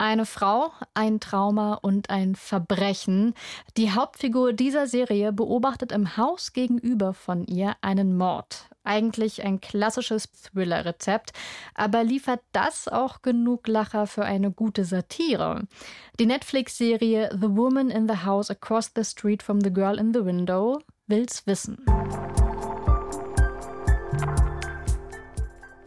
Eine 0.00 0.26
Frau, 0.26 0.70
ein 0.94 1.18
Trauma 1.18 1.74
und 1.74 2.08
ein 2.08 2.36
Verbrechen. 2.36 3.34
Die 3.76 3.90
Hauptfigur 3.90 4.52
dieser 4.52 4.86
Serie 4.86 5.32
beobachtet 5.32 5.90
im 5.90 6.16
Haus 6.16 6.52
gegenüber 6.52 7.14
von 7.14 7.44
ihr 7.44 7.74
einen 7.80 8.16
Mord. 8.16 8.70
Eigentlich 8.84 9.44
ein 9.44 9.60
klassisches 9.60 10.30
Thriller-Rezept, 10.30 11.32
aber 11.74 12.04
liefert 12.04 12.40
das 12.52 12.86
auch 12.86 13.22
genug 13.22 13.66
Lacher 13.66 14.06
für 14.06 14.24
eine 14.24 14.52
gute 14.52 14.84
Satire? 14.84 15.64
Die 16.20 16.26
Netflix-Serie 16.26 17.30
The 17.32 17.56
Woman 17.56 17.90
in 17.90 18.08
the 18.08 18.24
House 18.24 18.52
Across 18.52 18.92
the 18.94 19.02
Street 19.02 19.42
from 19.42 19.60
the 19.60 19.72
Girl 19.72 19.98
in 19.98 20.14
the 20.14 20.24
Window 20.24 20.78
will's 21.08 21.44
wissen. 21.44 21.84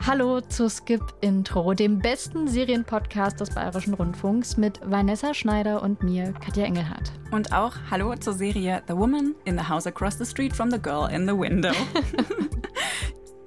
Hallo 0.04 0.42
zu 0.42 0.68
Skip 0.68 1.04
Intro, 1.22 1.76
dem 1.76 2.00
besten 2.00 2.48
Serienpodcast 2.48 3.40
des 3.40 3.52
Bayerischen 3.52 3.94
Rundfunks 3.94 4.58
mit 4.58 4.80
Vanessa 4.84 5.36
Schneider 5.36 5.84
und 5.84 6.02
mir, 6.02 6.34
Katja 6.44 6.66
Engelhardt. 6.66 7.12
Und 7.32 7.54
auch 7.54 7.74
Hallo 7.92 8.16
zur 8.16 8.34
Serie 8.34 8.82
The 8.88 8.96
Woman 8.96 9.36
in 9.46 9.60
the 9.60 9.64
House 9.64 9.86
Across 9.86 10.18
the 10.18 10.26
Street 10.26 10.56
from 10.56 10.72
the 10.72 10.82
Girl 10.82 11.08
in 11.14 11.28
the 11.28 11.38
Window. 11.38 11.72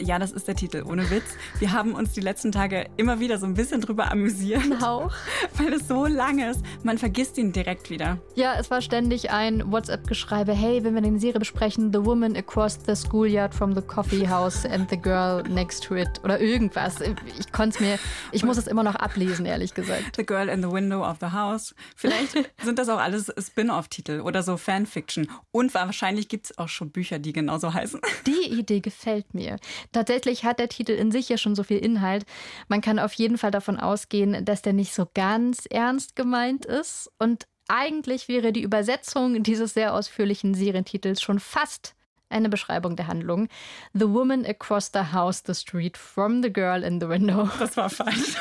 Ja, 0.05 0.19
das 0.19 0.33
ist 0.33 0.47
der 0.47 0.55
Titel, 0.55 0.85
ohne 0.87 1.09
Witz. 1.11 1.25
Wir 1.59 1.73
haben 1.73 1.95
uns 1.95 2.13
die 2.13 2.21
letzten 2.21 2.53
Tage 2.53 2.87
immer 2.99 3.21
wieder 3.21 3.39
so 3.39 3.47
ein 3.47 3.55
bisschen 3.55 3.81
drüber 3.81 4.13
amüsiert. 4.13 4.61
Auch. 4.83 5.11
Weil 5.57 5.73
es 5.73 5.89
so 5.89 6.05
lang 6.05 6.41
ist. 6.41 6.61
Man 6.83 6.99
vergisst 6.99 7.39
ihn 7.39 7.53
direkt 7.53 7.89
wieder. 7.89 8.19
Ja, 8.35 8.55
es 8.59 8.71
war 8.71 8.83
ständig 8.83 9.31
ein 9.31 9.73
WhatsApp-Geschreibe. 9.73 10.53
Hey, 10.53 10.85
wenn 10.85 10.95
wir 10.95 11.03
eine 11.03 11.19
Serie 11.19 11.39
besprechen, 11.39 11.91
The 11.91 12.05
Woman 12.05 12.37
Across 12.37 12.81
the 12.87 12.95
Schoolyard 12.95 13.55
from 13.55 13.75
the 13.75 13.81
Coffee 13.81 14.29
House 14.29 14.67
and 14.67 14.91
the 14.91 14.99
Girl 14.99 15.43
Next 15.45 15.85
to 15.85 15.95
It 15.95 16.23
oder 16.23 16.39
irgendwas. 16.39 17.01
Ich 17.39 17.51
konnte 17.53 17.77
es 17.77 17.81
mir, 17.81 17.99
ich 18.31 18.45
muss 18.45 18.59
es 18.59 18.67
immer 18.67 18.83
noch 18.83 18.97
ablesen, 18.97 19.47
ehrlich 19.47 19.73
gesagt. 19.73 20.17
The 20.17 20.27
Girl 20.27 20.51
in 20.51 20.63
the 20.63 20.71
Window 20.71 21.03
of 21.03 21.17
the 21.21 21.29
House. 21.29 21.75
Vielleicht 21.97 22.37
sind 22.63 22.79
das 22.79 22.91
auch 22.91 22.99
alles 23.01 23.33
Spin-off-Titel 23.39 24.21
oder 24.21 24.43
so 24.43 24.59
Fanfiction. 24.59 25.29
Und 25.51 25.73
wahrscheinlich 25.73 26.29
gibt 26.29 26.45
es 26.47 26.59
auch 26.59 26.69
schon 26.69 26.91
Bücher, 26.91 27.19
die 27.19 27.33
genauso 27.33 27.73
heißen. 27.73 28.03
Die 28.27 28.53
Idee 28.53 28.81
gefällt 28.81 29.33
mir. 29.33 29.57
Tatsächlich 29.95 30.45
hat 30.45 30.59
der 30.59 30.69
Titel 30.69 30.91
in 30.91 31.13
sich 31.13 31.29
ja 31.29 31.39
schon 31.39 31.55
so 31.55 31.63
viel 31.63 31.79
Inhalt. 31.79 32.27
Man 32.67 32.81
kann 32.81 32.99
auf 32.99 33.13
jeden 33.15 33.39
Fall 33.39 33.53
davon 33.53 33.79
ausgehen, 33.79 34.45
dass 34.45 34.61
der 34.61 34.73
nicht 34.73 34.93
so 34.93 35.07
ganz 35.15 35.67
ernst 35.67 36.17
gemeint 36.17 36.67
ist. 36.67 37.13
Und 37.21 37.47
eigentlich 37.69 38.27
wäre 38.27 38.53
die 38.53 38.63
Übersetzung 38.63 39.45
dieses 39.45 39.73
sehr 39.75 39.95
ausführlichen 39.95 40.53
Serientitels 40.53 41.23
schon 41.23 41.39
fast 41.39 41.95
eine 42.29 42.49
Beschreibung 42.49 42.97
der 42.97 43.07
Handlung. 43.07 43.49
The 43.93 44.09
woman 44.09 44.45
across 44.45 44.91
the 44.93 45.13
house, 45.13 45.45
the 45.47 45.55
street, 45.55 45.97
from 45.97 46.43
the 46.43 46.53
girl 46.53 46.83
in 46.83 47.01
the 47.01 47.09
window. 47.09 47.49
Das 47.61 47.77
war 47.77 47.89
falsch. 47.89 48.35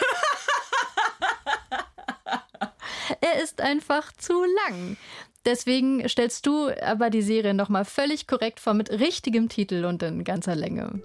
er 3.22 3.44
ist 3.44 3.62
einfach 3.62 4.12
zu 4.14 4.44
lang. 4.66 4.98
Deswegen 5.46 6.10
stellst 6.10 6.48
du 6.48 6.70
aber 6.82 7.12
die 7.12 7.22
Serie 7.22 7.54
nochmal 7.54 7.86
völlig 7.86 8.26
korrekt 8.26 8.60
vor 8.60 8.74
mit 8.74 8.90
richtigem 8.90 9.50
Titel 9.50 9.86
und 9.86 10.02
in 10.02 10.24
ganzer 10.24 10.56
Länge. 10.56 11.04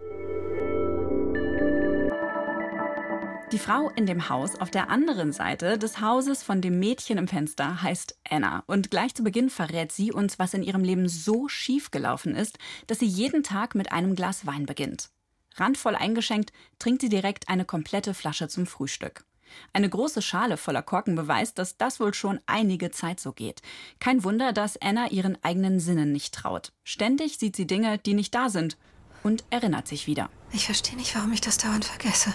Die 3.53 3.59
Frau 3.59 3.89
in 3.89 4.05
dem 4.05 4.29
Haus 4.29 4.57
auf 4.57 4.71
der 4.71 4.91
anderen 4.91 5.33
Seite 5.33 5.79
des 5.79 6.03
Hauses 6.03 6.43
von 6.43 6.61
dem 6.61 6.79
Mädchen 6.79 7.17
im 7.17 7.27
Fenster 7.27 7.81
heißt 7.81 8.19
Anna. 8.29 8.63
Und 8.67 8.91
gleich 8.91 9.15
zu 9.15 9.25
Beginn 9.25 9.49
verrät 9.49 9.91
sie 9.91 10.13
uns, 10.13 10.39
was 10.39 10.53
in 10.53 10.63
ihrem 10.63 10.85
Leben 10.85 11.09
so 11.09 11.49
schief 11.49 11.91
gelaufen 11.91 12.37
ist, 12.37 12.59
dass 12.89 12.99
sie 12.99 13.07
jeden 13.07 13.43
Tag 13.43 13.75
mit 13.75 13.91
einem 13.91 14.15
Glas 14.15 14.45
Wein 14.45 14.67
beginnt. 14.67 15.09
Randvoll 15.57 15.95
eingeschenkt 15.95 16.53
trinkt 16.79 17.01
sie 17.01 17.09
direkt 17.09 17.49
eine 17.49 17.65
komplette 17.65 18.13
Flasche 18.13 18.49
zum 18.49 18.67
Frühstück. 18.67 19.25
Eine 19.73 19.89
große 19.89 20.21
Schale 20.21 20.59
voller 20.59 20.83
Korken 20.83 21.15
beweist, 21.15 21.59
dass 21.59 21.79
das 21.79 22.01
wohl 22.01 22.13
schon 22.13 22.41
einige 22.45 22.91
Zeit 22.91 23.19
so 23.19 23.33
geht. 23.33 23.63
Kein 23.99 24.25
Wunder, 24.25 24.53
dass 24.53 24.77
Anna 24.83 25.09
ihren 25.09 25.43
eigenen 25.43 25.81
Sinnen 25.81 26.13
nicht 26.13 26.35
traut. 26.35 26.73
Ständig 26.85 27.39
sieht 27.39 27.57
sie 27.57 27.67
Dinge, 27.67 27.97
die 27.97 28.13
nicht 28.13 28.35
da 28.35 28.51
sind 28.51 28.77
und 29.23 29.45
erinnert 29.49 29.89
sich 29.89 30.07
wieder. 30.07 30.29
Ich 30.53 30.67
verstehe 30.67 30.97
nicht, 30.97 31.17
warum 31.17 31.33
ich 31.33 31.41
das 31.41 31.57
dauernd 31.57 31.87
vergesse. 31.87 32.35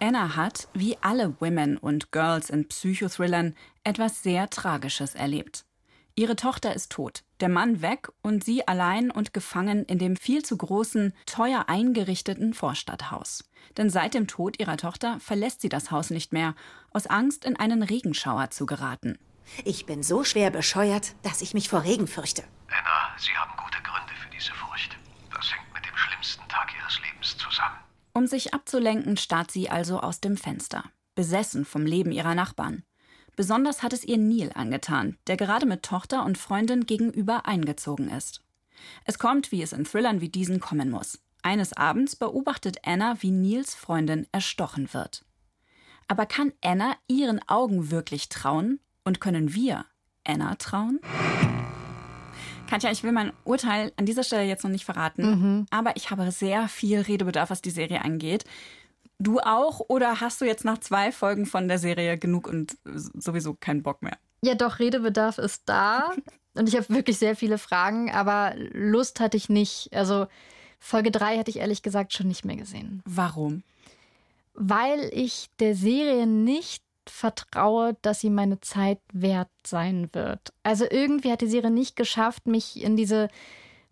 Anna 0.00 0.36
hat, 0.36 0.68
wie 0.74 0.96
alle 1.00 1.40
Women 1.40 1.76
und 1.78 2.12
Girls 2.12 2.50
in 2.50 2.68
Psychothrillern, 2.68 3.54
etwas 3.84 4.22
sehr 4.22 4.50
Tragisches 4.50 5.14
erlebt. 5.14 5.64
Ihre 6.16 6.36
Tochter 6.36 6.74
ist 6.74 6.92
tot, 6.92 7.24
der 7.40 7.48
Mann 7.48 7.82
weg 7.82 8.08
und 8.22 8.44
sie 8.44 8.68
allein 8.68 9.10
und 9.10 9.34
gefangen 9.34 9.84
in 9.84 9.98
dem 9.98 10.16
viel 10.16 10.44
zu 10.44 10.56
großen, 10.56 11.12
teuer 11.26 11.64
eingerichteten 11.66 12.54
Vorstadthaus. 12.54 13.44
Denn 13.76 13.90
seit 13.90 14.14
dem 14.14 14.28
Tod 14.28 14.60
ihrer 14.60 14.76
Tochter 14.76 15.18
verlässt 15.18 15.60
sie 15.60 15.68
das 15.68 15.90
Haus 15.90 16.10
nicht 16.10 16.32
mehr, 16.32 16.54
aus 16.92 17.08
Angst, 17.08 17.44
in 17.44 17.56
einen 17.56 17.82
Regenschauer 17.82 18.50
zu 18.50 18.64
geraten. 18.64 19.18
Ich 19.64 19.86
bin 19.86 20.02
so 20.02 20.22
schwer 20.22 20.50
bescheuert, 20.50 21.14
dass 21.22 21.42
ich 21.42 21.52
mich 21.52 21.68
vor 21.68 21.82
Regen 21.82 22.06
fürchte. 22.06 22.44
Anna, 22.68 23.18
Sie 23.18 23.32
haben 23.36 23.52
gute 23.56 23.82
Gründe 23.82 24.14
für 24.14 24.30
diese 24.30 24.52
Furcht. 24.52 24.96
Das 25.34 25.52
hängt 25.52 25.72
mit 25.74 25.84
dem 25.84 25.96
schlimmsten 25.96 26.48
Tag 26.48 26.70
Ihres 26.78 27.00
Lebens 27.00 27.36
zusammen. 27.36 27.83
Um 28.16 28.28
sich 28.28 28.54
abzulenken, 28.54 29.16
starrt 29.16 29.50
sie 29.50 29.68
also 29.68 29.98
aus 29.98 30.20
dem 30.20 30.36
Fenster, 30.36 30.84
besessen 31.16 31.64
vom 31.64 31.84
Leben 31.84 32.12
ihrer 32.12 32.36
Nachbarn. 32.36 32.84
Besonders 33.34 33.82
hat 33.82 33.92
es 33.92 34.04
ihr 34.04 34.18
Neil 34.18 34.52
angetan, 34.54 35.18
der 35.26 35.36
gerade 35.36 35.66
mit 35.66 35.82
Tochter 35.82 36.24
und 36.24 36.38
Freundin 36.38 36.86
gegenüber 36.86 37.46
eingezogen 37.46 38.08
ist. 38.08 38.40
Es 39.04 39.18
kommt, 39.18 39.50
wie 39.50 39.62
es 39.62 39.72
in 39.72 39.84
Thrillern 39.84 40.20
wie 40.20 40.28
diesen 40.28 40.60
kommen 40.60 40.90
muss. 40.90 41.18
Eines 41.42 41.72
Abends 41.72 42.14
beobachtet 42.14 42.78
Anna, 42.84 43.20
wie 43.20 43.32
Nils 43.32 43.74
Freundin 43.74 44.28
erstochen 44.30 44.94
wird. 44.94 45.24
Aber 46.06 46.24
kann 46.24 46.52
Anna 46.62 46.96
ihren 47.08 47.46
Augen 47.48 47.90
wirklich 47.90 48.28
trauen? 48.28 48.78
Und 49.02 49.20
können 49.20 49.54
wir 49.54 49.84
Anna 50.24 50.54
trauen? 50.54 51.00
Katja, 52.68 52.90
ich 52.90 53.02
will 53.04 53.12
mein 53.12 53.32
Urteil 53.44 53.92
an 53.96 54.06
dieser 54.06 54.22
Stelle 54.22 54.44
jetzt 54.44 54.64
noch 54.64 54.70
nicht 54.70 54.84
verraten, 54.84 55.22
mhm. 55.22 55.66
aber 55.70 55.96
ich 55.96 56.10
habe 56.10 56.30
sehr 56.30 56.68
viel 56.68 57.00
Redebedarf, 57.00 57.50
was 57.50 57.62
die 57.62 57.70
Serie 57.70 58.04
angeht. 58.04 58.44
Du 59.18 59.38
auch 59.40 59.80
oder 59.88 60.20
hast 60.20 60.40
du 60.40 60.44
jetzt 60.44 60.64
nach 60.64 60.78
zwei 60.78 61.12
Folgen 61.12 61.46
von 61.46 61.68
der 61.68 61.78
Serie 61.78 62.18
genug 62.18 62.48
und 62.48 62.76
sowieso 62.84 63.54
keinen 63.54 63.82
Bock 63.82 64.02
mehr? 64.02 64.18
Ja, 64.42 64.54
doch, 64.54 64.78
Redebedarf 64.78 65.38
ist 65.38 65.62
da. 65.66 66.12
und 66.54 66.68
ich 66.68 66.76
habe 66.76 66.88
wirklich 66.90 67.18
sehr 67.18 67.36
viele 67.36 67.58
Fragen, 67.58 68.10
aber 68.10 68.54
Lust 68.72 69.20
hatte 69.20 69.36
ich 69.36 69.48
nicht. 69.48 69.90
Also 69.92 70.26
Folge 70.78 71.10
3 71.10 71.38
hätte 71.38 71.50
ich 71.50 71.58
ehrlich 71.58 71.82
gesagt 71.82 72.12
schon 72.12 72.28
nicht 72.28 72.44
mehr 72.44 72.56
gesehen. 72.56 73.02
Warum? 73.06 73.62
Weil 74.54 75.10
ich 75.12 75.48
der 75.58 75.74
Serie 75.74 76.26
nicht 76.26 76.83
vertraue, 77.10 77.96
dass 78.02 78.20
sie 78.20 78.30
meine 78.30 78.60
Zeit 78.60 79.00
wert 79.12 79.50
sein 79.66 80.08
wird. 80.12 80.52
Also 80.62 80.86
irgendwie 80.88 81.30
hat 81.30 81.40
die 81.40 81.46
Serie 81.46 81.70
nicht 81.70 81.96
geschafft, 81.96 82.46
mich 82.46 82.82
in 82.82 82.96
diese 82.96 83.28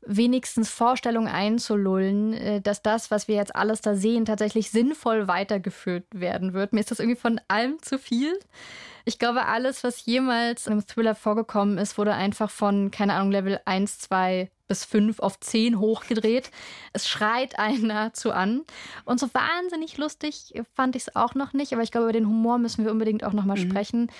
wenigstens 0.04 0.68
Vorstellung 0.68 1.28
einzulullen, 1.28 2.34
äh, 2.34 2.60
dass 2.60 2.82
das, 2.82 3.10
was 3.10 3.28
wir 3.28 3.36
jetzt 3.36 3.54
alles 3.54 3.80
da 3.80 3.94
sehen, 3.94 4.24
tatsächlich 4.24 4.70
sinnvoll 4.70 5.28
weitergeführt 5.28 6.06
werden 6.12 6.54
wird. 6.54 6.72
Mir 6.72 6.80
ist 6.80 6.90
das 6.90 6.98
irgendwie 6.98 7.20
von 7.20 7.40
allem 7.48 7.80
zu 7.82 7.98
viel. 7.98 8.38
Ich 9.04 9.18
glaube, 9.18 9.46
alles, 9.46 9.84
was 9.84 10.04
jemals 10.04 10.68
einem 10.68 10.86
Thriller 10.86 11.14
vorgekommen 11.14 11.78
ist, 11.78 11.98
wurde 11.98 12.14
einfach 12.14 12.50
von, 12.50 12.90
keine 12.90 13.14
Ahnung, 13.14 13.32
Level 13.32 13.60
1, 13.64 14.00
2 14.00 14.50
bis 14.72 14.86
5 14.86 15.18
auf 15.18 15.38
10 15.38 15.78
hochgedreht. 15.78 16.50
Es 16.94 17.06
schreit 17.06 17.58
einer 17.58 18.14
zu 18.14 18.32
an. 18.32 18.62
Und 19.04 19.20
so 19.20 19.28
wahnsinnig 19.34 19.98
lustig 19.98 20.54
fand 20.72 20.96
ich 20.96 21.02
es 21.02 21.14
auch 21.14 21.34
noch 21.34 21.52
nicht, 21.52 21.74
aber 21.74 21.82
ich 21.82 21.90
glaube, 21.90 22.06
über 22.06 22.14
den 22.14 22.26
Humor 22.26 22.56
müssen 22.56 22.82
wir 22.82 22.90
unbedingt 22.90 23.22
auch 23.22 23.34
nochmal 23.34 23.58
mhm. 23.58 23.68
sprechen. 23.68 24.10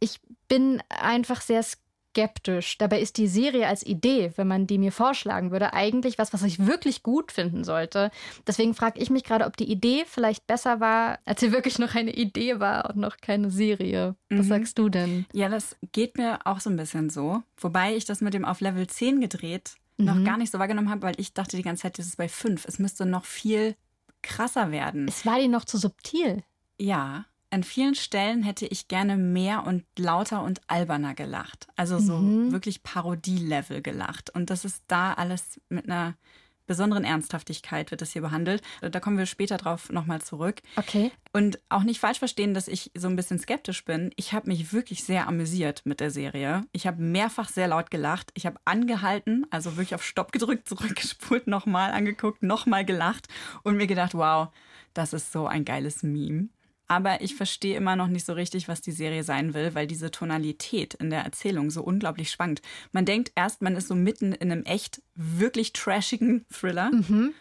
Ich 0.00 0.18
bin 0.48 0.82
einfach 0.88 1.42
sehr 1.42 1.62
skeptisch 1.62 1.84
skeptisch. 2.14 2.78
Dabei 2.78 3.00
ist 3.00 3.18
die 3.18 3.26
Serie 3.26 3.66
als 3.66 3.84
Idee, 3.84 4.32
wenn 4.36 4.46
man 4.46 4.66
die 4.66 4.78
mir 4.78 4.92
vorschlagen 4.92 5.50
würde, 5.50 5.72
eigentlich 5.72 6.16
was, 6.16 6.32
was 6.32 6.44
ich 6.44 6.64
wirklich 6.66 7.02
gut 7.02 7.32
finden 7.32 7.64
sollte. 7.64 8.10
Deswegen 8.46 8.74
frage 8.74 9.00
ich 9.00 9.10
mich 9.10 9.24
gerade, 9.24 9.44
ob 9.46 9.56
die 9.56 9.70
Idee 9.70 10.04
vielleicht 10.06 10.46
besser 10.46 10.78
war, 10.78 11.18
als 11.24 11.40
sie 11.40 11.52
wirklich 11.52 11.78
noch 11.78 11.94
eine 11.94 12.14
Idee 12.14 12.60
war 12.60 12.90
und 12.90 12.96
noch 12.96 13.16
keine 13.16 13.50
Serie. 13.50 14.14
Was 14.30 14.46
mhm. 14.46 14.50
sagst 14.50 14.78
du 14.78 14.88
denn? 14.88 15.26
Ja, 15.32 15.48
das 15.48 15.76
geht 15.92 16.16
mir 16.16 16.38
auch 16.44 16.60
so 16.60 16.70
ein 16.70 16.76
bisschen 16.76 17.10
so. 17.10 17.42
Wobei 17.56 17.96
ich 17.96 18.04
das 18.04 18.20
mit 18.20 18.34
dem 18.34 18.44
auf 18.44 18.60
Level 18.60 18.86
10 18.86 19.20
gedreht 19.20 19.74
mhm. 19.98 20.04
noch 20.06 20.24
gar 20.24 20.36
nicht 20.36 20.52
so 20.52 20.58
wahrgenommen 20.58 20.90
habe, 20.90 21.02
weil 21.02 21.20
ich 21.20 21.34
dachte 21.34 21.56
die 21.56 21.62
ganze 21.62 21.82
Zeit, 21.82 21.98
das 21.98 22.06
ist 22.06 22.16
bei 22.16 22.28
5. 22.28 22.64
Es 22.66 22.78
müsste 22.78 23.06
noch 23.06 23.24
viel 23.24 23.76
krasser 24.22 24.70
werden. 24.70 25.06
Es 25.08 25.26
war 25.26 25.38
dir 25.38 25.48
noch 25.48 25.64
zu 25.64 25.78
subtil. 25.78 26.42
Ja. 26.78 27.26
An 27.50 27.62
vielen 27.62 27.94
Stellen 27.94 28.42
hätte 28.42 28.66
ich 28.66 28.88
gerne 28.88 29.16
mehr 29.16 29.64
und 29.64 29.84
lauter 29.96 30.42
und 30.42 30.60
alberner 30.66 31.14
gelacht. 31.14 31.68
Also 31.76 32.00
so 32.00 32.16
mhm. 32.16 32.50
wirklich 32.50 32.82
Parodie-Level 32.82 33.80
gelacht. 33.80 34.30
Und 34.30 34.50
das 34.50 34.64
ist 34.64 34.82
da 34.88 35.12
alles 35.12 35.60
mit 35.68 35.84
einer 35.84 36.16
besonderen 36.66 37.04
Ernsthaftigkeit 37.04 37.90
wird 37.90 38.00
das 38.00 38.12
hier 38.12 38.22
behandelt. 38.22 38.62
Da 38.80 39.00
kommen 39.00 39.18
wir 39.18 39.26
später 39.26 39.56
drauf 39.56 39.90
nochmal 39.90 40.22
zurück. 40.22 40.62
Okay. 40.76 41.10
Und 41.32 41.58
auch 41.68 41.82
nicht 41.82 42.00
falsch 42.00 42.18
verstehen, 42.18 42.54
dass 42.54 42.68
ich 42.68 42.90
so 42.94 43.08
ein 43.08 43.16
bisschen 43.16 43.38
skeptisch 43.38 43.84
bin. 43.84 44.12
Ich 44.16 44.32
habe 44.32 44.48
mich 44.48 44.72
wirklich 44.72 45.04
sehr 45.04 45.28
amüsiert 45.28 45.82
mit 45.84 46.00
der 46.00 46.10
Serie. 46.10 46.62
Ich 46.72 46.86
habe 46.86 47.02
mehrfach 47.02 47.48
sehr 47.48 47.68
laut 47.68 47.90
gelacht. 47.90 48.30
Ich 48.34 48.46
habe 48.46 48.58
angehalten, 48.64 49.46
also 49.50 49.72
wirklich 49.72 49.94
auf 49.94 50.04
Stopp 50.04 50.32
gedrückt, 50.32 50.68
zurückgespult, 50.68 51.46
nochmal 51.46 51.92
angeguckt, 51.92 52.42
nochmal 52.42 52.84
gelacht 52.84 53.28
und 53.62 53.76
mir 53.76 53.86
gedacht, 53.86 54.14
wow, 54.14 54.48
das 54.94 55.12
ist 55.12 55.32
so 55.32 55.46
ein 55.46 55.64
geiles 55.64 56.02
Meme. 56.02 56.48
Aber 56.86 57.22
ich 57.22 57.34
verstehe 57.34 57.76
immer 57.76 57.96
noch 57.96 58.08
nicht 58.08 58.26
so 58.26 58.34
richtig, 58.34 58.68
was 58.68 58.80
die 58.80 58.92
Serie 58.92 59.24
sein 59.24 59.54
will, 59.54 59.74
weil 59.74 59.86
diese 59.86 60.10
Tonalität 60.10 60.94
in 60.94 61.10
der 61.10 61.22
Erzählung 61.22 61.70
so 61.70 61.82
unglaublich 61.82 62.30
schwankt. 62.30 62.62
Man 62.92 63.04
denkt 63.04 63.32
erst, 63.34 63.62
man 63.62 63.76
ist 63.76 63.88
so 63.88 63.94
mitten 63.94 64.32
in 64.32 64.52
einem 64.52 64.64
echt 64.64 65.02
wirklich 65.14 65.72
trashigen 65.72 66.44
Thriller. 66.52 66.90
Mhm. 66.90 67.32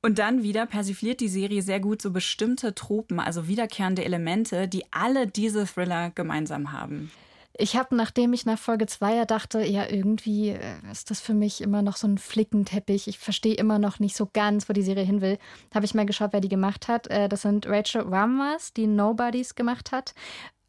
Und 0.00 0.18
dann 0.18 0.42
wieder 0.42 0.66
persifliert 0.66 1.20
die 1.20 1.28
Serie 1.28 1.62
sehr 1.62 1.80
gut 1.80 2.00
so 2.00 2.12
bestimmte 2.12 2.74
Tropen, 2.74 3.18
also 3.18 3.48
wiederkehrende 3.48 4.04
Elemente, 4.04 4.68
die 4.68 4.84
alle 4.92 5.26
diese 5.26 5.66
Thriller 5.66 6.10
gemeinsam 6.10 6.72
haben. 6.72 7.10
Ich 7.60 7.76
habe, 7.76 7.96
nachdem 7.96 8.32
ich 8.32 8.46
nach 8.46 8.58
Folge 8.58 8.86
2 8.86 9.24
dachte, 9.24 9.60
ja, 9.64 9.88
irgendwie 9.90 10.50
äh, 10.50 10.60
ist 10.92 11.10
das 11.10 11.20
für 11.20 11.34
mich 11.34 11.60
immer 11.60 11.82
noch 11.82 11.96
so 11.96 12.06
ein 12.06 12.16
Flickenteppich. 12.16 13.08
Ich 13.08 13.18
verstehe 13.18 13.54
immer 13.54 13.80
noch 13.80 13.98
nicht 13.98 14.16
so 14.16 14.28
ganz, 14.32 14.68
wo 14.68 14.72
die 14.72 14.82
Serie 14.82 15.04
hin 15.04 15.20
will. 15.20 15.38
Habe 15.74 15.84
ich 15.84 15.94
mal 15.94 16.06
geschaut, 16.06 16.32
wer 16.32 16.40
die 16.40 16.48
gemacht 16.48 16.86
hat. 16.86 17.08
Äh, 17.08 17.28
das 17.28 17.42
sind 17.42 17.66
Rachel 17.66 18.02
Ramas, 18.02 18.72
die 18.72 18.86
Nobodies 18.86 19.56
gemacht 19.56 19.90
hat. 19.90 20.14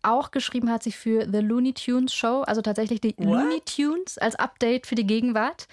Auch 0.02 0.32
geschrieben 0.32 0.72
hat 0.72 0.82
sie 0.82 0.92
für 0.92 1.28
The 1.32 1.40
Looney 1.40 1.74
Tunes 1.74 2.14
Show, 2.14 2.42
also 2.42 2.62
tatsächlich 2.62 3.02
die 3.02 3.16
What? 3.18 3.26
Looney 3.26 3.62
Tunes 3.62 4.18
als 4.18 4.36
Update 4.36 4.88
für 4.88 4.96
die 4.96 5.06
Gegenwart. 5.06 5.68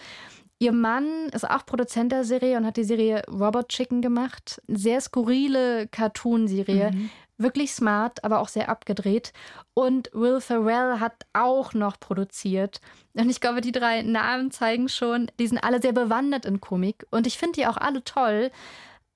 Ihr 0.58 0.72
Mann 0.72 1.28
ist 1.32 1.48
auch 1.48 1.66
Produzent 1.66 2.12
der 2.12 2.24
Serie 2.24 2.56
und 2.56 2.66
hat 2.66 2.76
die 2.76 2.84
Serie 2.84 3.22
Robot 3.28 3.68
Chicken 3.68 4.00
gemacht. 4.00 4.60
Sehr 4.68 5.00
skurrile 5.00 5.86
Cartoon-Serie. 5.88 6.92
Mhm. 6.92 7.10
Wirklich 7.38 7.72
smart, 7.72 8.24
aber 8.24 8.40
auch 8.40 8.48
sehr 8.48 8.68
abgedreht. 8.68 9.32
Und 9.74 10.10
Will 10.14 10.40
Ferrell 10.40 11.00
hat 11.00 11.26
auch 11.34 11.74
noch 11.74 12.00
produziert. 12.00 12.80
Und 13.12 13.28
ich 13.28 13.40
glaube, 13.40 13.60
die 13.60 13.72
drei 13.72 14.02
Namen 14.02 14.50
zeigen 14.50 14.88
schon, 14.88 15.30
die 15.38 15.46
sind 15.46 15.58
alle 15.58 15.82
sehr 15.82 15.92
bewandert 15.92 16.46
in 16.46 16.60
Komik. 16.60 17.06
Und 17.10 17.26
ich 17.26 17.36
finde 17.36 17.60
die 17.60 17.66
auch 17.66 17.76
alle 17.76 18.02
toll. 18.04 18.50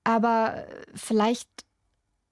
Aber 0.03 0.65
vielleicht, 0.93 1.49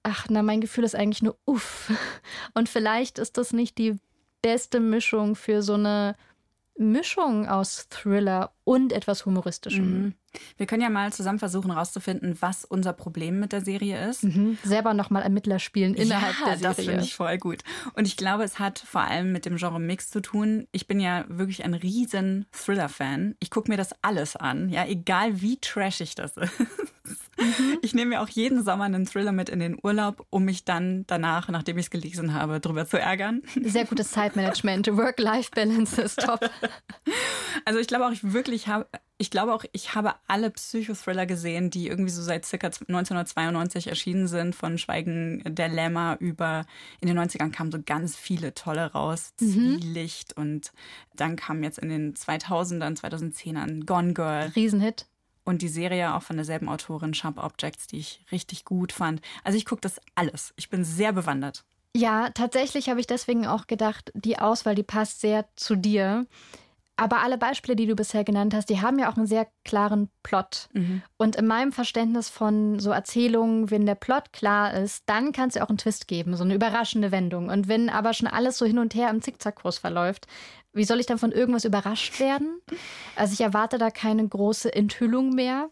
ach, 0.02 0.26
na, 0.28 0.42
mein 0.42 0.60
Gefühl 0.60 0.84
ist 0.84 0.94
eigentlich 0.94 1.22
nur 1.22 1.36
uff. 1.44 1.90
Und 2.54 2.68
vielleicht 2.68 3.18
ist 3.18 3.36
das 3.36 3.52
nicht 3.52 3.78
die 3.78 3.96
beste 4.42 4.80
Mischung 4.80 5.34
für 5.34 5.62
so 5.62 5.74
eine 5.74 6.16
Mischung 6.76 7.46
aus 7.46 7.88
Thriller 7.90 8.52
und 8.70 8.92
etwas 8.92 9.26
Humoristischem. 9.26 9.84
Mhm. 9.84 10.14
Wir 10.56 10.66
können 10.66 10.80
ja 10.80 10.90
mal 10.90 11.12
zusammen 11.12 11.40
versuchen 11.40 11.72
herauszufinden, 11.72 12.36
was 12.38 12.64
unser 12.64 12.92
Problem 12.92 13.40
mit 13.40 13.50
der 13.50 13.62
Serie 13.62 14.08
ist. 14.08 14.22
Mhm. 14.22 14.58
Selber 14.62 14.94
nochmal 14.94 15.24
Ermittler 15.24 15.58
spielen 15.58 15.94
innerhalb 15.94 16.38
ja, 16.38 16.46
der 16.46 16.58
Serie. 16.58 16.76
das 16.76 16.84
finde 16.84 17.02
ich 17.02 17.16
voll 17.16 17.36
gut. 17.38 17.64
Und 17.94 18.06
ich 18.06 18.16
glaube, 18.16 18.44
es 18.44 18.60
hat 18.60 18.78
vor 18.78 19.00
allem 19.00 19.32
mit 19.32 19.44
dem 19.44 19.56
Genre 19.56 19.80
Mix 19.80 20.08
zu 20.10 20.22
tun. 20.22 20.68
Ich 20.70 20.86
bin 20.86 21.00
ja 21.00 21.24
wirklich 21.26 21.64
ein 21.64 21.74
riesen 21.74 22.46
Thriller-Fan. 22.52 23.34
Ich 23.40 23.50
gucke 23.50 23.68
mir 23.68 23.76
das 23.76 23.92
alles 24.02 24.36
an, 24.36 24.68
ja, 24.68 24.86
egal 24.86 25.40
wie 25.40 25.56
trashig 25.56 26.14
das 26.14 26.36
ist. 26.36 26.60
Mhm. 27.40 27.78
Ich 27.82 27.94
nehme 27.94 28.10
mir 28.10 28.20
auch 28.20 28.28
jeden 28.28 28.62
Sommer 28.62 28.84
einen 28.84 29.06
Thriller 29.06 29.32
mit 29.32 29.48
in 29.48 29.58
den 29.58 29.78
Urlaub, 29.82 30.26
um 30.30 30.44
mich 30.44 30.64
dann 30.64 31.04
danach, 31.08 31.48
nachdem 31.48 31.78
ich 31.78 31.86
es 31.86 31.90
gelesen 31.90 32.34
habe, 32.34 32.60
darüber 32.60 32.86
zu 32.86 33.00
ärgern. 33.00 33.42
Sehr 33.60 33.84
gutes 33.84 34.12
Zeitmanagement. 34.12 34.86
Work-Life-Balance 34.96 36.00
ist 36.02 36.20
top. 36.20 36.48
Also 37.64 37.80
ich 37.80 37.86
glaube 37.88 38.06
auch, 38.06 38.12
ich 38.12 38.32
wirklich 38.32 38.59
habe, 38.68 38.86
ich 39.18 39.30
glaube 39.30 39.54
auch, 39.54 39.64
ich 39.72 39.94
habe 39.94 40.14
alle 40.26 40.50
Psychothriller 40.50 41.26
gesehen, 41.26 41.70
die 41.70 41.88
irgendwie 41.88 42.10
so 42.10 42.22
seit 42.22 42.46
circa 42.46 42.68
1992 42.68 43.88
erschienen 43.88 44.28
sind, 44.28 44.54
von 44.54 44.78
Schweigen 44.78 45.42
der 45.46 45.68
Lämmer 45.68 46.16
über, 46.20 46.64
in 47.00 47.08
den 47.08 47.18
90ern 47.18 47.50
kamen 47.50 47.70
so 47.70 47.78
ganz 47.84 48.16
viele 48.16 48.54
tolle 48.54 48.92
raus, 48.92 49.32
mhm. 49.40 49.78
Zwielicht 49.78 50.36
und 50.36 50.72
dann 51.14 51.36
kam 51.36 51.62
jetzt 51.62 51.78
in 51.78 51.88
den 51.88 52.14
2000ern, 52.14 52.98
2010ern 52.98 53.84
Gone 53.84 54.14
Girl. 54.14 54.52
Riesenhit. 54.56 55.06
Und 55.44 55.62
die 55.62 55.68
Serie 55.68 56.14
auch 56.14 56.22
von 56.22 56.36
derselben 56.36 56.68
Autorin, 56.68 57.14
Sharp 57.14 57.42
Objects, 57.42 57.86
die 57.86 57.98
ich 57.98 58.24
richtig 58.30 58.64
gut 58.64 58.92
fand. 58.92 59.20
Also 59.42 59.58
ich 59.58 59.64
gucke 59.64 59.80
das 59.80 60.00
alles. 60.14 60.52
Ich 60.56 60.70
bin 60.70 60.84
sehr 60.84 61.12
bewandert. 61.12 61.64
Ja, 61.96 62.30
tatsächlich 62.30 62.88
habe 62.88 63.00
ich 63.00 63.06
deswegen 63.06 63.46
auch 63.46 63.66
gedacht, 63.66 64.12
die 64.14 64.38
Auswahl, 64.38 64.74
die 64.74 64.84
passt 64.84 65.20
sehr 65.20 65.46
zu 65.56 65.74
dir. 65.74 66.26
Aber 67.00 67.22
alle 67.22 67.38
Beispiele, 67.38 67.76
die 67.76 67.86
du 67.86 67.96
bisher 67.96 68.24
genannt 68.24 68.52
hast, 68.52 68.68
die 68.68 68.82
haben 68.82 68.98
ja 68.98 69.10
auch 69.10 69.16
einen 69.16 69.24
sehr 69.24 69.46
klaren 69.64 70.10
Plot. 70.22 70.68
Mhm. 70.74 71.00
Und 71.16 71.34
in 71.34 71.46
meinem 71.46 71.72
Verständnis 71.72 72.28
von 72.28 72.78
so 72.78 72.90
Erzählungen, 72.90 73.70
wenn 73.70 73.86
der 73.86 73.94
Plot 73.94 74.34
klar 74.34 74.74
ist, 74.74 75.04
dann 75.06 75.32
kann 75.32 75.48
es 75.48 75.54
ja 75.54 75.64
auch 75.64 75.70
einen 75.70 75.78
Twist 75.78 76.08
geben, 76.08 76.36
so 76.36 76.44
eine 76.44 76.54
überraschende 76.54 77.10
Wendung. 77.10 77.48
Und 77.48 77.68
wenn 77.68 77.88
aber 77.88 78.12
schon 78.12 78.28
alles 78.28 78.58
so 78.58 78.66
hin 78.66 78.78
und 78.78 78.94
her 78.94 79.08
im 79.08 79.22
Zickzackkurs 79.22 79.78
verläuft, 79.78 80.26
wie 80.74 80.84
soll 80.84 81.00
ich 81.00 81.06
dann 81.06 81.16
von 81.16 81.32
irgendwas 81.32 81.64
überrascht 81.64 82.20
werden? 82.20 82.60
Also 83.16 83.32
ich 83.32 83.40
erwarte 83.40 83.78
da 83.78 83.90
keine 83.90 84.28
große 84.28 84.70
Enthüllung 84.70 85.30
mehr. 85.30 85.70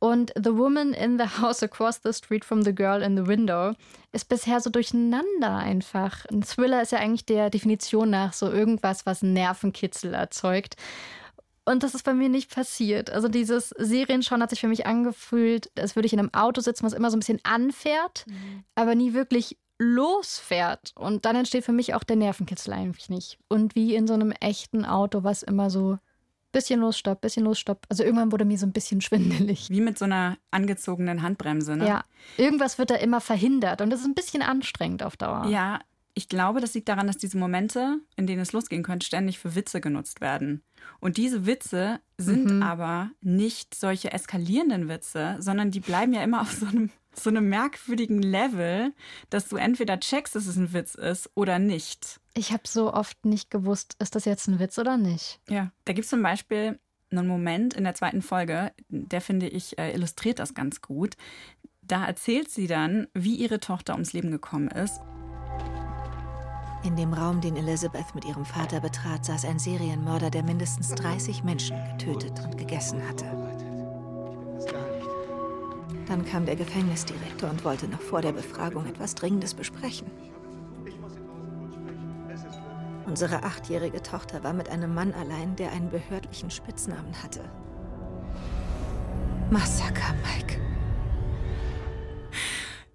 Und 0.00 0.32
The 0.34 0.56
Woman 0.56 0.94
in 0.94 1.18
the 1.18 1.26
House 1.40 1.62
Across 1.62 2.00
the 2.02 2.12
Street 2.12 2.44
from 2.44 2.62
the 2.62 2.74
Girl 2.74 3.02
in 3.02 3.16
the 3.16 3.26
Window 3.26 3.74
ist 4.12 4.28
bisher 4.28 4.60
so 4.60 4.70
durcheinander 4.70 5.56
einfach. 5.56 6.24
Ein 6.26 6.42
Thriller 6.42 6.82
ist 6.82 6.92
ja 6.92 6.98
eigentlich 6.98 7.26
der 7.26 7.50
Definition 7.50 8.10
nach 8.10 8.32
so 8.32 8.50
irgendwas, 8.50 9.04
was 9.04 9.22
Nervenkitzel 9.22 10.14
erzeugt. 10.14 10.76
Und 11.66 11.82
das 11.82 11.94
ist 11.94 12.04
bei 12.04 12.14
mir 12.14 12.30
nicht 12.30 12.50
passiert. 12.50 13.10
Also 13.10 13.28
dieses 13.28 13.68
Serienschauen 13.76 14.42
hat 14.42 14.50
sich 14.50 14.60
für 14.60 14.68
mich 14.68 14.86
angefühlt, 14.86 15.70
als 15.78 15.94
würde 15.94 16.06
ich 16.06 16.14
in 16.14 16.18
einem 16.18 16.34
Auto 16.34 16.62
sitzen, 16.62 16.84
was 16.84 16.94
immer 16.94 17.10
so 17.10 17.16
ein 17.16 17.20
bisschen 17.20 17.40
anfährt, 17.44 18.24
mhm. 18.26 18.64
aber 18.74 18.94
nie 18.94 19.12
wirklich 19.12 19.58
losfährt. 19.78 20.92
Und 20.96 21.26
dann 21.26 21.36
entsteht 21.36 21.64
für 21.64 21.72
mich 21.72 21.94
auch 21.94 22.04
der 22.04 22.16
Nervenkitzel 22.16 22.72
eigentlich 22.72 23.10
nicht. 23.10 23.38
Und 23.48 23.74
wie 23.74 23.94
in 23.94 24.06
so 24.06 24.14
einem 24.14 24.32
echten 24.32 24.86
Auto, 24.86 25.24
was 25.24 25.42
immer 25.42 25.68
so 25.68 25.98
bisschen 26.52 26.80
los, 26.80 26.98
stopp, 26.98 27.20
bisschen 27.20 27.44
los, 27.44 27.58
stopp. 27.58 27.86
Also 27.88 28.02
irgendwann 28.02 28.32
wurde 28.32 28.44
mir 28.44 28.58
so 28.58 28.66
ein 28.66 28.72
bisschen 28.72 29.00
schwindelig. 29.00 29.68
Wie 29.70 29.80
mit 29.80 29.98
so 29.98 30.04
einer 30.04 30.38
angezogenen 30.50 31.22
Handbremse, 31.22 31.76
ne? 31.76 31.86
Ja, 31.86 32.04
irgendwas 32.36 32.78
wird 32.78 32.90
da 32.90 32.96
immer 32.96 33.20
verhindert 33.20 33.80
und 33.80 33.90
das 33.90 34.00
ist 34.00 34.06
ein 34.06 34.14
bisschen 34.14 34.42
anstrengend 34.42 35.02
auf 35.02 35.16
Dauer. 35.16 35.46
Ja, 35.48 35.80
ich 36.14 36.28
glaube, 36.28 36.60
das 36.60 36.74
liegt 36.74 36.88
daran, 36.88 37.06
dass 37.06 37.18
diese 37.18 37.38
Momente, 37.38 37.98
in 38.16 38.26
denen 38.26 38.42
es 38.42 38.52
losgehen 38.52 38.82
könnte, 38.82 39.06
ständig 39.06 39.38
für 39.38 39.54
Witze 39.54 39.80
genutzt 39.80 40.20
werden. 40.20 40.62
Und 40.98 41.16
diese 41.16 41.46
Witze 41.46 42.00
sind 42.18 42.56
mhm. 42.56 42.62
aber 42.62 43.10
nicht 43.20 43.74
solche 43.74 44.12
eskalierenden 44.12 44.88
Witze, 44.88 45.36
sondern 45.38 45.70
die 45.70 45.80
bleiben 45.80 46.12
ja 46.12 46.22
immer 46.22 46.42
auf 46.42 46.52
so 46.52 46.66
einem 46.66 46.90
so 47.14 47.30
einem 47.30 47.48
merkwürdigen 47.48 48.22
Level, 48.22 48.92
dass 49.30 49.48
du 49.48 49.56
entweder 49.56 49.98
checkst, 49.98 50.34
dass 50.34 50.46
es 50.46 50.56
ein 50.56 50.72
Witz 50.72 50.94
ist 50.94 51.30
oder 51.34 51.58
nicht. 51.58 52.20
Ich 52.34 52.52
habe 52.52 52.62
so 52.66 52.92
oft 52.92 53.24
nicht 53.24 53.50
gewusst, 53.50 53.96
ist 53.98 54.14
das 54.14 54.24
jetzt 54.24 54.48
ein 54.48 54.58
Witz 54.58 54.78
oder 54.78 54.96
nicht. 54.96 55.40
Ja, 55.48 55.72
da 55.84 55.92
gibt 55.92 56.04
es 56.04 56.10
zum 56.10 56.22
Beispiel 56.22 56.78
einen 57.10 57.26
Moment 57.26 57.74
in 57.74 57.84
der 57.84 57.94
zweiten 57.94 58.22
Folge, 58.22 58.72
der 58.88 59.20
finde 59.20 59.48
ich 59.48 59.78
äh, 59.78 59.92
illustriert 59.92 60.38
das 60.38 60.54
ganz 60.54 60.80
gut. 60.80 61.16
Da 61.82 62.06
erzählt 62.06 62.50
sie 62.50 62.68
dann, 62.68 63.08
wie 63.14 63.34
ihre 63.34 63.58
Tochter 63.58 63.94
ums 63.94 64.12
Leben 64.12 64.30
gekommen 64.30 64.68
ist. 64.68 65.00
In 66.84 66.96
dem 66.96 67.12
Raum, 67.12 67.40
den 67.40 67.56
Elizabeth 67.56 68.14
mit 68.14 68.24
ihrem 68.24 68.46
Vater 68.46 68.80
betrat, 68.80 69.24
saß 69.24 69.44
ein 69.44 69.58
Serienmörder, 69.58 70.30
der 70.30 70.42
mindestens 70.42 70.94
30 70.94 71.44
Menschen 71.44 71.76
getötet 71.98 72.40
und 72.44 72.56
gegessen 72.56 73.06
hatte. 73.06 73.69
Dann 76.10 76.26
kam 76.26 76.44
der 76.44 76.56
Gefängnisdirektor 76.56 77.48
und 77.48 77.64
wollte 77.64 77.86
noch 77.86 78.00
vor 78.00 78.20
der 78.20 78.32
Befragung 78.32 78.84
etwas 78.84 79.14
Dringendes 79.14 79.54
besprechen. 79.54 80.10
Unsere 83.06 83.44
achtjährige 83.44 84.02
Tochter 84.02 84.42
war 84.42 84.52
mit 84.52 84.68
einem 84.70 84.92
Mann 84.92 85.14
allein, 85.14 85.54
der 85.54 85.70
einen 85.70 85.88
behördlichen 85.88 86.50
Spitznamen 86.50 87.14
hatte. 87.22 87.48
Massaker 89.52 90.12
Mike. 90.24 90.60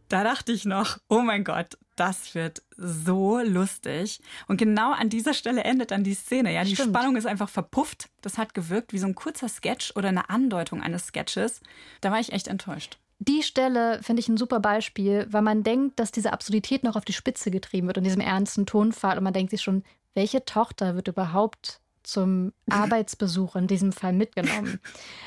Da 0.09 0.25
dachte 0.25 0.51
ich 0.51 0.65
noch, 0.65 0.97
oh 1.07 1.21
mein 1.21 1.45
Gott, 1.45 1.77
das 1.95 2.35
wird 2.35 2.63
so 2.75 3.39
lustig. 3.39 4.19
Und 4.49 4.57
genau 4.57 4.91
an 4.91 5.07
dieser 5.07 5.33
Stelle 5.33 5.63
endet 5.63 5.91
dann 5.91 6.03
die 6.03 6.15
Szene. 6.15 6.53
Ja, 6.53 6.65
die 6.65 6.75
Stimmt. 6.75 6.89
Spannung 6.89 7.15
ist 7.15 7.27
einfach 7.27 7.49
verpufft. 7.49 8.09
Das 8.19 8.37
hat 8.37 8.53
gewirkt 8.53 8.91
wie 8.91 8.99
so 8.99 9.07
ein 9.07 9.15
kurzer 9.15 9.47
Sketch 9.47 9.93
oder 9.95 10.09
eine 10.09 10.29
Andeutung 10.29 10.83
eines 10.83 11.07
Sketches. 11.07 11.61
Da 12.01 12.11
war 12.11 12.19
ich 12.19 12.33
echt 12.33 12.49
enttäuscht. 12.49 12.99
Die 13.19 13.43
Stelle 13.43 14.01
finde 14.03 14.19
ich 14.19 14.27
ein 14.27 14.37
super 14.37 14.59
Beispiel, 14.59 15.25
weil 15.29 15.41
man 15.41 15.63
denkt, 15.63 15.99
dass 15.99 16.11
diese 16.11 16.33
Absurdität 16.33 16.83
noch 16.83 16.95
auf 16.95 17.05
die 17.05 17.13
Spitze 17.13 17.49
getrieben 17.49 17.87
wird 17.87 17.97
in 17.97 18.03
diesem 18.03 18.21
ernsten 18.21 18.65
Tonfall. 18.65 19.17
Und 19.17 19.23
man 19.23 19.33
denkt 19.33 19.51
sich 19.51 19.61
schon, 19.61 19.83
welche 20.13 20.43
Tochter 20.43 20.95
wird 20.95 21.07
überhaupt 21.07 21.79
zum 22.03 22.53
Arbeitsbesuch 22.69 23.55
in 23.55 23.67
diesem 23.67 23.93
Fall 23.93 24.13
mitgenommen. 24.13 24.79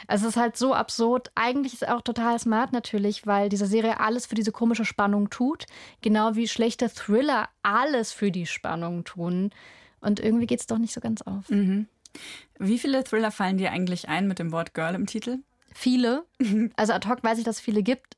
Also 0.06 0.26
es 0.26 0.34
ist 0.34 0.40
halt 0.40 0.56
so 0.56 0.74
absurd. 0.74 1.30
Eigentlich 1.34 1.72
ist 1.74 1.82
es 1.82 1.88
auch 1.88 2.02
total 2.02 2.38
smart 2.38 2.72
natürlich, 2.72 3.26
weil 3.26 3.48
diese 3.48 3.66
Serie 3.66 4.00
alles 4.00 4.26
für 4.26 4.34
diese 4.34 4.52
komische 4.52 4.84
Spannung 4.84 5.30
tut. 5.30 5.64
Genau 6.02 6.34
wie 6.34 6.46
schlechte 6.46 6.88
Thriller 6.90 7.48
alles 7.62 8.12
für 8.12 8.30
die 8.30 8.46
Spannung 8.46 9.04
tun. 9.04 9.50
Und 10.00 10.20
irgendwie 10.20 10.46
geht 10.46 10.60
es 10.60 10.66
doch 10.66 10.78
nicht 10.78 10.92
so 10.92 11.00
ganz 11.00 11.22
auf. 11.22 11.48
Mhm. 11.48 11.88
Wie 12.58 12.78
viele 12.78 13.04
Thriller 13.04 13.30
fallen 13.30 13.58
dir 13.58 13.72
eigentlich 13.72 14.08
ein 14.08 14.28
mit 14.28 14.38
dem 14.38 14.52
Wort 14.52 14.74
Girl 14.74 14.94
im 14.94 15.06
Titel? 15.06 15.38
Viele. 15.72 16.24
Also 16.76 16.92
ad 16.92 17.08
hoc 17.08 17.22
weiß 17.22 17.38
ich, 17.38 17.44
dass 17.44 17.56
es 17.56 17.62
viele 17.62 17.82
gibt. 17.82 18.16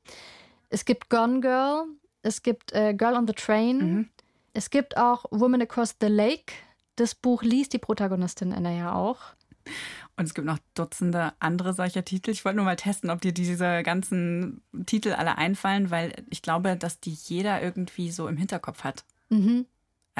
Es 0.69 0.85
gibt 0.85 1.09
Gone 1.09 1.41
Girl, 1.41 1.85
es 2.21 2.43
gibt 2.43 2.71
äh, 2.73 2.93
Girl 2.93 3.15
on 3.15 3.27
the 3.27 3.33
Train, 3.33 3.77
mhm. 3.77 4.09
es 4.53 4.69
gibt 4.69 4.97
auch 4.97 5.25
Woman 5.31 5.61
Across 5.61 5.97
the 5.99 6.07
Lake. 6.07 6.53
Das 6.95 7.15
Buch 7.15 7.43
liest 7.43 7.73
die 7.73 7.77
Protagonistin 7.77 8.53
Anna 8.53 8.71
ja 8.71 8.93
auch. 8.93 9.19
Und 10.17 10.25
es 10.25 10.33
gibt 10.33 10.45
noch 10.45 10.59
Dutzende 10.75 11.33
andere 11.39 11.73
solcher 11.73 12.03
Titel. 12.05 12.31
Ich 12.31 12.45
wollte 12.45 12.57
nur 12.57 12.65
mal 12.65 12.75
testen, 12.75 13.09
ob 13.09 13.21
dir 13.21 13.33
diese 13.33 13.83
ganzen 13.83 14.61
Titel 14.85 15.13
alle 15.13 15.37
einfallen, 15.37 15.89
weil 15.89 16.13
ich 16.29 16.41
glaube, 16.41 16.75
dass 16.77 16.99
die 16.99 17.11
jeder 17.11 17.61
irgendwie 17.61 18.11
so 18.11 18.27
im 18.27 18.37
Hinterkopf 18.37 18.83
hat. 18.83 19.03
Mhm. 19.29 19.65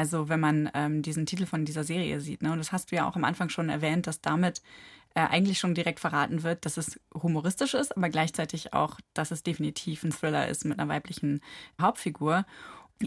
Also 0.01 0.29
wenn 0.29 0.39
man 0.39 0.67
ähm, 0.73 1.03
diesen 1.03 1.27
Titel 1.27 1.45
von 1.45 1.63
dieser 1.63 1.83
Serie 1.83 2.19
sieht. 2.21 2.41
Ne? 2.41 2.51
Und 2.51 2.57
das 2.57 2.71
hast 2.71 2.91
du 2.91 2.95
ja 2.95 3.07
auch 3.07 3.15
am 3.15 3.23
Anfang 3.23 3.49
schon 3.49 3.69
erwähnt, 3.69 4.07
dass 4.07 4.19
damit 4.19 4.63
äh, 5.13 5.19
eigentlich 5.19 5.59
schon 5.59 5.75
direkt 5.75 5.99
verraten 5.99 6.41
wird, 6.41 6.65
dass 6.65 6.77
es 6.77 6.99
humoristisch 7.13 7.75
ist, 7.75 7.95
aber 7.95 8.09
gleichzeitig 8.09 8.73
auch, 8.73 8.99
dass 9.13 9.29
es 9.29 9.43
definitiv 9.43 10.03
ein 10.03 10.11
Thriller 10.11 10.47
ist 10.47 10.65
mit 10.65 10.79
einer 10.79 10.89
weiblichen 10.89 11.39
Hauptfigur. 11.79 12.47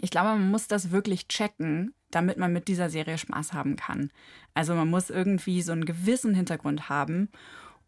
Ich 0.02 0.12
glaube, 0.12 0.28
man 0.28 0.52
muss 0.52 0.68
das 0.68 0.92
wirklich 0.92 1.26
checken, 1.26 1.94
damit 2.12 2.38
man 2.38 2.52
mit 2.52 2.68
dieser 2.68 2.88
Serie 2.90 3.18
Spaß 3.18 3.54
haben 3.54 3.74
kann. 3.74 4.12
Also 4.54 4.76
man 4.76 4.88
muss 4.88 5.10
irgendwie 5.10 5.60
so 5.62 5.72
einen 5.72 5.86
gewissen 5.86 6.32
Hintergrund 6.32 6.88
haben. 6.88 7.28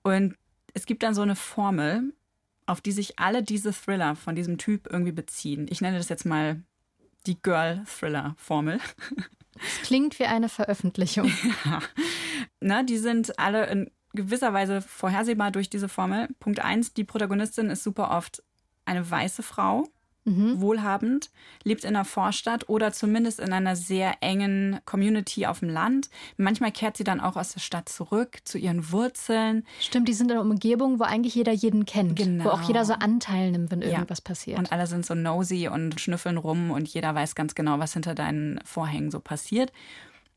Und 0.02 0.34
es 0.74 0.84
gibt 0.86 1.04
dann 1.04 1.14
so 1.14 1.22
eine 1.22 1.36
Formel, 1.36 2.12
auf 2.66 2.80
die 2.80 2.90
sich 2.90 3.20
alle 3.20 3.44
diese 3.44 3.72
Thriller 3.72 4.16
von 4.16 4.34
diesem 4.34 4.58
Typ 4.58 4.88
irgendwie 4.90 5.12
beziehen. 5.12 5.68
Ich 5.70 5.80
nenne 5.80 5.96
das 5.96 6.08
jetzt 6.08 6.26
mal 6.26 6.64
die 7.26 7.40
Girl-Thriller-Formel. 7.40 8.80
Das 9.54 9.86
klingt 9.86 10.18
wie 10.18 10.26
eine 10.26 10.48
Veröffentlichung. 10.48 11.32
Ja. 11.64 11.80
Na, 12.60 12.82
die 12.82 12.98
sind 12.98 13.38
alle 13.38 13.66
in 13.66 13.90
gewisser 14.12 14.52
Weise 14.52 14.82
vorhersehbar 14.82 15.50
durch 15.50 15.70
diese 15.70 15.88
Formel. 15.88 16.28
Punkt 16.38 16.60
eins: 16.60 16.94
die 16.94 17.04
Protagonistin 17.04 17.70
ist 17.70 17.82
super 17.82 18.10
oft 18.10 18.42
eine 18.84 19.08
weiße 19.08 19.42
Frau 19.42 19.88
mhm. 20.26 20.60
wohlhabend, 20.60 21.30
lebt 21.62 21.84
in 21.84 21.96
einer 21.96 22.04
Vorstadt 22.04 22.68
oder 22.68 22.92
zumindest 22.92 23.40
in 23.40 23.52
einer 23.52 23.76
sehr 23.76 24.14
engen 24.20 24.80
Community 24.84 25.46
auf 25.46 25.60
dem 25.60 25.70
Land. 25.70 26.10
Manchmal 26.36 26.72
kehrt 26.72 26.96
sie 26.96 27.04
dann 27.04 27.20
auch 27.20 27.36
aus 27.36 27.52
der 27.52 27.60
Stadt 27.60 27.88
zurück 27.88 28.38
zu 28.44 28.58
ihren 28.58 28.92
Wurzeln. 28.92 29.64
Stimmt, 29.80 30.08
die 30.08 30.12
sind 30.12 30.30
in 30.30 30.36
einer 30.36 30.42
Umgebung, 30.42 30.98
wo 30.98 31.04
eigentlich 31.04 31.34
jeder 31.34 31.52
jeden 31.52 31.86
kennt, 31.86 32.16
genau. 32.16 32.44
wo 32.44 32.48
auch 32.50 32.62
jeder 32.62 32.84
so 32.84 32.92
Anteil 32.94 33.52
nimmt, 33.52 33.70
wenn 33.70 33.82
irgendwas 33.82 34.18
ja. 34.18 34.24
passiert. 34.24 34.58
Und 34.58 34.72
alle 34.72 34.86
sind 34.86 35.06
so 35.06 35.14
nosy 35.14 35.68
und 35.68 35.98
schnüffeln 36.00 36.36
rum 36.36 36.70
und 36.70 36.88
jeder 36.88 37.14
weiß 37.14 37.34
ganz 37.34 37.54
genau, 37.54 37.78
was 37.78 37.94
hinter 37.94 38.14
deinen 38.14 38.60
Vorhängen 38.64 39.10
so 39.10 39.20
passiert. 39.20 39.72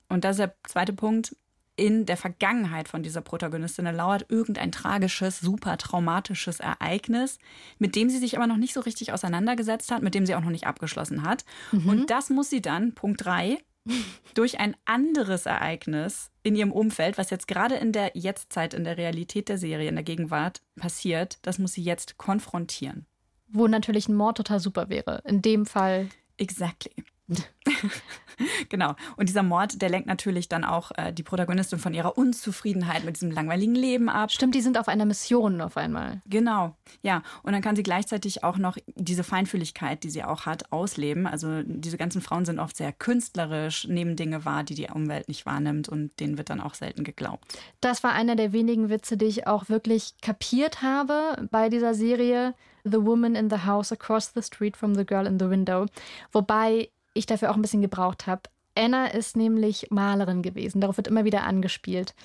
Und 0.07 0.23
das 0.23 0.37
ist 0.37 0.39
der 0.39 0.55
zweite 0.63 0.93
Punkt 0.93 1.35
in 1.79 2.05
der 2.05 2.17
Vergangenheit 2.17 2.87
von 2.87 3.01
dieser 3.01 3.21
Protagonistin 3.21 3.85
lauert 3.85 4.25
irgendein 4.29 4.71
tragisches, 4.71 5.39
super 5.39 5.77
traumatisches 5.77 6.59
Ereignis, 6.59 7.39
mit 7.79 7.95
dem 7.95 8.09
sie 8.09 8.19
sich 8.19 8.35
aber 8.35 8.47
noch 8.47 8.57
nicht 8.57 8.73
so 8.73 8.81
richtig 8.81 9.13
auseinandergesetzt 9.13 9.91
hat, 9.91 10.03
mit 10.03 10.13
dem 10.13 10.25
sie 10.25 10.35
auch 10.35 10.41
noch 10.41 10.49
nicht 10.49 10.67
abgeschlossen 10.67 11.23
hat. 11.23 11.45
Mhm. 11.71 11.89
Und 11.89 12.09
das 12.09 12.29
muss 12.29 12.49
sie 12.49 12.61
dann, 12.61 12.93
Punkt 12.93 13.25
3, 13.25 13.57
durch 14.33 14.59
ein 14.59 14.75
anderes 14.85 15.45
Ereignis 15.45 16.31
in 16.43 16.55
ihrem 16.55 16.71
Umfeld, 16.71 17.17
was 17.17 17.29
jetzt 17.29 17.47
gerade 17.47 17.75
in 17.75 17.91
der 17.91 18.11
Jetztzeit, 18.13 18.73
in 18.73 18.83
der 18.83 18.97
Realität 18.97 19.49
der 19.49 19.57
Serie, 19.57 19.89
in 19.89 19.95
der 19.95 20.03
Gegenwart 20.03 20.61
passiert, 20.75 21.39
das 21.43 21.59
muss 21.59 21.73
sie 21.73 21.83
jetzt 21.83 22.17
konfrontieren. 22.17 23.05
Wo 23.47 23.67
natürlich 23.67 24.09
ein 24.09 24.15
Mord 24.15 24.37
total 24.37 24.59
super 24.59 24.89
wäre. 24.89 25.21
In 25.25 25.41
dem 25.41 25.65
Fall. 25.65 26.09
Exactly. 26.37 26.93
genau. 28.69 28.95
Und 29.17 29.29
dieser 29.29 29.43
Mord, 29.43 29.81
der 29.81 29.89
lenkt 29.89 30.07
natürlich 30.07 30.49
dann 30.49 30.63
auch 30.63 30.91
äh, 30.95 31.13
die 31.13 31.23
Protagonistin 31.23 31.79
von 31.79 31.93
ihrer 31.93 32.17
Unzufriedenheit 32.17 33.03
mit 33.03 33.15
diesem 33.15 33.31
langweiligen 33.31 33.75
Leben 33.75 34.09
ab. 34.09 34.31
Stimmt, 34.31 34.55
die 34.55 34.61
sind 34.61 34.77
auf 34.77 34.87
einer 34.87 35.05
Mission 35.05 35.61
auf 35.61 35.77
einmal. 35.77 36.21
Genau, 36.25 36.75
ja. 37.01 37.21
Und 37.43 37.53
dann 37.53 37.61
kann 37.61 37.75
sie 37.75 37.83
gleichzeitig 37.83 38.43
auch 38.43 38.57
noch 38.57 38.77
diese 38.95 39.23
Feinfühligkeit, 39.23 40.03
die 40.03 40.09
sie 40.09 40.23
auch 40.23 40.45
hat, 40.45 40.71
ausleben. 40.71 41.27
Also 41.27 41.61
diese 41.63 41.97
ganzen 41.97 42.21
Frauen 42.21 42.45
sind 42.45 42.59
oft 42.59 42.77
sehr 42.77 42.91
künstlerisch, 42.91 43.87
nehmen 43.87 44.15
Dinge 44.15 44.45
wahr, 44.45 44.63
die 44.63 44.75
die 44.75 44.87
Umwelt 44.87 45.27
nicht 45.27 45.45
wahrnimmt 45.45 45.89
und 45.89 46.19
denen 46.19 46.37
wird 46.37 46.49
dann 46.49 46.61
auch 46.61 46.73
selten 46.73 47.03
geglaubt. 47.03 47.45
Das 47.81 48.03
war 48.03 48.13
einer 48.13 48.35
der 48.35 48.53
wenigen 48.53 48.89
Witze, 48.89 49.17
die 49.17 49.25
ich 49.25 49.47
auch 49.47 49.69
wirklich 49.69 50.15
kapiert 50.21 50.81
habe 50.81 51.47
bei 51.51 51.69
dieser 51.69 51.93
Serie. 51.93 52.55
The 52.85 53.05
Woman 53.05 53.35
in 53.35 53.49
the 53.49 53.65
House 53.65 53.91
Across 53.91 54.31
the 54.33 54.41
Street 54.41 54.77
from 54.77 54.95
the 54.95 55.05
Girl 55.05 55.27
in 55.27 55.37
the 55.37 55.49
Window. 55.49 55.85
Wobei 56.31 56.89
ich 57.19 57.25
dafür 57.25 57.51
auch 57.51 57.55
ein 57.55 57.61
bisschen 57.61 57.81
gebraucht 57.81 58.27
habe. 58.27 58.43
Anna 58.75 59.07
ist 59.07 59.35
nämlich 59.35 59.87
Malerin 59.89 60.41
gewesen. 60.41 60.81
Darauf 60.81 60.97
wird 60.97 61.07
immer 61.07 61.25
wieder 61.25 61.43
angespielt. 61.43 62.15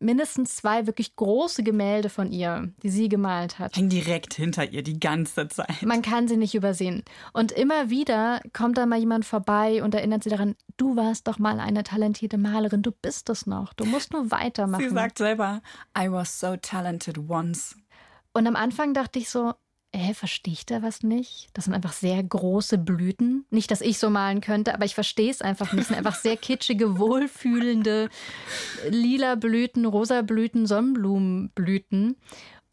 Mindestens 0.00 0.56
zwei 0.56 0.88
wirklich 0.88 1.14
große 1.14 1.62
Gemälde 1.62 2.08
von 2.08 2.32
ihr, 2.32 2.72
die 2.82 2.90
sie 2.90 3.08
gemalt 3.08 3.60
hat. 3.60 3.76
Hängen 3.76 3.88
direkt 3.88 4.34
hinter 4.34 4.68
ihr 4.68 4.82
die 4.82 4.98
ganze 4.98 5.46
Zeit. 5.46 5.80
Man 5.82 6.02
kann 6.02 6.26
sie 6.26 6.36
nicht 6.36 6.56
übersehen. 6.56 7.04
Und 7.32 7.52
immer 7.52 7.88
wieder 7.88 8.40
kommt 8.52 8.78
da 8.78 8.86
mal 8.86 8.98
jemand 8.98 9.24
vorbei 9.24 9.80
und 9.80 9.94
erinnert 9.94 10.24
sie 10.24 10.30
daran, 10.30 10.56
du 10.76 10.96
warst 10.96 11.28
doch 11.28 11.38
mal 11.38 11.60
eine 11.60 11.84
talentierte 11.84 12.36
Malerin, 12.36 12.82
du 12.82 12.90
bist 12.90 13.30
es 13.30 13.46
noch, 13.46 13.72
du 13.74 13.84
musst 13.84 14.12
nur 14.12 14.32
weitermachen. 14.32 14.82
Sie 14.82 14.92
sagt 14.92 15.18
selber, 15.18 15.62
I 15.96 16.10
was 16.10 16.40
so 16.40 16.56
talented 16.56 17.16
once. 17.28 17.76
Und 18.32 18.48
am 18.48 18.56
Anfang 18.56 18.94
dachte 18.94 19.20
ich 19.20 19.30
so, 19.30 19.52
äh, 19.92 20.14
verstehe 20.14 20.54
ich 20.54 20.66
da 20.66 20.82
was 20.82 21.02
nicht? 21.02 21.50
Das 21.52 21.66
sind 21.66 21.74
einfach 21.74 21.92
sehr 21.92 22.22
große 22.22 22.78
Blüten. 22.78 23.44
Nicht, 23.50 23.70
dass 23.70 23.82
ich 23.82 23.98
so 23.98 24.08
malen 24.08 24.40
könnte, 24.40 24.74
aber 24.74 24.86
ich 24.86 24.94
verstehe 24.94 25.30
es 25.30 25.42
einfach 25.42 25.72
nicht. 25.72 25.80
Das 25.80 25.88
sind 25.88 25.98
einfach 25.98 26.16
sehr 26.16 26.36
kitschige, 26.36 26.98
wohlfühlende 26.98 28.08
lila 28.88 29.34
Blüten, 29.34 29.84
rosa 29.84 30.22
Blüten, 30.22 30.66
Sonnenblumenblüten. 30.66 32.16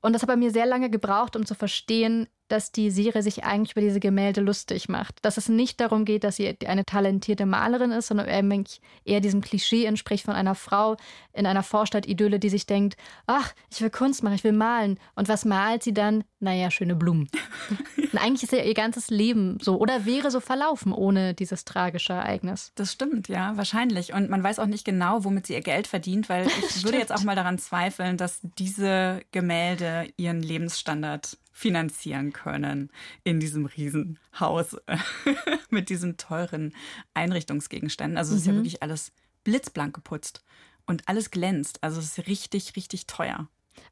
Und 0.01 0.13
das 0.13 0.21
hat 0.21 0.29
bei 0.29 0.37
mir 0.37 0.51
sehr 0.51 0.65
lange 0.65 0.89
gebraucht, 0.89 1.35
um 1.35 1.45
zu 1.45 1.55
verstehen, 1.55 2.27
dass 2.51 2.71
die 2.71 2.91
Serie 2.91 3.23
sich 3.23 3.43
eigentlich 3.43 3.71
über 3.71 3.81
diese 3.81 3.99
Gemälde 3.99 4.41
lustig 4.41 4.89
macht. 4.89 5.17
Dass 5.23 5.37
es 5.37 5.49
nicht 5.49 5.79
darum 5.79 6.05
geht, 6.05 6.23
dass 6.23 6.35
sie 6.35 6.57
eine 6.65 6.85
talentierte 6.85 7.45
Malerin 7.45 7.91
ist, 7.91 8.07
sondern 8.07 8.27
eher 8.27 9.21
diesem 9.21 9.41
Klischee 9.41 9.85
entspricht 9.85 10.25
von 10.25 10.35
einer 10.35 10.55
Frau 10.55 10.97
in 11.33 11.45
einer 11.45 11.63
Vorstadt-Idylle, 11.63 12.39
die 12.39 12.49
sich 12.49 12.65
denkt, 12.65 12.97
ach, 13.27 13.53
ich 13.71 13.81
will 13.81 13.89
Kunst 13.89 14.23
machen, 14.23 14.35
ich 14.35 14.43
will 14.43 14.51
malen. 14.51 14.99
Und 15.15 15.29
was 15.29 15.45
malt 15.45 15.83
sie 15.83 15.93
dann? 15.93 16.23
Naja, 16.39 16.71
schöne 16.71 16.95
Blumen. 16.95 17.29
Und 17.97 18.17
eigentlich 18.17 18.43
ist 18.43 18.53
ja 18.53 18.63
ihr 18.63 18.73
ganzes 18.73 19.09
Leben 19.09 19.57
so 19.61 19.77
oder 19.77 20.05
wäre 20.05 20.31
so 20.31 20.39
verlaufen 20.39 20.93
ohne 20.93 21.33
dieses 21.33 21.65
tragische 21.65 22.13
Ereignis. 22.13 22.71
Das 22.75 22.91
stimmt, 22.93 23.27
ja, 23.27 23.55
wahrscheinlich. 23.55 24.13
Und 24.13 24.29
man 24.29 24.43
weiß 24.43 24.59
auch 24.59 24.65
nicht 24.65 24.85
genau, 24.85 25.23
womit 25.23 25.47
sie 25.47 25.53
ihr 25.53 25.61
Geld 25.61 25.87
verdient, 25.87 26.29
weil 26.29 26.47
ich 26.69 26.83
würde 26.83 26.97
jetzt 26.97 27.11
auch 27.11 27.23
mal 27.23 27.35
daran 27.35 27.57
zweifeln, 27.57 28.17
dass 28.17 28.39
diese 28.57 29.21
Gemälde 29.31 30.07
ihren 30.17 30.41
Lebensstandard 30.41 31.37
finanzieren 31.59 32.31
können 32.31 32.89
in 33.25 33.41
diesem 33.41 33.65
Riesenhaus 33.65 34.77
mit 35.69 35.89
diesen 35.89 36.15
teuren 36.15 36.73
Einrichtungsgegenständen. 37.13 38.17
Also 38.17 38.33
es 38.33 38.41
ist 38.41 38.47
ja 38.47 38.53
mhm. 38.53 38.57
wirklich 38.59 38.81
alles 38.81 39.11
blitzblank 39.43 39.93
geputzt 39.93 40.41
und 40.85 41.09
alles 41.09 41.31
glänzt. 41.31 41.83
Also 41.83 41.99
es 41.99 42.17
ist 42.17 42.27
richtig, 42.27 42.77
richtig 42.77 43.07
teuer. 43.07 43.49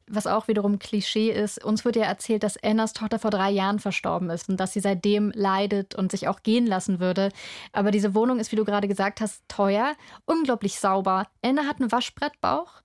Was 0.10 0.28
auch 0.28 0.48
wiederum 0.48 0.80
Klischee 0.80 1.30
ist, 1.30 1.62
uns 1.62 1.84
wird 1.84 1.98
ja 1.98 2.04
erzählt, 2.04 2.44
dass 2.44 2.62
Annas 2.64 2.94
Tochter 2.94 3.20
vor 3.20 3.32
drei 3.32 3.50
Jahren 3.52 3.80
verstorben 3.80 4.30
ist 4.30 4.48
und 4.48 4.58
dass 4.58 4.72
sie 4.72 4.80
seitdem 4.80 5.32
leidet 5.36 5.94
und 5.94 6.12
sich 6.12 6.30
auch 6.30 6.44
gehen 6.44 6.66
lassen 6.66 7.02
würde. 7.02 7.32
Aber 7.74 7.92
diese 7.92 8.16
Wohnung 8.16 8.40
ist, 8.40 8.54
wie 8.54 8.56
du 8.56 8.64
gerade 8.64 8.88
gesagt 8.88 9.20
hast, 9.20 9.44
teuer, 9.50 9.96
unglaublich 10.26 10.80
sauber. 10.80 11.28
Anna 11.42 11.66
hat 11.66 11.82
einen 11.82 11.92
Waschbrettbauch 11.92 12.82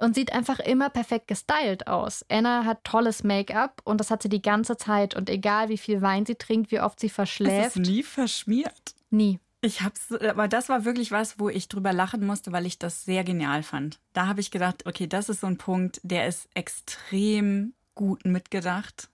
und 0.00 0.14
sieht 0.14 0.32
einfach 0.32 0.58
immer 0.58 0.90
perfekt 0.90 1.28
gestylt 1.28 1.86
aus. 1.86 2.24
Anna 2.28 2.64
hat 2.64 2.84
tolles 2.84 3.22
Make-up 3.22 3.80
und 3.84 3.98
das 3.98 4.10
hat 4.10 4.22
sie 4.22 4.28
die 4.28 4.42
ganze 4.42 4.76
Zeit 4.76 5.14
und 5.14 5.30
egal 5.30 5.68
wie 5.68 5.78
viel 5.78 6.02
Wein 6.02 6.26
sie 6.26 6.34
trinkt, 6.34 6.70
wie 6.70 6.80
oft 6.80 6.98
sie 6.98 7.10
verschläft. 7.10 7.68
Es 7.68 7.76
ist 7.76 7.86
nie 7.86 8.02
verschmiert. 8.02 8.94
Nie. 9.10 9.38
Ich 9.62 9.82
hab's, 9.82 10.10
aber 10.12 10.48
das 10.48 10.70
war 10.70 10.86
wirklich 10.86 11.12
was, 11.12 11.38
wo 11.38 11.50
ich 11.50 11.68
drüber 11.68 11.92
lachen 11.92 12.24
musste, 12.26 12.50
weil 12.50 12.64
ich 12.64 12.78
das 12.78 13.04
sehr 13.04 13.24
genial 13.24 13.62
fand. 13.62 14.00
Da 14.14 14.26
habe 14.26 14.40
ich 14.40 14.50
gedacht, 14.50 14.86
okay, 14.86 15.06
das 15.06 15.28
ist 15.28 15.40
so 15.40 15.46
ein 15.46 15.58
Punkt, 15.58 16.00
der 16.02 16.26
ist 16.26 16.48
extrem 16.54 17.74
gut 17.94 18.24
mitgedacht 18.24 19.10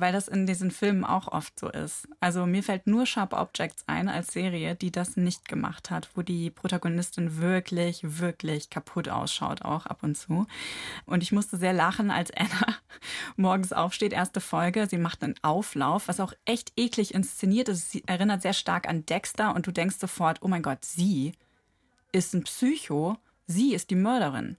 weil 0.00 0.12
das 0.12 0.28
in 0.28 0.46
diesen 0.46 0.70
Filmen 0.70 1.04
auch 1.04 1.28
oft 1.28 1.58
so 1.58 1.68
ist. 1.68 2.08
Also 2.20 2.46
mir 2.46 2.62
fällt 2.62 2.86
nur 2.86 3.06
Sharp 3.06 3.32
Objects 3.32 3.84
ein 3.86 4.08
als 4.08 4.32
Serie, 4.32 4.74
die 4.74 4.90
das 4.90 5.16
nicht 5.16 5.48
gemacht 5.48 5.90
hat, 5.90 6.08
wo 6.14 6.22
die 6.22 6.50
Protagonistin 6.50 7.38
wirklich, 7.38 8.00
wirklich 8.02 8.70
kaputt 8.70 9.08
ausschaut, 9.08 9.62
auch 9.62 9.86
ab 9.86 9.98
und 10.02 10.16
zu. 10.16 10.46
Und 11.06 11.22
ich 11.22 11.32
musste 11.32 11.56
sehr 11.56 11.72
lachen, 11.72 12.10
als 12.10 12.30
Anna 12.36 12.76
morgens 13.36 13.72
aufsteht, 13.72 14.12
erste 14.12 14.40
Folge. 14.40 14.86
Sie 14.88 14.98
macht 14.98 15.22
einen 15.22 15.34
Auflauf, 15.42 16.08
was 16.08 16.20
auch 16.20 16.32
echt 16.44 16.72
eklig 16.76 17.14
inszeniert 17.14 17.68
ist. 17.68 17.90
Sie 17.90 18.04
erinnert 18.06 18.42
sehr 18.42 18.52
stark 18.54 18.88
an 18.88 19.06
Dexter 19.06 19.54
und 19.54 19.66
du 19.66 19.72
denkst 19.72 19.96
sofort, 19.98 20.38
oh 20.42 20.48
mein 20.48 20.62
Gott, 20.62 20.84
sie 20.84 21.32
ist 22.12 22.34
ein 22.34 22.44
Psycho, 22.44 23.16
sie 23.46 23.74
ist 23.74 23.90
die 23.90 23.96
Mörderin 23.96 24.56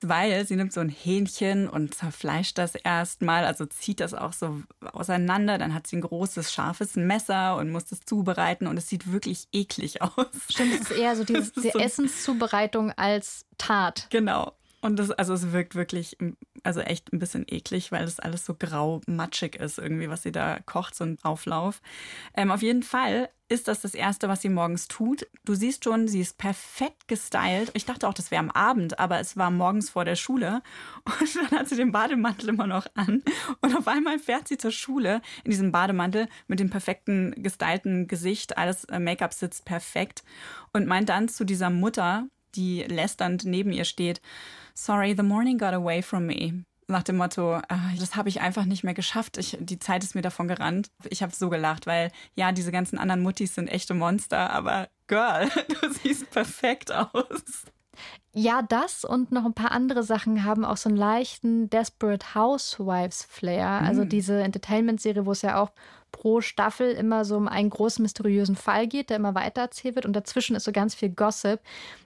weil 0.00 0.46
sie 0.46 0.56
nimmt 0.56 0.72
so 0.72 0.80
ein 0.80 0.88
Hähnchen 0.88 1.68
und 1.68 1.94
zerfleischt 1.94 2.58
das 2.58 2.74
erstmal, 2.74 3.44
also 3.44 3.66
zieht 3.66 4.00
das 4.00 4.14
auch 4.14 4.32
so 4.32 4.62
auseinander. 4.92 5.58
Dann 5.58 5.74
hat 5.74 5.86
sie 5.86 5.96
ein 5.96 6.02
großes, 6.02 6.52
scharfes 6.52 6.96
Messer 6.96 7.56
und 7.56 7.70
muss 7.70 7.86
das 7.86 8.00
zubereiten 8.04 8.66
und 8.66 8.76
es 8.76 8.88
sieht 8.88 9.12
wirklich 9.12 9.48
eklig 9.52 10.02
aus. 10.02 10.26
Stimmt, 10.48 10.74
es 10.74 10.90
ist 10.90 10.98
eher 10.98 11.16
so 11.16 11.24
diese, 11.24 11.52
die 11.60 11.70
so 11.70 11.78
Essenszubereitung 11.78 12.92
als 12.92 13.46
Tat. 13.58 14.08
Genau. 14.10 14.52
Und 14.84 14.96
das, 14.96 15.10
also 15.10 15.32
es 15.32 15.50
wirkt 15.52 15.76
wirklich, 15.76 16.18
also 16.62 16.80
echt 16.80 17.10
ein 17.10 17.18
bisschen 17.18 17.46
eklig, 17.48 17.90
weil 17.90 18.04
das 18.04 18.20
alles 18.20 18.44
so 18.44 18.52
grau 18.52 19.00
matschig 19.06 19.56
ist, 19.56 19.78
irgendwie, 19.78 20.10
was 20.10 20.24
sie 20.24 20.30
da 20.30 20.58
kocht, 20.66 20.94
so 20.94 21.04
ein 21.04 21.16
Auflauf. 21.22 21.80
Ähm, 22.36 22.50
auf 22.50 22.60
jeden 22.60 22.82
Fall 22.82 23.30
ist 23.48 23.66
das 23.66 23.80
das 23.80 23.94
Erste, 23.94 24.28
was 24.28 24.42
sie 24.42 24.50
morgens 24.50 24.86
tut. 24.86 25.26
Du 25.46 25.54
siehst 25.54 25.84
schon, 25.84 26.06
sie 26.06 26.20
ist 26.20 26.36
perfekt 26.36 27.08
gestylt. 27.08 27.70
Ich 27.72 27.86
dachte 27.86 28.06
auch, 28.06 28.12
das 28.12 28.30
wäre 28.30 28.40
am 28.40 28.50
Abend, 28.50 28.98
aber 28.98 29.20
es 29.20 29.38
war 29.38 29.50
morgens 29.50 29.88
vor 29.88 30.04
der 30.04 30.16
Schule. 30.16 30.60
Und 31.18 31.34
dann 31.34 31.60
hat 31.60 31.68
sie 31.70 31.76
den 31.76 31.90
Bademantel 31.90 32.50
immer 32.50 32.66
noch 32.66 32.86
an. 32.94 33.22
Und 33.62 33.74
auf 33.74 33.88
einmal 33.88 34.18
fährt 34.18 34.48
sie 34.48 34.58
zur 34.58 34.70
Schule 34.70 35.22
in 35.44 35.50
diesem 35.50 35.72
Bademantel 35.72 36.28
mit 36.46 36.60
dem 36.60 36.68
perfekten 36.68 37.42
gestylten 37.42 38.06
Gesicht. 38.06 38.58
Alles 38.58 38.84
äh, 38.84 38.98
Make-up 38.98 39.32
sitzt 39.32 39.64
perfekt. 39.64 40.24
Und 40.74 40.86
meint 40.86 41.08
dann 41.08 41.30
zu 41.30 41.44
dieser 41.44 41.70
Mutter, 41.70 42.28
die 42.54 42.82
lästernd 42.82 43.44
neben 43.44 43.72
ihr 43.72 43.86
steht, 43.86 44.20
Sorry, 44.76 45.14
the 45.14 45.22
morning 45.22 45.56
got 45.56 45.72
away 45.72 46.02
from 46.02 46.26
me. 46.26 46.64
Nach 46.88 47.02
dem 47.02 47.16
Motto, 47.16 47.56
äh, 47.56 47.96
das 47.98 48.16
habe 48.16 48.28
ich 48.28 48.40
einfach 48.40 48.64
nicht 48.64 48.84
mehr 48.84 48.92
geschafft. 48.92 49.38
Ich, 49.38 49.56
die 49.58 49.78
Zeit 49.78 50.04
ist 50.04 50.14
mir 50.14 50.22
davon 50.22 50.48
gerannt. 50.48 50.90
Ich 51.08 51.22
habe 51.22 51.34
so 51.34 51.48
gelacht, 51.48 51.86
weil 51.86 52.10
ja, 52.34 52.52
diese 52.52 52.72
ganzen 52.72 52.98
anderen 52.98 53.22
Muttis 53.22 53.54
sind 53.54 53.68
echte 53.68 53.94
Monster, 53.94 54.50
aber 54.50 54.88
Girl, 55.06 55.48
du 55.80 55.92
siehst 55.92 56.30
perfekt 56.30 56.92
aus. 56.92 57.64
Ja, 58.32 58.62
das 58.62 59.04
und 59.04 59.30
noch 59.30 59.44
ein 59.44 59.54
paar 59.54 59.70
andere 59.70 60.02
Sachen 60.02 60.44
haben 60.44 60.64
auch 60.64 60.76
so 60.76 60.88
einen 60.88 60.98
leichten 60.98 61.70
Desperate 61.70 62.34
Housewives 62.34 63.22
Flair. 63.22 63.68
Also 63.68 64.02
mhm. 64.02 64.08
diese 64.08 64.42
Entertainment-Serie, 64.42 65.24
wo 65.24 65.32
es 65.32 65.42
ja 65.42 65.62
auch 65.62 65.70
pro 66.10 66.40
Staffel 66.40 66.92
immer 66.92 67.24
so 67.24 67.36
um 67.36 67.48
einen 67.48 67.70
großen 67.70 68.02
mysteriösen 68.02 68.56
Fall 68.56 68.86
geht, 68.86 69.10
der 69.10 69.16
immer 69.16 69.34
weiter 69.34 69.62
erzählt 69.62 69.94
wird 69.94 70.06
und 70.06 70.14
dazwischen 70.14 70.56
ist 70.56 70.64
so 70.64 70.72
ganz 70.72 70.94
viel 70.94 71.10
Gossip. 71.10 71.60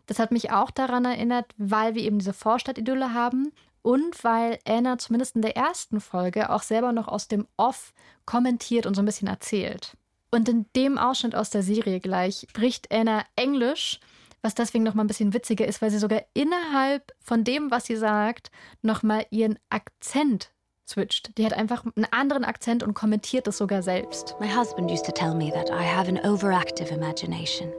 Das 0.06 0.18
hat 0.18 0.30
mich 0.30 0.50
auch 0.50 0.70
daran 0.70 1.04
erinnert, 1.04 1.46
weil 1.56 1.94
wir 1.94 2.02
eben 2.02 2.18
diese 2.18 2.32
Vorstadtidylle 2.32 3.14
haben 3.14 3.52
und 3.82 4.22
weil 4.24 4.58
Anna 4.66 4.98
zumindest 4.98 5.36
in 5.36 5.42
der 5.42 5.56
ersten 5.56 6.00
Folge 6.00 6.50
auch 6.50 6.62
selber 6.62 6.92
noch 6.92 7.08
aus 7.08 7.28
dem 7.28 7.46
Off 7.56 7.92
kommentiert 8.26 8.86
und 8.86 8.94
so 8.94 9.02
ein 9.02 9.06
bisschen 9.06 9.28
erzählt. 9.28 9.96
Und 10.30 10.48
in 10.48 10.66
dem 10.76 10.98
Ausschnitt 10.98 11.34
aus 11.34 11.50
der 11.50 11.62
Serie 11.62 12.00
gleich 12.00 12.46
spricht 12.50 12.92
Anna 12.92 13.24
Englisch, 13.36 14.00
was 14.42 14.54
deswegen 14.54 14.84
noch 14.84 14.94
mal 14.94 15.04
ein 15.04 15.08
bisschen 15.08 15.34
witziger 15.34 15.66
ist, 15.66 15.82
weil 15.82 15.90
sie 15.90 15.98
sogar 15.98 16.22
innerhalb 16.34 17.12
von 17.20 17.44
dem, 17.44 17.70
was 17.70 17.86
sie 17.86 17.96
sagt, 17.96 18.50
noch 18.82 19.02
mal 19.02 19.26
ihren 19.30 19.58
Akzent 19.70 20.52
switcht. 20.88 21.36
Die 21.36 21.44
hat 21.44 21.52
einfach 21.52 21.84
einen 21.84 22.06
anderen 22.10 22.44
Akzent 22.44 22.82
und 22.82 22.94
kommentiert 22.94 23.46
es 23.46 23.58
sogar 23.58 23.82
selbst. 23.82 24.34
My 24.40 24.48
husband 24.48 24.90
used 24.90 25.04
to 25.06 25.12
tell 25.12 25.34
me 25.34 25.50
that 25.50 25.70
I 25.70 25.82
have 25.82 26.08
an 26.08 26.18
overactive 26.18 26.92
imagination, 26.92 27.72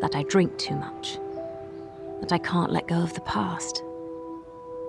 that 0.00 0.14
I 0.14 0.22
drink 0.24 0.56
too 0.58 0.76
much, 0.76 1.18
that 2.20 2.32
I 2.32 2.38
can't 2.38 2.70
let 2.70 2.86
go 2.88 3.02
of 3.02 3.14
the 3.14 3.20
past, 3.22 3.82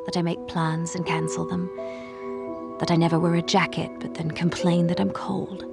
that 0.06 0.18
I 0.18 0.22
make 0.22 0.46
plans 0.48 0.96
and 0.96 1.06
cancel 1.06 1.46
them, 1.46 1.70
that 2.80 2.92
I 2.92 2.96
never 2.96 3.20
wear 3.20 3.36
a 3.36 3.42
jacket 3.42 3.90
but 4.00 4.14
then 4.14 4.32
complain 4.32 4.88
that 4.88 5.00
I'm 5.00 5.12
cold, 5.12 5.66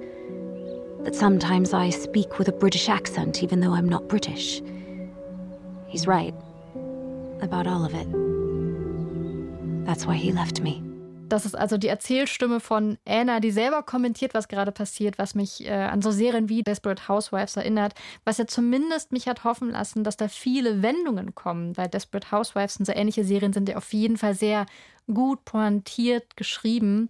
that 1.03 1.15
sometimes 1.15 1.73
I 1.73 1.89
speak 1.89 2.39
with 2.39 2.47
a 2.47 2.53
British 2.53 2.89
accent 2.89 3.43
even 3.43 3.59
though 3.59 3.73
I'm 3.73 3.89
not 3.89 4.07
British. 4.07 4.61
He's 5.93 6.07
right 6.07 6.33
about 7.43 7.67
all 7.67 7.85
of 7.85 7.93
it. 7.93 8.07
That's 9.85 10.07
why 10.07 10.15
he 10.15 10.31
left 10.31 10.59
me. 10.59 10.81
Das 11.29 11.45
ist 11.45 11.55
also 11.55 11.77
die 11.77 11.87
Erzählstimme 11.87 12.59
von 12.59 12.97
Anna, 13.07 13.39
die 13.39 13.51
selber 13.51 13.83
kommentiert, 13.83 14.33
was 14.33 14.47
gerade 14.47 14.71
passiert, 14.71 15.19
was 15.19 15.35
mich 15.35 15.67
äh, 15.67 15.71
an 15.71 16.01
so 16.01 16.09
Serien 16.09 16.49
wie 16.49 16.63
Desperate 16.63 17.07
Housewives 17.07 17.57
erinnert, 17.57 17.93
was 18.25 18.39
ja 18.39 18.47
zumindest 18.47 19.11
mich 19.11 19.27
hat 19.27 19.43
hoffen 19.43 19.69
lassen, 19.69 20.03
dass 20.03 20.17
da 20.17 20.29
viele 20.29 20.81
Wendungen 20.81 21.35
kommen, 21.35 21.77
weil 21.77 21.89
Desperate 21.89 22.31
Housewives 22.31 22.77
und 22.77 22.85
so 22.85 22.91
ähnliche 22.91 23.23
Serien 23.23 23.53
sind 23.53 23.69
ja 23.69 23.77
auf 23.77 23.93
jeden 23.93 24.17
Fall 24.17 24.33
sehr 24.33 24.65
gut 25.13 25.45
pointiert 25.45 26.35
geschrieben. 26.37 27.09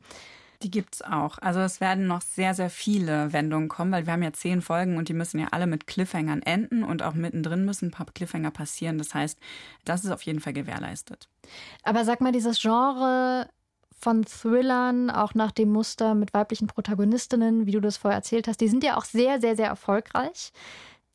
Die 0.63 0.71
gibt 0.71 0.95
es 0.95 1.01
auch. 1.01 1.37
Also 1.39 1.59
es 1.59 1.81
werden 1.81 2.07
noch 2.07 2.21
sehr, 2.21 2.53
sehr 2.53 2.69
viele 2.69 3.33
Wendungen 3.33 3.67
kommen, 3.67 3.91
weil 3.91 4.05
wir 4.05 4.13
haben 4.13 4.23
ja 4.23 4.31
zehn 4.31 4.61
Folgen 4.61 4.97
und 4.97 5.09
die 5.09 5.13
müssen 5.13 5.39
ja 5.39 5.47
alle 5.51 5.67
mit 5.67 5.87
Cliffhangern 5.87 6.41
enden 6.41 6.85
und 6.85 7.03
auch 7.03 7.13
mittendrin 7.13 7.65
müssen 7.65 7.87
ein 7.87 7.91
paar 7.91 8.05
Cliffhanger 8.05 8.51
passieren. 8.51 8.97
Das 8.97 9.13
heißt, 9.13 9.37
das 9.83 10.05
ist 10.05 10.11
auf 10.11 10.21
jeden 10.21 10.39
Fall 10.39 10.53
gewährleistet. 10.53 11.27
Aber 11.83 12.05
sag 12.05 12.21
mal, 12.21 12.31
dieses 12.31 12.61
Genre 12.61 13.49
von 13.99 14.23
Thrillern, 14.23 15.09
auch 15.09 15.33
nach 15.33 15.51
dem 15.51 15.71
Muster 15.71 16.15
mit 16.15 16.33
weiblichen 16.33 16.67
Protagonistinnen, 16.67 17.65
wie 17.65 17.71
du 17.71 17.81
das 17.81 17.97
vorher 17.97 18.17
erzählt 18.17 18.47
hast, 18.47 18.61
die 18.61 18.69
sind 18.69 18.85
ja 18.85 18.95
auch 18.95 19.05
sehr, 19.05 19.41
sehr, 19.41 19.57
sehr 19.57 19.67
erfolgreich. 19.67 20.53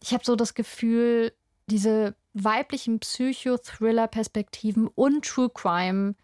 Ich 0.02 0.12
habe 0.12 0.24
so 0.24 0.36
das 0.36 0.52
Gefühl, 0.52 1.32
diese 1.70 2.14
weiblichen 2.34 2.98
Psychothriller-Perspektiven 3.00 4.88
und 4.88 5.24
True 5.24 5.50
Crime, 5.50 6.14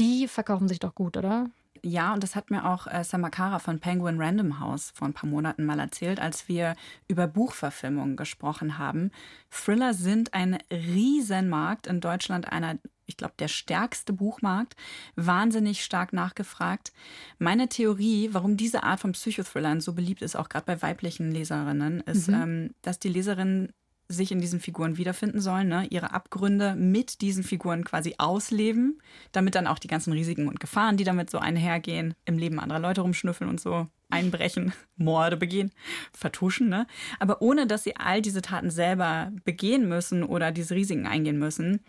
die 0.00 0.26
verkaufen 0.26 0.68
sich 0.68 0.78
doch 0.78 0.94
gut, 0.94 1.18
oder? 1.18 1.50
Ja, 1.84 2.14
und 2.14 2.22
das 2.22 2.36
hat 2.36 2.50
mir 2.50 2.64
auch 2.64 2.86
äh, 2.86 3.02
Samakara 3.02 3.58
von 3.58 3.80
Penguin 3.80 4.20
Random 4.20 4.60
House 4.60 4.92
vor 4.94 5.08
ein 5.08 5.14
paar 5.14 5.28
Monaten 5.28 5.64
mal 5.64 5.80
erzählt, 5.80 6.20
als 6.20 6.48
wir 6.48 6.76
über 7.08 7.26
Buchverfilmungen 7.26 8.16
gesprochen 8.16 8.78
haben. 8.78 9.10
Thriller 9.50 9.92
sind 9.92 10.32
ein 10.32 10.58
Riesenmarkt 10.70 11.88
in 11.88 12.00
Deutschland, 12.00 12.52
einer 12.52 12.78
ich 13.06 13.16
glaube, 13.16 13.34
der 13.38 13.48
stärkste 13.48 14.12
Buchmarkt, 14.12 14.74
wahnsinnig 15.16 15.84
stark 15.84 16.12
nachgefragt. 16.12 16.92
Meine 17.38 17.68
Theorie, 17.68 18.30
warum 18.32 18.56
diese 18.56 18.84
Art 18.84 19.00
von 19.00 19.12
Psychothrillern 19.12 19.80
so 19.80 19.92
beliebt 19.92 20.22
ist, 20.22 20.36
auch 20.36 20.48
gerade 20.48 20.66
bei 20.66 20.80
weiblichen 20.80 21.30
Leserinnen, 21.30 22.00
ist, 22.02 22.28
mhm. 22.28 22.34
ähm, 22.34 22.74
dass 22.80 23.00
die 23.00 23.10
Leserinnen 23.10 23.72
sich 24.08 24.32
in 24.32 24.40
diesen 24.40 24.60
Figuren 24.60 24.98
wiederfinden 24.98 25.40
sollen, 25.40 25.68
ne? 25.68 25.86
ihre 25.90 26.12
Abgründe 26.12 26.74
mit 26.74 27.20
diesen 27.20 27.44
Figuren 27.44 27.84
quasi 27.84 28.14
ausleben, 28.18 29.00
damit 29.32 29.54
dann 29.54 29.66
auch 29.66 29.78
die 29.78 29.88
ganzen 29.88 30.12
Risiken 30.12 30.48
und 30.48 30.60
Gefahren, 30.60 30.96
die 30.96 31.04
damit 31.04 31.30
so 31.30 31.38
einhergehen, 31.38 32.14
im 32.24 32.38
Leben 32.38 32.60
anderer 32.60 32.78
Leute 32.78 33.00
rumschnüffeln 33.00 33.48
und 33.48 33.60
so 33.60 33.86
einbrechen, 34.10 34.72
Morde 34.96 35.36
begehen, 35.36 35.72
vertuschen, 36.12 36.68
ne? 36.68 36.86
Aber 37.18 37.42
ohne 37.42 37.66
dass 37.66 37.84
sie 37.84 37.96
all 37.96 38.22
diese 38.22 38.42
Taten 38.42 38.70
selber 38.70 39.32
begehen 39.44 39.88
müssen 39.88 40.22
oder 40.22 40.52
diese 40.52 40.74
Risiken 40.74 41.06
eingehen 41.06 41.38
müssen, 41.38 41.80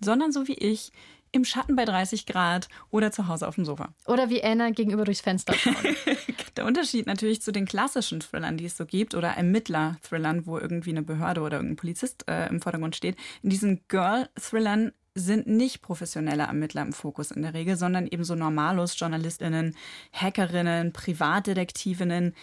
sondern 0.00 0.32
so 0.32 0.48
wie 0.48 0.54
ich 0.54 0.92
im 1.32 1.44
Schatten 1.44 1.76
bei 1.76 1.84
30 1.84 2.26
Grad 2.26 2.68
oder 2.90 3.10
zu 3.10 3.26
Hause 3.26 3.48
auf 3.48 3.56
dem 3.56 3.64
Sofa. 3.64 3.92
Oder 4.06 4.30
wie 4.30 4.44
Anna 4.44 4.70
gegenüber 4.70 5.04
durchs 5.04 5.22
Fenster 5.22 5.54
schauen. 5.54 5.74
Der 6.56 6.66
Unterschied 6.66 7.06
natürlich 7.06 7.40
zu 7.40 7.50
den 7.50 7.64
klassischen 7.64 8.20
Thrillern, 8.20 8.58
die 8.58 8.66
es 8.66 8.76
so 8.76 8.84
gibt, 8.84 9.14
oder 9.14 9.30
Ermittler-Thrillern, 9.30 10.46
wo 10.46 10.58
irgendwie 10.58 10.90
eine 10.90 11.02
Behörde 11.02 11.40
oder 11.40 11.56
irgendein 11.56 11.76
Polizist 11.76 12.28
äh, 12.28 12.48
im 12.48 12.60
Vordergrund 12.60 12.94
steht. 12.94 13.16
In 13.42 13.48
diesen 13.48 13.80
Girl-Thrillern 13.88 14.92
sind 15.14 15.46
nicht 15.46 15.82
professionelle 15.82 16.44
Ermittler 16.44 16.82
im 16.82 16.92
Fokus 16.92 17.30
in 17.30 17.42
der 17.42 17.54
Regel, 17.54 17.76
sondern 17.76 18.06
eben 18.06 18.24
so 18.24 18.34
Normalos, 18.34 18.98
JournalistInnen, 18.98 19.76
Hackerinnen, 20.12 20.92
Privatdetektivinnen 20.92 22.34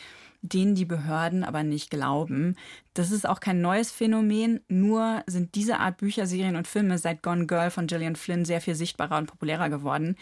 denen 0.42 0.76
die 0.76 0.86
Behörden 0.86 1.44
aber 1.44 1.64
nicht 1.64 1.90
glauben. 1.90 2.56
Das 2.94 3.12
ist 3.12 3.28
auch 3.28 3.40
kein 3.40 3.62
neues 3.62 3.92
Phänomen, 3.92 4.62
nur 4.68 5.24
sind 5.28 5.56
diese 5.56 5.80
Art 5.80 5.98
Bücher, 5.98 6.28
Serien 6.28 6.56
und 6.56 6.68
Filme 6.68 6.98
seit 6.98 7.24
Gone 7.24 7.48
Girl 7.48 7.72
von 7.72 7.88
Gillian 7.88 8.16
Flynn 8.16 8.46
sehr 8.46 8.62
viel 8.62 8.76
sichtbarer 8.76 9.18
und 9.18 9.28
populärer 9.28 9.70
geworden. 9.70 10.16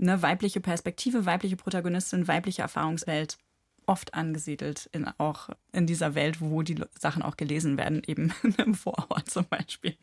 Eine 0.00 0.22
weibliche 0.22 0.60
Perspektive, 0.60 1.26
weibliche 1.26 1.56
Protagonistin, 1.56 2.26
weibliche 2.26 2.62
Erfahrungswelt 2.62 3.38
oft 3.86 4.14
angesiedelt 4.14 4.88
in 4.92 5.06
auch 5.18 5.48
in 5.72 5.86
dieser 5.86 6.14
Welt, 6.14 6.40
wo 6.40 6.62
die 6.62 6.80
Sachen 6.98 7.22
auch 7.22 7.36
gelesen 7.36 7.76
werden, 7.76 8.02
eben 8.06 8.32
im 8.58 8.74
Vorort 8.74 9.28
zum 9.30 9.46
Beispiel. 9.46 9.96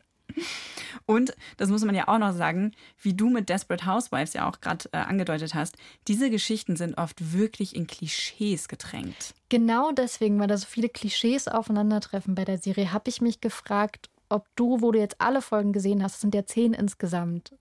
Und 1.06 1.34
das 1.56 1.70
muss 1.70 1.84
man 1.84 1.94
ja 1.94 2.08
auch 2.08 2.18
noch 2.18 2.32
sagen, 2.32 2.72
wie 3.00 3.14
du 3.14 3.30
mit 3.30 3.48
Desperate 3.48 3.86
Housewives 3.86 4.34
ja 4.34 4.48
auch 4.48 4.60
gerade 4.60 4.88
äh, 4.92 4.98
angedeutet 4.98 5.54
hast, 5.54 5.76
diese 6.06 6.30
Geschichten 6.30 6.76
sind 6.76 6.98
oft 6.98 7.32
wirklich 7.32 7.74
in 7.74 7.86
Klischees 7.86 8.68
getränkt. 8.68 9.34
Genau 9.48 9.92
deswegen, 9.92 10.38
weil 10.38 10.48
da 10.48 10.56
so 10.56 10.66
viele 10.66 10.88
Klischees 10.88 11.48
aufeinandertreffen 11.48 12.34
bei 12.34 12.44
der 12.44 12.58
Serie, 12.58 12.92
habe 12.92 13.08
ich 13.08 13.20
mich 13.20 13.40
gefragt, 13.40 14.10
ob 14.28 14.46
du, 14.56 14.82
wo 14.82 14.92
du 14.92 14.98
jetzt 14.98 15.20
alle 15.20 15.40
Folgen 15.40 15.72
gesehen 15.72 16.02
hast, 16.02 16.20
sind 16.20 16.34
ja 16.34 16.44
zehn 16.44 16.74
insgesamt, 16.74 17.54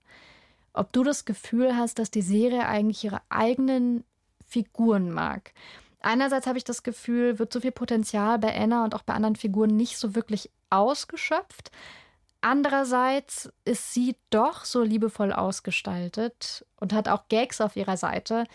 ob 0.74 0.92
du 0.92 1.04
das 1.04 1.26
Gefühl 1.26 1.76
hast, 1.76 2.00
dass 2.00 2.12
die 2.12 2.22
Serie 2.22 2.68
eigentlich 2.68 3.04
ihre 3.04 3.22
eigenen 3.30 4.04
Figuren 4.46 5.12
mag. 5.12 5.54
Einerseits 6.02 6.48
habe 6.48 6.58
ich 6.58 6.64
das 6.64 6.84
Gefühl, 6.84 7.40
wird 7.40 7.52
so 7.52 7.60
viel 7.60 7.72
Potenzial 7.72 8.38
bei 8.40 8.56
Anna 8.56 8.84
und 8.84 8.94
auch 8.94 9.04
bei 9.04 9.14
anderen 9.14 9.36
Figuren 9.36 9.76
nicht 9.76 9.98
so 9.98 10.16
wirklich 10.16 10.52
ausgeschöpft. 10.70 11.72
Andererseits 12.42 13.52
ist 13.66 13.94
sie 13.94 14.16
doch 14.30 14.66
so 14.66 14.84
liebevoll 14.84 15.34
ausgestaltet 15.34 16.66
und 16.80 16.94
hat 16.94 17.10
auch 17.10 17.28
Gags 17.30 17.62
auf 17.62 17.76
ihrer 17.76 17.98
Seite, 17.98 18.46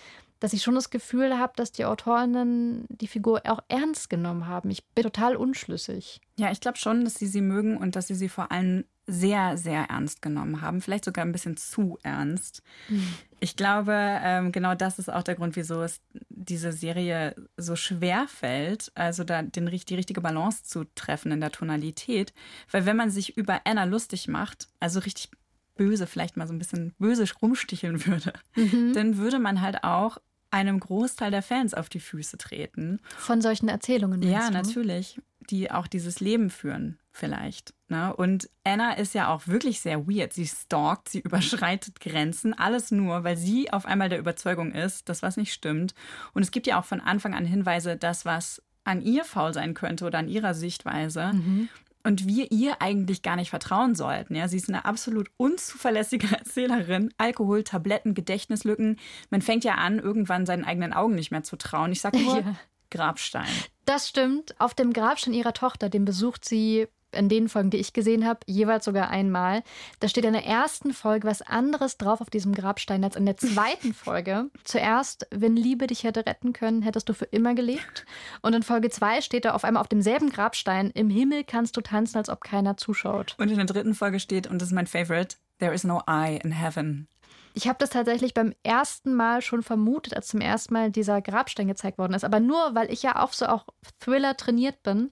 dass 0.43 0.53
ich 0.53 0.63
schon 0.63 0.75
das 0.75 0.91
Gefühl 0.91 1.39
habe, 1.39 1.53
dass 1.57 1.71
die 1.71 1.85
Autorinnen 1.85 2.85
die 2.89 3.07
Figur 3.07 3.43
auch 3.47 3.61
ernst 3.69 4.11
genommen 4.11 4.49
haben. 4.49 4.71
Ich 4.71 4.85
bin 4.89 5.05
total 5.05 5.37
unschlüssig. 5.37 6.21
Ja, 6.37 6.51
ich 6.51 6.61
glaube 6.61 6.79
schon, 6.79 7.05
dass 7.05 7.15
sie 7.15 7.29
sie 7.29 7.41
mögen 7.41 7.77
und 7.77 7.95
dass 7.95 8.09
sie 8.09 8.17
sie 8.17 8.29
vor 8.29 8.51
allem 8.51 8.85
sehr, 9.07 9.59
sehr 9.59 9.85
ernst 9.91 10.23
genommen 10.23 10.61
haben. 10.61 10.81
Vielleicht 10.81 11.05
sogar 11.05 11.25
ein 11.25 11.33
bisschen 11.33 11.57
zu 11.57 11.99
ernst. 12.03 12.63
Mhm. 12.89 13.09
Ich 13.41 13.57
glaube, 13.57 13.93
ähm, 13.95 14.53
genau 14.53 14.75
das 14.75 14.99
ist 14.99 15.13
auch 15.13 15.25
der 15.25 15.35
Grund, 15.35 15.57
wieso 15.57 15.83
es 15.83 16.01
diese 16.29 16.73
Serie 16.73 17.35
so 17.57 17.75
schwer 17.75 18.27
fällt, 18.29 18.93
also 18.95 19.25
da 19.25 19.43
den, 19.43 19.67
die 19.67 19.95
richtige 19.95 20.21
Balance 20.21 20.63
zu 20.65 20.85
treffen 20.95 21.33
in 21.33 21.41
der 21.41 21.51
Tonalität. 21.51 22.33
Weil 22.71 22.87
wenn 22.87 22.97
man 22.97 23.11
sich 23.11 23.37
über 23.37 23.63
Anna 23.65 23.85
lustig 23.85 24.29
macht, 24.29 24.69
also 24.79 25.01
richtig 25.01 25.31
böse 25.75 26.07
vielleicht 26.07 26.37
mal 26.37 26.47
so 26.47 26.53
ein 26.53 26.59
bisschen 26.59 26.95
böse 26.99 27.25
rumsticheln 27.41 28.07
würde, 28.07 28.33
mhm. 28.55 28.93
dann 28.95 29.17
würde 29.17 29.39
man 29.39 29.61
halt 29.61 29.83
auch 29.83 30.19
einem 30.53 30.79
Großteil 30.79 31.31
der 31.31 31.43
Fans 31.43 31.75
auf 31.75 31.89
die 31.89 32.01
Füße 32.01 32.37
treten. 32.37 33.01
Von 33.17 33.41
solchen 33.41 33.69
Erzählungen. 33.69 34.23
Ja, 34.23 34.49
du? 34.49 34.53
natürlich, 34.53 35.19
die 35.51 35.71
auch 35.71 35.87
dieses 35.87 36.21
Leben 36.21 36.51
führen, 36.51 36.99
vielleicht. 37.11 37.75
Ne? 37.89 38.15
Und 38.15 38.49
Anna 38.65 38.93
ist 38.95 39.15
ja 39.15 39.29
auch 39.29 39.47
wirklich 39.47 39.81
sehr 39.81 40.07
weird. 40.07 40.33
Sie 40.33 40.47
stalkt, 40.47 41.09
sie 41.09 41.21
überschreitet 41.25 42.01
Grenzen, 42.01 42.55
alles 42.55 42.91
nur, 42.91 43.25
weil 43.25 43.37
sie 43.37 43.73
auf 43.73 43.87
einmal 43.87 44.09
der 44.09 44.19
Überzeugung 44.19 44.73
ist, 44.73 45.09
dass 45.09 45.23
was 45.23 45.37
nicht 45.37 45.53
stimmt. 45.53 45.95
Und 46.35 46.43
es 46.43 46.51
gibt 46.51 46.67
ja 46.67 46.81
auch 46.81 46.85
von 46.85 47.01
Anfang 47.01 47.35
an 47.35 47.45
Hinweise, 47.45 47.97
dass 47.97 48.25
was 48.25 48.63
an 48.85 49.01
ihr 49.01 49.25
faul 49.25 49.55
sein 49.55 49.75
könnte 49.75 50.05
oder 50.05 50.19
an 50.19 50.29
ihrer 50.29 50.55
Sichtweise. 50.55 51.33
Mhm 51.33 51.69
und 52.05 52.27
wir 52.27 52.51
ihr 52.51 52.81
eigentlich 52.81 53.23
gar 53.23 53.37
nicht 53.37 53.51
vertrauen 53.51 53.95
sollten. 53.95 54.35
Ja, 54.35 54.49
sie 54.49 54.57
ist 54.57 54.69
eine 54.69 54.85
absolut 54.85 55.31
unzuverlässige 55.37 56.27
Erzählerin. 56.37 57.13
Alkohol, 57.19 57.65
Tabletten, 57.65 58.15
Gedächtnislücken. 58.15 58.99
Man 59.31 59.43
fängt 59.43 59.65
ja 59.65 59.75
an, 59.75 59.99
irgendwann 59.99 60.47
seinen 60.47 60.65
eigenen 60.65 60.93
Augen 60.93 61.15
nicht 61.15 61.31
mehr 61.31 61.43
zu 61.43 61.57
trauen. 61.57 61.93
Ich 61.93 62.01
sage 62.01 62.19
nur 62.19 62.41
ja. 62.41 62.57
Grabstein. 62.93 63.49
Das 63.85 64.09
stimmt. 64.09 64.55
Auf 64.61 64.75
dem 64.75 64.93
Grabstein 64.93 65.35
ihrer 65.35 65.53
Tochter, 65.53 65.89
den 65.89 66.05
besucht 66.05 66.45
sie 66.45 66.87
in 67.15 67.29
den 67.29 67.49
Folgen, 67.49 67.71
die 67.71 67.79
ich 67.79 67.93
gesehen 67.93 68.27
habe, 68.27 68.41
jeweils 68.47 68.85
sogar 68.85 69.11
einmal. 69.11 69.63
Da 70.01 70.09
steht 70.09 70.25
in 70.25 70.33
der 70.33 70.47
ersten 70.47 70.93
Folge 70.93 71.27
was 71.27 71.43
anderes 71.43 71.99
drauf 71.99 72.21
auf 72.21 72.31
diesem 72.31 72.55
Grabstein 72.55 73.05
als 73.05 73.17
in 73.17 73.27
der 73.27 73.37
zweiten 73.37 73.95
Folge. 73.95 74.51
Zuerst, 74.65 75.27
wenn 75.31 75.57
Liebe 75.57 75.87
dich 75.87 76.05
hätte 76.05 76.27
retten 76.27 76.53
können, 76.53 76.83
hättest 76.83 77.09
du 77.09 77.15
für 77.15 77.27
immer 77.27 77.55
gelebt. 77.55 78.07
Und 78.41 78.55
in 78.55 78.63
Folge 78.63 78.91
zwei 78.91 79.21
steht 79.21 79.45
da 79.45 79.53
auf 79.53 79.65
einmal 79.65 79.83
auf 79.83 79.89
demselben 79.89 80.31
Grabstein, 80.31 80.91
im 80.91 81.11
Himmel 81.11 81.45
kannst 81.45 81.77
du 81.77 81.81
tanzen, 81.81 82.19
als 82.19 82.29
ob 82.29 82.43
keiner 82.43 82.77
zuschaut. 82.77 83.35
Und 83.39 83.51
in 83.51 83.57
der 83.57 83.67
dritten 83.67 83.95
Folge 83.95 84.21
steht, 84.21 84.47
und 84.47 84.61
das 84.61 84.69
ist 84.69 84.75
mein 84.75 84.87
Favorite, 84.87 85.37
There 85.59 85.75
is 85.75 85.85
no 85.85 86.03
eye 86.09 86.41
in 86.43 86.51
heaven. 86.51 87.07
Ich 87.55 87.69
habe 87.69 87.79
das 87.79 87.91
tatsächlich 87.91 88.35
beim 88.35 88.55
ersten 88.63 89.15
Mal 89.15 89.43
schon 89.43 89.63
vermutet, 89.63 90.17
als 90.17 90.29
zum 90.29 90.41
ersten 90.41 90.73
Mal 90.75 90.91
dieser 90.91 91.21
Grabstein 91.21 91.69
gezeigt 91.69 91.99
worden 91.99 92.15
ist. 92.15 92.25
Aber 92.25 92.41
nur, 92.41 92.75
weil 92.75 92.91
ich 92.91 93.03
ja 93.03 93.23
auch 93.23 93.33
so 93.33 93.47
auch 93.47 93.67
Thriller 94.01 94.37
trainiert 94.37 94.83
bin. 94.83 95.11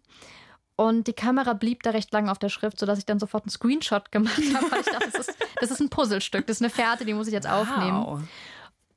Und 0.76 1.09
die 1.09 1.12
Kamera 1.12 1.53
blieb 1.53 1.83
da 1.83 1.90
recht 1.90 2.11
lange 2.11 2.31
auf 2.31 2.38
der 2.38 2.48
Schrift, 2.48 2.79
sodass 2.79 2.98
ich 2.98 3.05
dann 3.05 3.18
sofort 3.18 3.44
einen 3.44 3.50
Screenshot 3.50 4.11
gemacht 4.11 4.40
habe, 4.55 4.70
weil 4.70 4.81
ich 4.81 4.87
dachte, 4.87 5.11
das 5.12 5.29
ist, 5.29 5.38
das 5.61 5.70
ist 5.70 5.81
ein 5.81 5.90
Puzzlestück, 5.90 6.46
das 6.46 6.57
ist 6.57 6.62
eine 6.62 6.70
Fährte, 6.70 7.05
die 7.05 7.12
muss 7.12 7.26
ich 7.26 7.35
jetzt 7.35 7.48
wow. 7.48 7.68
aufnehmen. 7.68 8.26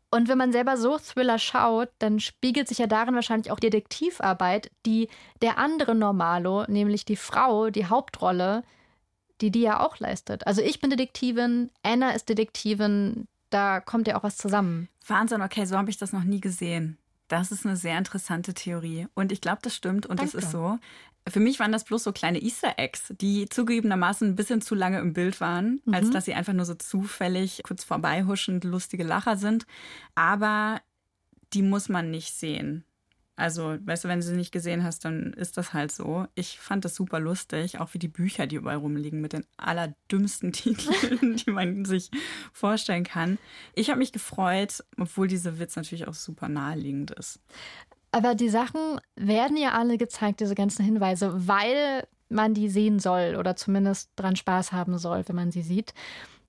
Und 0.10 0.30
wenn 0.30 0.38
man 0.38 0.52
selber 0.54 0.78
so 0.78 0.98
Thriller 0.98 1.40
schaut, 1.40 1.90
dann 2.00 2.20
spiegelt 2.20 2.68
sich 2.68 2.78
ja 2.78 2.88
darin 2.88 3.16
wahrscheinlich 3.16 3.52
auch 3.52 3.60
Detektivarbeit, 3.60 4.72
die 4.86 5.10
der 5.42 5.58
andere 5.58 5.96
Normalo, 5.96 6.66
nämlich 6.68 7.04
die 7.04 7.16
Frau, 7.16 7.70
die 7.70 7.88
Hauptrolle, 7.88 8.64
die 9.42 9.52
die 9.52 9.62
ja 9.62 9.80
auch 9.80 10.00
leistet. 10.00 10.48
Also 10.48 10.62
ich 10.62 10.80
bin 10.80 10.90
Detektivin, 10.90 11.72
Anna 11.82 12.12
ist 12.12 12.30
Detektivin, 12.30 13.28
da 13.54 13.80
kommt 13.80 14.08
ja 14.08 14.18
auch 14.18 14.24
was 14.24 14.38
zusammen. 14.38 14.90
Wahnsinn, 15.08 15.42
okay, 15.42 15.66
so 15.66 15.78
habe 15.78 15.90
ich 15.90 15.98
das 15.98 16.14
noch 16.14 16.24
nie 16.24 16.42
gesehen. 16.42 16.98
Das 17.28 17.52
ist 17.52 17.66
eine 17.66 17.78
sehr 17.78 17.98
interessante 17.98 18.54
Theorie. 18.54 19.08
Und 19.14 19.32
ich 19.32 19.42
glaube, 19.42 19.60
das 19.62 19.76
stimmt 19.76 20.06
und 20.06 20.20
Danke. 20.20 20.34
das 20.34 20.44
ist 20.44 20.52
so. 20.52 20.78
Für 21.28 21.40
mich 21.40 21.60
waren 21.60 21.72
das 21.72 21.86
bloß 21.86 22.04
so 22.04 22.12
kleine 22.12 22.42
Easter 22.42 22.74
Eggs, 22.78 23.14
die 23.22 23.48
zugegebenermaßen 23.48 24.28
ein 24.28 24.36
bisschen 24.36 24.62
zu 24.62 24.76
lange 24.76 25.00
im 25.00 25.14
Bild 25.14 25.40
waren, 25.40 25.82
mhm. 25.86 25.94
als 25.94 26.10
dass 26.10 26.26
sie 26.26 26.34
einfach 26.34 26.54
nur 26.54 26.66
so 26.66 26.76
zufällig 26.76 27.62
kurz 27.64 27.84
vorbeihuschend 27.84 28.66
lustige 28.66 29.04
Lacher 29.04 29.38
sind. 29.38 29.66
Aber 30.16 30.82
die 31.54 31.62
muss 31.62 31.88
man 31.88 32.12
nicht 32.12 32.34
sehen. 32.34 32.84
Also, 33.36 33.78
weißt 33.84 34.04
du, 34.04 34.08
wenn 34.10 34.20
du 34.20 34.26
sie 34.26 34.36
nicht 34.36 34.52
gesehen 34.52 34.84
hast, 34.84 35.06
dann 35.06 35.34
ist 35.34 35.58
das 35.58 35.74
halt 35.74 35.92
so. 35.92 36.28
Ich 36.36 36.60
fand 36.60 36.86
das 36.86 36.94
super 36.94 37.20
lustig, 37.20 37.80
auch 37.80 37.94
wie 37.94 38.00
die 38.00 38.08
Bücher, 38.08 38.46
die 38.46 38.58
überall 38.58 38.78
rumliegen, 38.78 39.22
mit 39.22 39.34
den 39.34 39.46
allerdümmsten 39.58 40.52
Titeln, 40.54 41.38
die 41.38 41.50
man 41.50 41.84
sich 41.86 42.12
vorstellen 42.54 43.04
kann. 43.04 43.40
Ich 43.74 43.90
habe 43.90 43.98
mich 43.98 44.12
gefreut, 44.12 44.84
obwohl 45.00 45.28
dieser 45.28 45.58
Witz 45.58 45.76
natürlich 45.76 46.08
auch 46.08 46.14
super 46.14 46.48
naheliegend 46.48 47.12
ist. 47.12 47.40
Aber 48.12 48.36
die 48.36 48.50
Sachen 48.50 49.02
werden 49.16 49.58
ja 49.58 49.72
alle 49.72 49.98
gezeigt, 49.98 50.40
diese 50.40 50.54
ganzen 50.54 50.86
Hinweise, 50.86 51.48
weil 51.48 52.08
man 52.30 52.54
die 52.54 52.70
sehen 52.70 53.00
soll 53.00 53.36
oder 53.40 53.56
zumindest 53.56 54.12
dran 54.16 54.36
Spaß 54.36 54.72
haben 54.72 55.00
soll, 55.00 55.28
wenn 55.28 55.36
man 55.36 55.52
sie 55.52 55.64
sieht. 55.64 55.96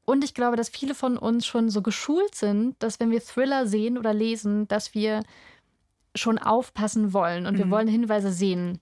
Und 0.04 0.22
ich 0.22 0.34
glaube, 0.34 0.56
dass 0.56 0.68
viele 0.68 0.94
von 0.94 1.16
uns 1.16 1.46
schon 1.46 1.70
so 1.70 1.80
geschult 1.80 2.34
sind, 2.34 2.76
dass 2.82 3.00
wenn 3.00 3.10
wir 3.10 3.22
Thriller 3.22 3.66
sehen 3.66 3.96
oder 3.96 4.12
lesen, 4.12 4.68
dass 4.68 4.92
wir 4.94 5.22
schon 6.14 6.38
aufpassen 6.38 7.12
wollen 7.12 7.46
und 7.46 7.54
mhm. 7.54 7.58
wir 7.58 7.70
wollen 7.70 7.88
Hinweise 7.88 8.32
sehen. 8.32 8.80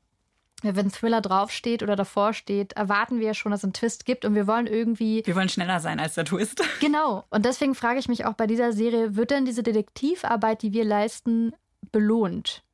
Wenn 0.62 0.90
Thriller 0.92 1.20
draufsteht 1.20 1.82
oder 1.82 1.96
davor 1.96 2.32
steht, 2.32 2.74
erwarten 2.74 3.18
wir 3.18 3.34
schon, 3.34 3.50
dass 3.50 3.60
es 3.60 3.64
einen 3.64 3.72
Twist 3.72 4.04
gibt 4.04 4.24
und 4.24 4.36
wir 4.36 4.46
wollen 4.46 4.68
irgendwie. 4.68 5.22
Wir 5.24 5.34
wollen 5.34 5.48
schneller 5.48 5.80
sein 5.80 5.98
als 5.98 6.14
der 6.14 6.24
Twist. 6.24 6.62
Genau. 6.80 7.24
Und 7.30 7.44
deswegen 7.44 7.74
frage 7.74 7.98
ich 7.98 8.08
mich 8.08 8.24
auch 8.26 8.34
bei 8.34 8.46
dieser 8.46 8.72
Serie, 8.72 9.16
wird 9.16 9.30
denn 9.30 9.44
diese 9.44 9.62
Detektivarbeit, 9.62 10.62
die 10.62 10.72
wir 10.72 10.84
leisten, 10.84 11.52
belohnt? 11.90 12.64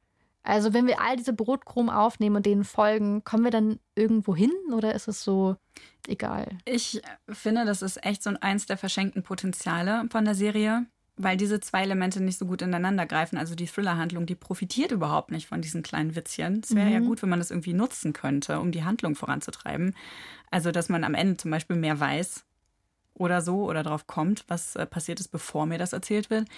Also 0.42 0.73
wenn 0.73 0.87
wir 0.87 1.01
all 1.01 1.16
diese 1.16 1.35
Brotkrumen 1.35 1.90
aufnehmen 1.90 2.37
und 2.37 2.47
denen 2.47 2.64
folgen, 2.64 3.23
kommen 3.23 3.44
wir 3.44 3.51
dann 3.51 3.81
irgendwo 3.94 4.35
hin 4.35 4.53
oder 4.73 4.94
ist 4.94 5.09
es 5.09 5.23
so 5.23 5.57
egal? 6.07 6.49
Ich 6.64 7.03
finde, 7.29 7.66
das 7.66 7.83
ist 7.83 8.05
echt 8.05 8.23
so 8.23 8.31
eins 8.40 8.64
der 8.64 8.79
verschenkten 8.79 9.23
Potenziale 9.23 10.07
von 10.11 10.25
der 10.25 10.35
Serie, 10.35 10.87
weil 11.18 11.37
diese 11.37 11.61
zwei 11.61 11.83
Elemente 11.83 12.22
nicht 12.22 12.38
so 12.38 12.46
gut 12.46 12.62
ineinander 12.62 13.07
greifen. 13.07 13.37
Also 13.37 13.54
die 13.54 13.66
Thriller-Handlung, 13.66 14.26
die 14.26 14.35
profitiert 14.35 14.92
überhaupt 14.92 15.31
nicht 15.31 15.46
von 15.46 15.61
diesen 15.61 15.83
kleinen 15.83 16.16
Witzchen. 16.16 16.61
Es 16.64 16.74
wäre 16.74 16.87
mhm. 16.87 16.92
ja 16.92 17.00
gut, 17.00 17.22
wenn 17.22 17.28
man 17.28 17.40
das 17.40 17.50
irgendwie 17.50 17.74
nutzen 17.74 18.12
könnte, 18.12 18.61
um 18.61 18.72
die 18.72 18.85
Handlung 18.85 19.14
voranzutreiben. 19.14 19.94
Also 20.50 20.70
dass 20.70 20.88
man 20.88 21.04
am 21.04 21.14
Ende 21.14 21.37
zum 21.37 21.50
Beispiel 21.50 21.76
mehr 21.76 22.00
weiß 22.00 22.44
oder 23.14 23.42
so 23.42 23.68
oder 23.68 23.83
drauf 23.83 24.07
kommt, 24.07 24.44
was 24.48 24.76
äh, 24.76 24.87
passiert 24.87 25.20
ist, 25.20 25.28
bevor 25.28 25.66
mir 25.66 25.78
das 25.78 25.92
erzählt 25.92 26.31
wird. 26.31 26.48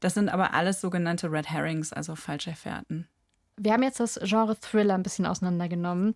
Das 0.00 0.14
sind 0.14 0.28
aber 0.28 0.54
alles 0.54 0.80
sogenannte 0.80 1.30
Red 1.30 1.50
Herrings, 1.50 1.92
also 1.92 2.14
falsche 2.14 2.54
Fährten 2.54 3.08
wir 3.56 3.72
haben 3.72 3.82
jetzt 3.82 4.00
das 4.00 4.18
Genre 4.22 4.58
Thriller 4.58 4.94
ein 4.94 5.02
bisschen 5.02 5.26
auseinandergenommen, 5.26 6.14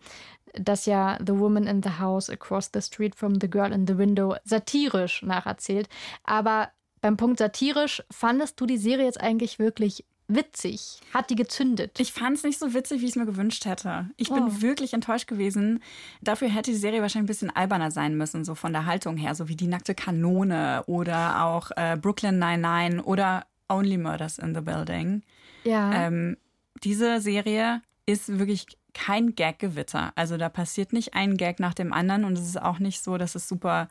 das 0.54 0.86
ja 0.86 1.18
The 1.24 1.38
Woman 1.38 1.66
in 1.66 1.82
the 1.82 1.98
House 1.98 2.30
Across 2.30 2.70
the 2.74 2.82
Street 2.82 3.14
from 3.14 3.40
the 3.40 3.48
Girl 3.48 3.72
in 3.72 3.86
the 3.86 3.98
Window 3.98 4.34
satirisch 4.44 5.22
nacherzählt. 5.22 5.88
Aber 6.24 6.70
beim 7.00 7.16
Punkt 7.16 7.38
satirisch, 7.38 8.02
fandest 8.10 8.60
du 8.60 8.66
die 8.66 8.78
Serie 8.78 9.04
jetzt 9.04 9.20
eigentlich 9.20 9.58
wirklich 9.58 10.04
witzig? 10.28 11.00
Hat 11.12 11.30
die 11.30 11.34
gezündet? 11.34 11.98
Ich 11.98 12.12
fand 12.12 12.36
es 12.36 12.44
nicht 12.44 12.58
so 12.58 12.74
witzig, 12.74 13.00
wie 13.00 13.06
ich 13.06 13.12
es 13.12 13.16
mir 13.16 13.26
gewünscht 13.26 13.64
hätte. 13.64 14.10
Ich 14.16 14.28
bin 14.28 14.44
oh. 14.44 14.60
wirklich 14.60 14.92
enttäuscht 14.92 15.26
gewesen. 15.26 15.82
Dafür 16.20 16.48
hätte 16.48 16.70
die 16.70 16.76
Serie 16.76 17.00
wahrscheinlich 17.00 17.24
ein 17.24 17.32
bisschen 17.32 17.56
alberner 17.56 17.90
sein 17.90 18.16
müssen, 18.16 18.44
so 18.44 18.54
von 18.54 18.72
der 18.72 18.86
Haltung 18.86 19.16
her, 19.16 19.34
so 19.34 19.48
wie 19.48 19.56
die 19.56 19.66
nackte 19.66 19.94
Kanone 19.94 20.84
oder 20.86 21.44
auch 21.44 21.70
äh, 21.76 21.96
Brooklyn 21.96 22.38
99 22.38 23.04
oder 23.06 23.46
Only 23.68 23.98
Murders 23.98 24.38
in 24.38 24.54
the 24.54 24.60
Building. 24.60 25.22
Ja. 25.64 26.06
Ähm, 26.06 26.36
diese 26.84 27.20
Serie 27.20 27.82
ist 28.06 28.38
wirklich 28.38 28.66
kein 28.94 29.34
Gag-Gewitter. 29.34 30.12
Also 30.14 30.36
da 30.36 30.48
passiert 30.48 30.92
nicht 30.92 31.14
ein 31.14 31.36
Gag 31.36 31.60
nach 31.60 31.74
dem 31.74 31.92
anderen 31.92 32.24
und 32.24 32.38
es 32.38 32.46
ist 32.46 32.60
auch 32.60 32.78
nicht 32.78 33.02
so, 33.02 33.18
dass 33.18 33.34
es 33.34 33.48
super 33.48 33.88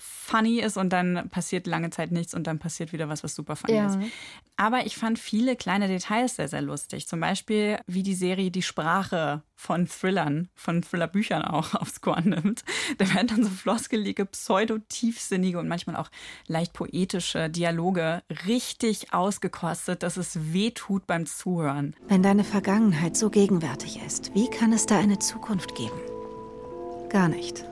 funny 0.00 0.60
ist 0.60 0.76
und 0.76 0.90
dann 0.90 1.28
passiert 1.28 1.66
lange 1.66 1.90
Zeit 1.90 2.10
nichts 2.10 2.34
und 2.34 2.46
dann 2.46 2.58
passiert 2.58 2.92
wieder 2.92 3.08
was, 3.08 3.22
was 3.22 3.34
super 3.34 3.54
funny 3.54 3.74
ja. 3.74 3.86
ist. 3.86 3.98
Aber 4.56 4.84
ich 4.84 4.96
fand 4.96 5.18
viele 5.18 5.56
kleine 5.56 5.88
Details 5.88 6.36
sehr, 6.36 6.48
sehr 6.48 6.60
lustig. 6.60 7.06
Zum 7.06 7.20
Beispiel, 7.20 7.78
wie 7.86 8.02
die 8.02 8.14
Serie 8.14 8.50
die 8.50 8.62
Sprache 8.62 9.42
von 9.54 9.86
Thrillern, 9.86 10.48
von 10.54 10.82
Thrillerbüchern 10.82 11.42
auch 11.42 11.74
aufs 11.80 12.00
Korn 12.00 12.30
nimmt. 12.30 12.64
Da 12.98 13.14
werden 13.14 13.28
dann 13.28 13.44
so 13.44 13.50
floskelige, 13.50 14.26
pseudo-tiefsinnige 14.26 15.58
und 15.58 15.68
manchmal 15.68 15.96
auch 15.96 16.10
leicht 16.46 16.72
poetische 16.72 17.48
Dialoge 17.48 18.22
richtig 18.46 19.12
ausgekostet, 19.12 20.02
dass 20.02 20.16
es 20.16 20.52
weh 20.52 20.70
tut 20.70 21.06
beim 21.06 21.26
Zuhören. 21.26 21.94
Wenn 22.08 22.22
deine 22.22 22.44
Vergangenheit 22.44 23.16
so 23.16 23.30
gegenwärtig 23.30 24.00
ist, 24.04 24.34
wie 24.34 24.48
kann 24.48 24.72
es 24.72 24.86
da 24.86 24.98
eine 24.98 25.18
Zukunft 25.18 25.74
geben? 25.74 26.00
Gar 27.08 27.28
nicht. 27.28 27.64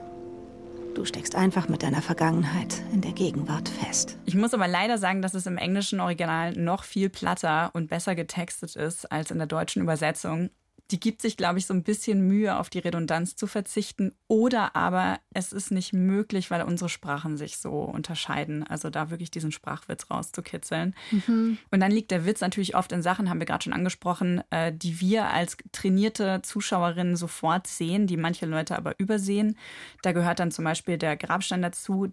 Du 0.95 1.05
steckst 1.05 1.35
einfach 1.35 1.69
mit 1.69 1.83
deiner 1.83 2.01
Vergangenheit 2.01 2.81
in 2.91 3.01
der 3.01 3.11
Gegenwart 3.11 3.69
fest. 3.69 4.17
Ich 4.25 4.35
muss 4.35 4.53
aber 4.53 4.67
leider 4.67 4.97
sagen, 4.97 5.21
dass 5.21 5.33
es 5.33 5.45
im 5.45 5.57
englischen 5.57 5.99
Original 5.99 6.53
noch 6.53 6.83
viel 6.83 7.09
platter 7.09 7.69
und 7.73 7.89
besser 7.89 8.15
getextet 8.15 8.75
ist 8.75 9.11
als 9.11 9.31
in 9.31 9.37
der 9.37 9.47
deutschen 9.47 9.81
Übersetzung 9.81 10.49
die 10.91 10.99
gibt 10.99 11.21
sich, 11.21 11.37
glaube 11.37 11.59
ich, 11.59 11.67
so 11.67 11.73
ein 11.73 11.83
bisschen 11.83 12.27
Mühe, 12.27 12.57
auf 12.57 12.69
die 12.69 12.79
Redundanz 12.79 13.35
zu 13.35 13.45
verzichten. 13.45 14.15
Oder 14.27 14.75
aber 14.75 15.19
es 15.31 15.53
ist 15.53 15.71
nicht 15.71 15.93
möglich, 15.93 16.49
weil 16.49 16.63
unsere 16.63 16.89
Sprachen 16.89 17.37
sich 17.37 17.57
so 17.57 17.81
unterscheiden. 17.81 18.63
Also 18.65 18.89
da 18.89 19.11
wirklich 19.11 19.29
diesen 19.29 19.51
Sprachwitz 19.51 20.09
rauszukitzeln. 20.09 20.95
Mhm. 21.11 21.59
Und 21.69 21.79
dann 21.79 21.91
liegt 21.91 22.09
der 22.09 22.25
Witz 22.25 22.41
natürlich 22.41 22.75
oft 22.75 22.91
in 22.91 23.03
Sachen, 23.03 23.29
haben 23.29 23.39
wir 23.39 23.45
gerade 23.45 23.63
schon 23.63 23.73
angesprochen, 23.73 24.41
äh, 24.49 24.73
die 24.73 24.99
wir 24.99 25.27
als 25.27 25.57
trainierte 25.71 26.41
Zuschauerinnen 26.41 27.15
sofort 27.15 27.67
sehen, 27.67 28.07
die 28.07 28.17
manche 28.17 28.47
Leute 28.47 28.75
aber 28.75 28.99
übersehen. 28.99 29.57
Da 30.01 30.11
gehört 30.11 30.39
dann 30.39 30.51
zum 30.51 30.65
Beispiel 30.65 30.97
der 30.97 31.17
Grabstein 31.17 31.61
dazu. 31.61 32.11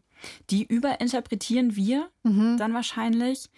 Die 0.51 0.65
überinterpretieren 0.65 1.77
wir 1.77 2.11
mhm. 2.25 2.57
dann 2.59 2.75
wahrscheinlich. 2.75 3.49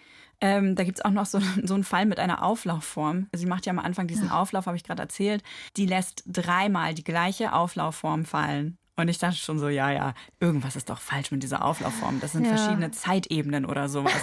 Ähm, 0.41 0.75
da 0.75 0.83
gibt 0.83 0.99
es 0.99 1.05
auch 1.05 1.11
noch 1.11 1.25
so, 1.25 1.39
so 1.63 1.73
einen 1.73 1.83
Fall 1.83 2.05
mit 2.05 2.19
einer 2.19 2.43
Auflaufform. 2.43 3.27
Sie 3.35 3.45
macht 3.45 3.65
ja 3.65 3.71
am 3.71 3.79
Anfang 3.79 4.07
diesen 4.07 4.27
ja. 4.27 4.39
Auflauf, 4.39 4.65
habe 4.67 4.77
ich 4.77 4.83
gerade 4.83 5.01
erzählt. 5.01 5.43
Die 5.77 5.85
lässt 5.85 6.23
dreimal 6.25 6.93
die 6.93 7.03
gleiche 7.03 7.53
Auflaufform 7.53 8.25
fallen. 8.25 8.77
Und 8.95 9.07
ich 9.07 9.17
dachte 9.17 9.37
schon 9.37 9.59
so, 9.59 9.69
ja, 9.69 9.91
ja, 9.91 10.13
irgendwas 10.41 10.75
ist 10.75 10.89
doch 10.89 10.99
falsch 10.99 11.31
mit 11.31 11.41
dieser 11.41 11.63
Auflaufform. 11.63 12.19
Das 12.19 12.33
sind 12.33 12.43
Ja. 12.45 12.57
verschiedene 12.57 12.91
Zeitebenen 12.91 13.65
oder 13.65 13.87
sowas. 13.87 14.21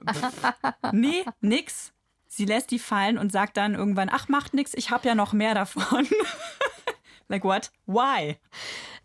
nee, 0.92 1.24
nix. 1.40 1.92
Sie 2.26 2.44
lässt 2.44 2.70
die 2.70 2.78
fallen 2.78 3.18
und 3.18 3.32
sagt 3.32 3.56
dann 3.56 3.74
irgendwann, 3.74 4.10
ach, 4.10 4.28
macht 4.28 4.54
nix, 4.54 4.72
ich 4.74 4.90
habe 4.90 5.08
ja 5.08 5.14
noch 5.14 5.32
mehr 5.32 5.54
davon. 5.54 6.06
like 7.28 7.44
what? 7.44 7.70
Why? 7.86 8.36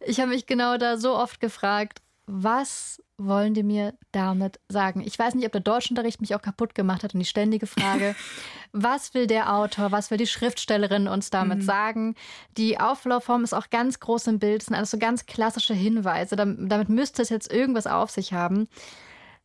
Ich 0.06 0.20
habe 0.20 0.30
mich 0.30 0.46
genau 0.46 0.78
da 0.78 0.98
so 0.98 1.16
oft 1.18 1.40
gefragt, 1.40 2.02
was 2.26 3.02
wollen 3.18 3.54
die 3.54 3.64
mir 3.64 3.94
damit 4.12 4.60
sagen? 4.70 5.02
Ich 5.06 5.18
weiß 5.20 5.36
nicht, 5.36 5.46
ob 5.46 5.52
der 5.52 5.62
Deutschunterricht 5.62 6.22
mich 6.22 6.36
auch 6.36 6.42
kaputt 6.42 6.74
gemacht 6.76 7.04
hat 7.04 7.14
und 7.14 7.20
die 7.20 7.26
ständige 7.26 7.68
Frage, 7.68 8.16
was 8.72 9.14
will 9.14 9.28
der 9.28 9.54
Autor, 9.54 9.92
was 9.92 10.10
will 10.10 10.18
die 10.18 10.28
Schriftstellerin 10.28 11.08
uns 11.08 11.30
damit 11.30 11.64
sagen? 11.64 12.16
Die 12.58 12.80
Auflaufform 12.80 13.44
ist 13.44 13.54
auch 13.54 13.70
ganz 13.70 14.00
groß 14.00 14.28
im 14.28 14.40
Bild, 14.40 14.64
sind 14.64 14.76
alles 14.76 14.92
so 14.92 14.98
ganz 14.98 15.26
klassische 15.26 15.74
Hinweise. 15.74 16.36
Dam- 16.36 16.70
Damit 16.70 16.90
müsste 16.90 17.22
es 17.22 17.30
jetzt 17.30 17.52
irgendwas 17.52 17.88
auf 17.88 18.10
sich 18.10 18.34
haben. 18.34 18.68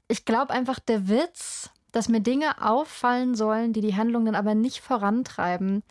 Ich 0.08 0.24
glaube 0.24 0.52
einfach, 0.54 0.78
der 0.78 1.08
Witz, 1.08 1.70
dass 1.92 2.08
mir 2.08 2.20
Dinge 2.20 2.62
auffallen 2.62 3.34
sollen, 3.34 3.72
die 3.72 3.80
die 3.80 3.96
Handlung 3.96 4.24
dann 4.24 4.34
aber 4.34 4.54
nicht 4.54 4.80
vorantreiben, 4.80 5.82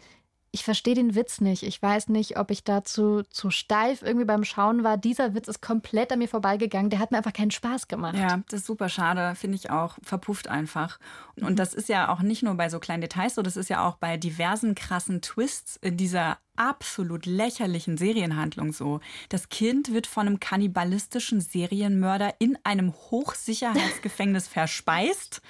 ich 0.51 0.63
verstehe 0.63 0.95
den 0.95 1.15
Witz 1.15 1.41
nicht. 1.41 1.63
Ich 1.63 1.81
weiß 1.81 2.09
nicht, 2.09 2.37
ob 2.37 2.51
ich 2.51 2.63
dazu 2.63 3.23
zu 3.29 3.51
steif 3.51 4.01
irgendwie 4.01 4.25
beim 4.25 4.43
Schauen 4.43 4.83
war. 4.83 4.97
Dieser 4.97 5.33
Witz 5.33 5.47
ist 5.47 5.61
komplett 5.61 6.11
an 6.11 6.19
mir 6.19 6.27
vorbeigegangen. 6.27 6.89
Der 6.89 6.99
hat 6.99 7.11
mir 7.11 7.17
einfach 7.17 7.33
keinen 7.33 7.51
Spaß 7.51 7.87
gemacht. 7.87 8.15
Ja, 8.17 8.41
das 8.49 8.61
ist 8.61 8.67
super 8.67 8.89
schade, 8.89 9.35
finde 9.35 9.55
ich 9.55 9.69
auch. 9.69 9.97
Verpufft 10.01 10.47
einfach. 10.47 10.99
Und 11.35 11.59
das 11.59 11.73
ist 11.73 11.89
ja 11.89 12.09
auch 12.09 12.21
nicht 12.21 12.43
nur 12.43 12.55
bei 12.55 12.69
so 12.69 12.79
kleinen 12.79 13.01
Details 13.01 13.35
so, 13.35 13.41
das 13.41 13.57
ist 13.57 13.69
ja 13.69 13.85
auch 13.85 13.97
bei 13.97 14.17
diversen 14.17 14.73
krassen 14.73 15.21
Twists 15.21 15.77
in 15.77 15.97
dieser 15.97 16.37
absolut 16.55 17.25
lächerlichen 17.25 17.97
Serienhandlung 17.97 18.73
so. 18.73 18.99
Das 19.29 19.49
Kind 19.49 19.93
wird 19.93 20.07
von 20.07 20.27
einem 20.27 20.39
kannibalistischen 20.39 21.39
Serienmörder 21.39 22.33
in 22.39 22.57
einem 22.63 22.93
Hochsicherheitsgefängnis 22.93 24.47
verspeist 24.47 25.41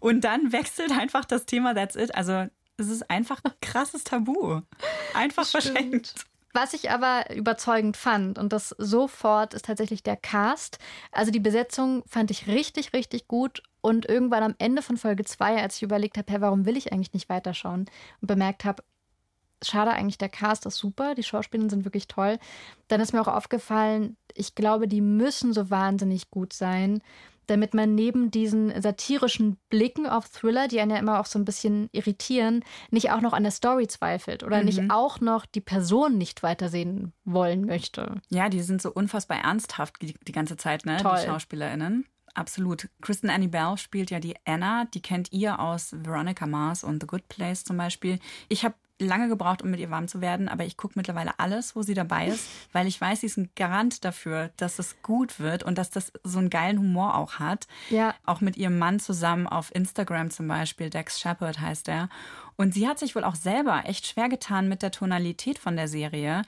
und 0.00 0.22
dann 0.24 0.52
wechselt 0.52 0.90
einfach 0.92 1.24
das 1.24 1.44
Thema 1.44 1.74
That's 1.74 1.96
it. 1.96 2.14
Also 2.14 2.46
es 2.76 2.88
ist 2.88 3.10
einfach 3.10 3.40
ein 3.44 3.52
krasses 3.60 4.04
Tabu. 4.04 4.60
Einfach 5.14 5.46
verschenkt. 5.46 6.14
Was 6.52 6.72
ich 6.72 6.90
aber 6.90 7.34
überzeugend 7.34 7.96
fand 7.96 8.38
und 8.38 8.52
das 8.52 8.74
sofort 8.78 9.54
ist 9.54 9.64
tatsächlich 9.64 10.04
der 10.04 10.16
Cast. 10.16 10.78
Also 11.10 11.32
die 11.32 11.40
Besetzung 11.40 12.04
fand 12.06 12.30
ich 12.30 12.46
richtig, 12.46 12.92
richtig 12.92 13.26
gut. 13.26 13.62
Und 13.80 14.08
irgendwann 14.08 14.44
am 14.44 14.54
Ende 14.58 14.80
von 14.80 14.96
Folge 14.96 15.24
2, 15.24 15.60
als 15.60 15.76
ich 15.76 15.82
überlegt 15.82 16.16
habe, 16.16 16.32
hey, 16.32 16.40
warum 16.40 16.64
will 16.64 16.76
ich 16.76 16.92
eigentlich 16.92 17.12
nicht 17.12 17.28
weiterschauen 17.28 17.86
und 18.20 18.26
bemerkt 18.26 18.64
habe, 18.64 18.84
schade 19.62 19.90
eigentlich, 19.90 20.18
der 20.18 20.28
Cast 20.28 20.64
ist 20.64 20.76
super, 20.76 21.14
die 21.14 21.22
Schauspieler 21.24 21.68
sind 21.68 21.84
wirklich 21.84 22.06
toll. 22.06 22.38
Dann 22.88 23.00
ist 23.00 23.12
mir 23.12 23.20
auch 23.20 23.28
aufgefallen, 23.28 24.16
ich 24.32 24.54
glaube, 24.54 24.86
die 24.86 25.00
müssen 25.00 25.52
so 25.52 25.70
wahnsinnig 25.70 26.30
gut 26.30 26.52
sein, 26.52 27.02
damit 27.46 27.74
man 27.74 27.94
neben 27.94 28.30
diesen 28.30 28.80
satirischen 28.80 29.56
Blicken 29.70 30.06
auf 30.06 30.28
Thriller, 30.28 30.68
die 30.68 30.80
einen 30.80 30.90
ja 30.90 30.98
immer 30.98 31.20
auch 31.20 31.26
so 31.26 31.38
ein 31.38 31.44
bisschen 31.44 31.88
irritieren, 31.92 32.64
nicht 32.90 33.10
auch 33.10 33.20
noch 33.20 33.32
an 33.32 33.42
der 33.42 33.52
Story 33.52 33.86
zweifelt 33.86 34.42
oder 34.42 34.62
nicht 34.62 34.90
auch 34.90 35.20
noch 35.20 35.46
die 35.46 35.60
Person 35.60 36.18
nicht 36.18 36.42
weitersehen 36.42 37.12
wollen 37.24 37.64
möchte. 37.66 38.20
Ja, 38.28 38.48
die 38.48 38.62
sind 38.62 38.82
so 38.82 38.92
unfassbar 38.92 39.38
ernsthaft 39.38 40.00
die, 40.02 40.14
die 40.26 40.32
ganze 40.32 40.56
Zeit, 40.56 40.86
ne? 40.86 40.96
Toll. 40.98 41.18
Die 41.20 41.26
SchauspielerInnen. 41.26 42.06
Absolut. 42.34 42.88
Kristen 43.00 43.30
Annie 43.30 43.48
Bell 43.48 43.76
spielt 43.78 44.10
ja 44.10 44.18
die 44.18 44.34
Anna. 44.44 44.86
Die 44.92 45.00
kennt 45.00 45.32
ihr 45.32 45.60
aus 45.60 45.94
Veronica 45.96 46.46
Mars 46.46 46.82
und 46.82 47.00
The 47.00 47.06
Good 47.06 47.28
Place 47.28 47.64
zum 47.64 47.76
Beispiel. 47.76 48.18
Ich 48.48 48.64
habe 48.64 48.74
lange 49.00 49.28
gebraucht, 49.28 49.62
um 49.62 49.70
mit 49.70 49.80
ihr 49.80 49.90
warm 49.90 50.08
zu 50.08 50.20
werden, 50.20 50.48
aber 50.48 50.64
ich 50.64 50.76
gucke 50.76 50.94
mittlerweile 50.96 51.38
alles, 51.38 51.74
wo 51.74 51.82
sie 51.82 51.94
dabei 51.94 52.28
ist, 52.28 52.48
weil 52.72 52.86
ich 52.86 53.00
weiß, 53.00 53.20
sie 53.20 53.26
ist 53.26 53.36
ein 53.36 53.50
Garant 53.56 54.04
dafür, 54.04 54.50
dass 54.56 54.78
es 54.78 55.02
gut 55.02 55.40
wird 55.40 55.62
und 55.64 55.78
dass 55.78 55.90
das 55.90 56.12
so 56.22 56.38
einen 56.38 56.50
geilen 56.50 56.78
Humor 56.78 57.16
auch 57.16 57.38
hat. 57.38 57.66
Ja. 57.90 58.14
Auch 58.24 58.40
mit 58.40 58.56
ihrem 58.56 58.78
Mann 58.78 59.00
zusammen 59.00 59.46
auf 59.46 59.74
Instagram 59.74 60.30
zum 60.30 60.46
Beispiel, 60.46 60.90
Dex 60.90 61.20
Shepard 61.20 61.60
heißt 61.60 61.88
er. 61.88 62.08
Und 62.56 62.74
sie 62.74 62.86
hat 62.86 62.98
sich 62.98 63.16
wohl 63.16 63.24
auch 63.24 63.34
selber 63.34 63.82
echt 63.86 64.06
schwer 64.06 64.28
getan 64.28 64.68
mit 64.68 64.82
der 64.82 64.92
Tonalität 64.92 65.58
von 65.58 65.76
der 65.76 65.88
Serie 65.88 66.42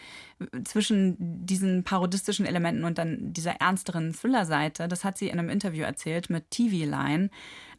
zwischen 0.64 1.16
diesen 1.18 1.82
parodistischen 1.82 2.46
Elementen 2.46 2.84
und 2.84 2.98
dann 2.98 3.32
dieser 3.32 3.52
ernsteren 3.60 4.12
Thriller-Seite. 4.12 4.86
Das 4.88 5.04
hat 5.04 5.18
sie 5.18 5.28
in 5.28 5.38
einem 5.38 5.48
Interview 5.48 5.84
erzählt 5.84 6.30
mit 6.30 6.50
TV 6.50 6.88
Line. 6.88 7.30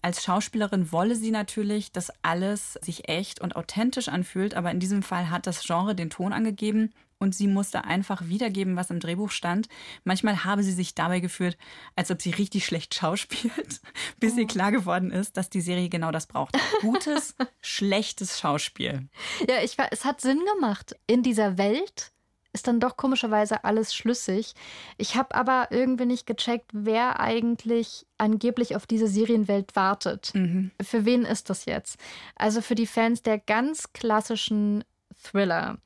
Als 0.01 0.23
Schauspielerin 0.23 0.91
wolle 0.91 1.15
sie 1.15 1.31
natürlich, 1.31 1.91
dass 1.91 2.11
alles 2.21 2.73
sich 2.81 3.07
echt 3.09 3.41
und 3.41 3.55
authentisch 3.55 4.09
anfühlt, 4.09 4.55
aber 4.55 4.71
in 4.71 4.79
diesem 4.79 5.03
Fall 5.03 5.29
hat 5.29 5.47
das 5.47 5.65
Genre 5.65 5.95
den 5.95 6.09
Ton 6.09 6.33
angegeben 6.33 6.93
und 7.19 7.35
sie 7.35 7.47
musste 7.47 7.85
einfach 7.85 8.27
wiedergeben, 8.27 8.75
was 8.75 8.89
im 8.89 8.99
Drehbuch 8.99 9.31
stand. 9.31 9.67
Manchmal 10.03 10.43
habe 10.43 10.63
sie 10.63 10.71
sich 10.71 10.95
dabei 10.95 11.19
gefühlt, 11.19 11.57
als 11.95 12.11
ob 12.11 12.21
sie 12.21 12.31
richtig 12.31 12.65
schlecht 12.65 12.93
schauspielt, 12.95 13.81
bis 14.19 14.37
ihr 14.37 14.47
klar 14.47 14.71
geworden 14.71 15.11
ist, 15.11 15.37
dass 15.37 15.49
die 15.49 15.61
Serie 15.61 15.89
genau 15.89 16.11
das 16.11 16.27
braucht. 16.27 16.57
Gutes, 16.81 17.35
schlechtes 17.61 18.39
Schauspiel. 18.39 19.07
Ja, 19.47 19.63
ich 19.63 19.77
war, 19.77 19.87
es 19.91 20.05
hat 20.05 20.21
Sinn 20.21 20.41
gemacht. 20.55 20.95
In 21.07 21.23
dieser 21.23 21.57
Welt 21.57 22.11
ist 22.53 22.67
dann 22.67 22.79
doch 22.79 22.97
komischerweise 22.97 23.63
alles 23.63 23.93
schlüssig. 23.93 24.53
Ich 24.97 25.15
habe 25.15 25.35
aber 25.35 25.67
irgendwie 25.69 26.05
nicht 26.05 26.25
gecheckt, 26.25 26.71
wer 26.73 27.19
eigentlich 27.19 28.07
angeblich 28.17 28.75
auf 28.75 28.87
diese 28.87 29.07
Serienwelt 29.07 29.75
wartet. 29.75 30.33
Für 30.81 31.05
wen 31.05 31.23
ist 31.23 31.51
das 31.51 31.65
jetzt? 31.65 31.97
Also 32.35 32.61
für 32.61 32.73
die 32.73 32.87
Fans 32.87 33.21
der 33.21 33.37
ganz 33.37 33.93
klassischen 33.93 34.83
Thriller 35.21 35.77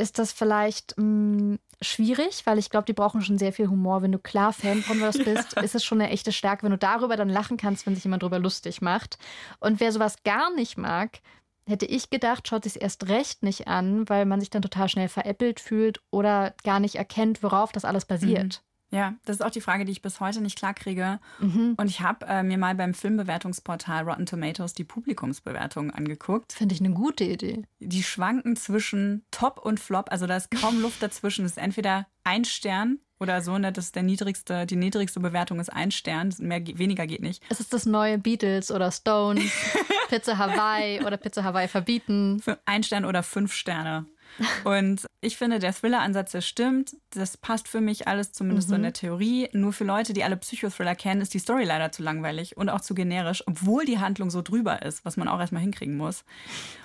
ist 0.00 0.18
das 0.18 0.32
vielleicht 0.32 0.96
mh, 0.96 1.58
schwierig, 1.80 2.46
weil 2.46 2.58
ich 2.58 2.70
glaube, 2.70 2.86
die 2.86 2.92
brauchen 2.92 3.22
schon 3.22 3.38
sehr 3.38 3.52
viel 3.52 3.68
Humor. 3.68 4.02
Wenn 4.02 4.12
du 4.12 4.18
klar 4.18 4.52
Fan 4.52 4.82
von 4.82 5.00
was 5.00 5.18
bist, 5.24 5.54
ist 5.54 5.74
es 5.74 5.84
schon 5.84 6.00
eine 6.00 6.10
echte 6.10 6.32
Stärke, 6.32 6.64
wenn 6.64 6.72
du 6.72 6.78
darüber 6.78 7.16
dann 7.16 7.28
lachen 7.28 7.56
kannst, 7.56 7.86
wenn 7.86 7.94
sich 7.94 8.04
jemand 8.04 8.22
drüber 8.22 8.38
lustig 8.38 8.82
macht. 8.82 9.18
Und 9.60 9.80
wer 9.80 9.92
sowas 9.92 10.22
gar 10.24 10.52
nicht 10.54 10.78
mag, 10.78 11.20
hätte 11.66 11.86
ich 11.86 12.10
gedacht, 12.10 12.48
schaut 12.48 12.64
sich 12.64 12.82
erst 12.82 13.08
recht 13.08 13.42
nicht 13.42 13.68
an, 13.68 14.08
weil 14.08 14.26
man 14.26 14.40
sich 14.40 14.50
dann 14.50 14.62
total 14.62 14.88
schnell 14.88 15.08
veräppelt 15.08 15.60
fühlt 15.60 16.00
oder 16.10 16.54
gar 16.64 16.80
nicht 16.80 16.96
erkennt, 16.96 17.42
worauf 17.42 17.72
das 17.72 17.84
alles 17.84 18.04
basiert. 18.04 18.62
Ja, 18.90 19.14
das 19.24 19.36
ist 19.36 19.42
auch 19.42 19.50
die 19.50 19.60
Frage, 19.60 19.84
die 19.84 19.92
ich 19.92 20.02
bis 20.02 20.20
heute 20.20 20.40
nicht 20.40 20.58
klar 20.58 20.74
kriege. 20.74 21.20
Mhm. 21.38 21.74
Und 21.76 21.88
ich 21.88 22.00
habe 22.00 22.26
äh, 22.26 22.42
mir 22.42 22.58
mal 22.58 22.74
beim 22.74 22.92
Filmbewertungsportal 22.92 24.04
Rotten 24.04 24.26
Tomatoes 24.26 24.74
die 24.74 24.84
Publikumsbewertungen 24.84 25.92
angeguckt. 25.92 26.52
Finde 26.52 26.74
ich 26.74 26.80
eine 26.80 26.92
gute 26.92 27.24
Idee. 27.24 27.62
Die 27.78 28.02
schwanken 28.02 28.56
zwischen 28.56 29.24
Top 29.30 29.64
und 29.64 29.78
Flop, 29.78 30.10
also 30.10 30.26
da 30.26 30.36
ist 30.36 30.50
kaum 30.50 30.80
Luft 30.80 31.02
dazwischen. 31.02 31.44
Es 31.44 31.52
ist 31.52 31.58
entweder 31.58 32.06
ein 32.24 32.44
Stern 32.44 32.98
oder 33.20 33.42
so, 33.42 33.58
ne, 33.58 33.70
das 33.70 33.86
ist 33.86 33.96
der 33.96 34.02
niedrigste, 34.02 34.66
die 34.66 34.76
niedrigste 34.76 35.20
Bewertung 35.20 35.60
ist 35.60 35.70
ein 35.70 35.90
Stern, 35.90 36.34
mehr, 36.38 36.66
weniger 36.66 37.06
geht 37.06 37.20
nicht. 37.20 37.42
Es 37.50 37.60
ist 37.60 37.72
das 37.72 37.84
neue 37.84 38.18
Beatles 38.18 38.70
oder 38.70 38.90
Stones, 38.90 39.52
Pizza 40.08 40.38
Hawaii 40.38 41.04
oder 41.04 41.18
Pizza 41.18 41.44
Hawaii 41.44 41.68
verbieten. 41.68 42.40
Für 42.40 42.58
ein 42.64 42.82
Stern 42.82 43.04
oder 43.04 43.22
fünf 43.22 43.52
Sterne. 43.52 44.06
Und 44.64 45.06
ich 45.20 45.36
finde, 45.36 45.58
der 45.58 45.74
Thriller-Ansatz, 45.74 46.32
der 46.32 46.40
stimmt. 46.40 46.96
Das 47.10 47.36
passt 47.36 47.68
für 47.68 47.80
mich 47.80 48.08
alles, 48.08 48.32
zumindest 48.32 48.68
so 48.68 48.74
in 48.74 48.82
der 48.82 48.92
Theorie. 48.92 49.48
Nur 49.52 49.72
für 49.72 49.84
Leute, 49.84 50.12
die 50.12 50.24
alle 50.24 50.36
Psychothriller 50.36 50.94
kennen, 50.94 51.20
ist 51.20 51.34
die 51.34 51.38
Story 51.38 51.64
leider 51.64 51.92
zu 51.92 52.02
langweilig 52.02 52.56
und 52.56 52.68
auch 52.68 52.80
zu 52.80 52.94
generisch, 52.94 53.42
obwohl 53.46 53.84
die 53.84 53.98
Handlung 53.98 54.30
so 54.30 54.42
drüber 54.42 54.82
ist, 54.82 55.04
was 55.04 55.16
man 55.16 55.28
auch 55.28 55.40
erstmal 55.40 55.62
hinkriegen 55.62 55.96
muss. 55.96 56.24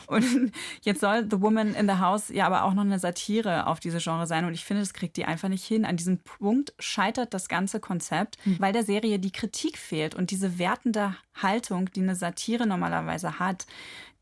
Und 0.07 0.51
jetzt 0.81 1.01
soll 1.01 1.27
The 1.29 1.41
Woman 1.41 1.73
in 1.73 1.87
the 1.87 1.95
House 1.95 2.29
ja 2.29 2.45
aber 2.45 2.63
auch 2.63 2.73
noch 2.73 2.83
eine 2.83 2.99
Satire 2.99 3.67
auf 3.67 3.79
diese 3.79 3.99
Genre 3.99 4.27
sein. 4.27 4.45
Und 4.45 4.53
ich 4.53 4.65
finde, 4.65 4.81
das 4.81 4.93
kriegt 4.93 5.17
die 5.17 5.25
einfach 5.25 5.49
nicht 5.49 5.65
hin. 5.65 5.85
An 5.85 5.97
diesem 5.97 6.19
Punkt 6.19 6.73
scheitert 6.79 7.33
das 7.33 7.47
ganze 7.47 7.79
Konzept, 7.79 8.37
weil 8.59 8.73
der 8.73 8.83
Serie 8.83 9.19
die 9.19 9.31
Kritik 9.31 9.77
fehlt 9.77 10.15
und 10.15 10.31
diese 10.31 10.59
wertende 10.59 11.15
Haltung, 11.35 11.89
die 11.91 12.01
eine 12.01 12.15
Satire 12.15 12.67
normalerweise 12.67 13.39
hat. 13.39 13.65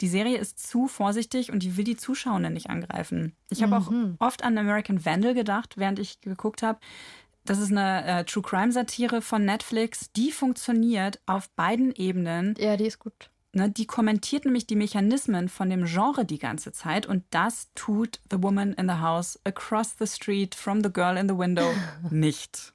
Die 0.01 0.07
Serie 0.07 0.37
ist 0.37 0.59
zu 0.59 0.87
vorsichtig 0.87 1.51
und 1.51 1.63
die 1.63 1.77
will 1.77 1.85
die 1.85 1.95
Zuschauenden 1.95 2.53
nicht 2.53 2.69
angreifen. 2.69 3.35
Ich 3.49 3.61
habe 3.63 3.77
auch 3.77 3.91
oft 4.19 4.43
an 4.43 4.57
American 4.57 5.05
Vandal 5.05 5.33
gedacht, 5.33 5.77
während 5.77 5.99
ich 5.99 6.19
geguckt 6.21 6.63
habe. 6.63 6.79
Das 7.45 7.59
ist 7.59 7.71
eine 7.71 8.05
äh, 8.05 8.23
True 8.25 8.43
Crime 8.43 8.71
Satire 8.71 9.21
von 9.21 9.43
Netflix. 9.45 10.11
Die 10.13 10.31
funktioniert 10.31 11.19
auf 11.25 11.49
beiden 11.51 11.93
Ebenen. 11.93 12.55
Ja, 12.57 12.77
die 12.77 12.85
ist 12.85 12.99
gut. 12.99 13.29
Ne, 13.55 13.69
die 13.69 13.85
kommentiert 13.85 14.45
nämlich 14.45 14.65
die 14.65 14.75
Mechanismen 14.75 15.47
von 15.47 15.69
dem 15.69 15.85
Genre 15.85 16.25
die 16.25 16.39
ganze 16.39 16.71
Zeit 16.71 17.05
und 17.05 17.23
das 17.29 17.69
tut 17.75 18.19
The 18.31 18.41
Woman 18.41 18.73
in 18.73 18.89
the 18.89 18.95
House 18.95 19.39
Across 19.43 19.97
the 19.99 20.07
Street 20.07 20.55
from 20.55 20.83
the 20.83 20.91
Girl 20.91 21.17
in 21.17 21.29
the 21.29 21.37
Window 21.37 21.71
nicht. 22.09 22.73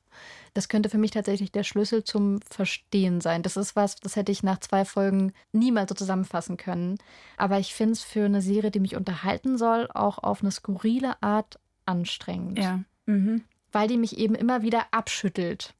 Das 0.55 0.69
könnte 0.69 0.89
für 0.89 0.99
mich 0.99 1.11
tatsächlich 1.11 1.51
der 1.51 1.65
Schlüssel 1.65 2.05
zum 2.05 2.41
Verstehen 2.43 3.21
sein. 3.21 3.43
Das 3.43 3.57
ist 3.57 3.75
was, 3.75 3.97
das 3.97 4.15
hätte 4.15 4.31
ich 4.31 4.45
nach 4.45 4.61
zwei 4.61 4.85
Folgen 4.85 5.33
niemals 5.53 5.89
so 5.89 5.95
zusammenfassen 5.97 6.57
können. 6.57 6.99
Aber 7.37 7.59
ich 7.59 7.75
finde 7.75 7.93
es 7.93 8.03
für 8.03 8.25
eine 8.25 8.43
Serie, 8.43 8.71
die 8.71 8.81
mich 8.81 8.97
unterhalten 8.97 9.59
soll, 9.59 9.89
auch 9.93 10.19
auf 10.19 10.43
eine 10.43 10.51
skurrile 10.51 11.21
Art 11.23 11.59
anstrengend. 11.87 12.59
Ja. 12.59 12.81
Mhm. 13.07 13.43
Weil 13.73 13.89
die 13.89 13.99
mich 13.99 14.17
eben 14.19 14.35
immer 14.35 14.63
wieder 14.63 14.87
abschüttelt. 14.93 15.75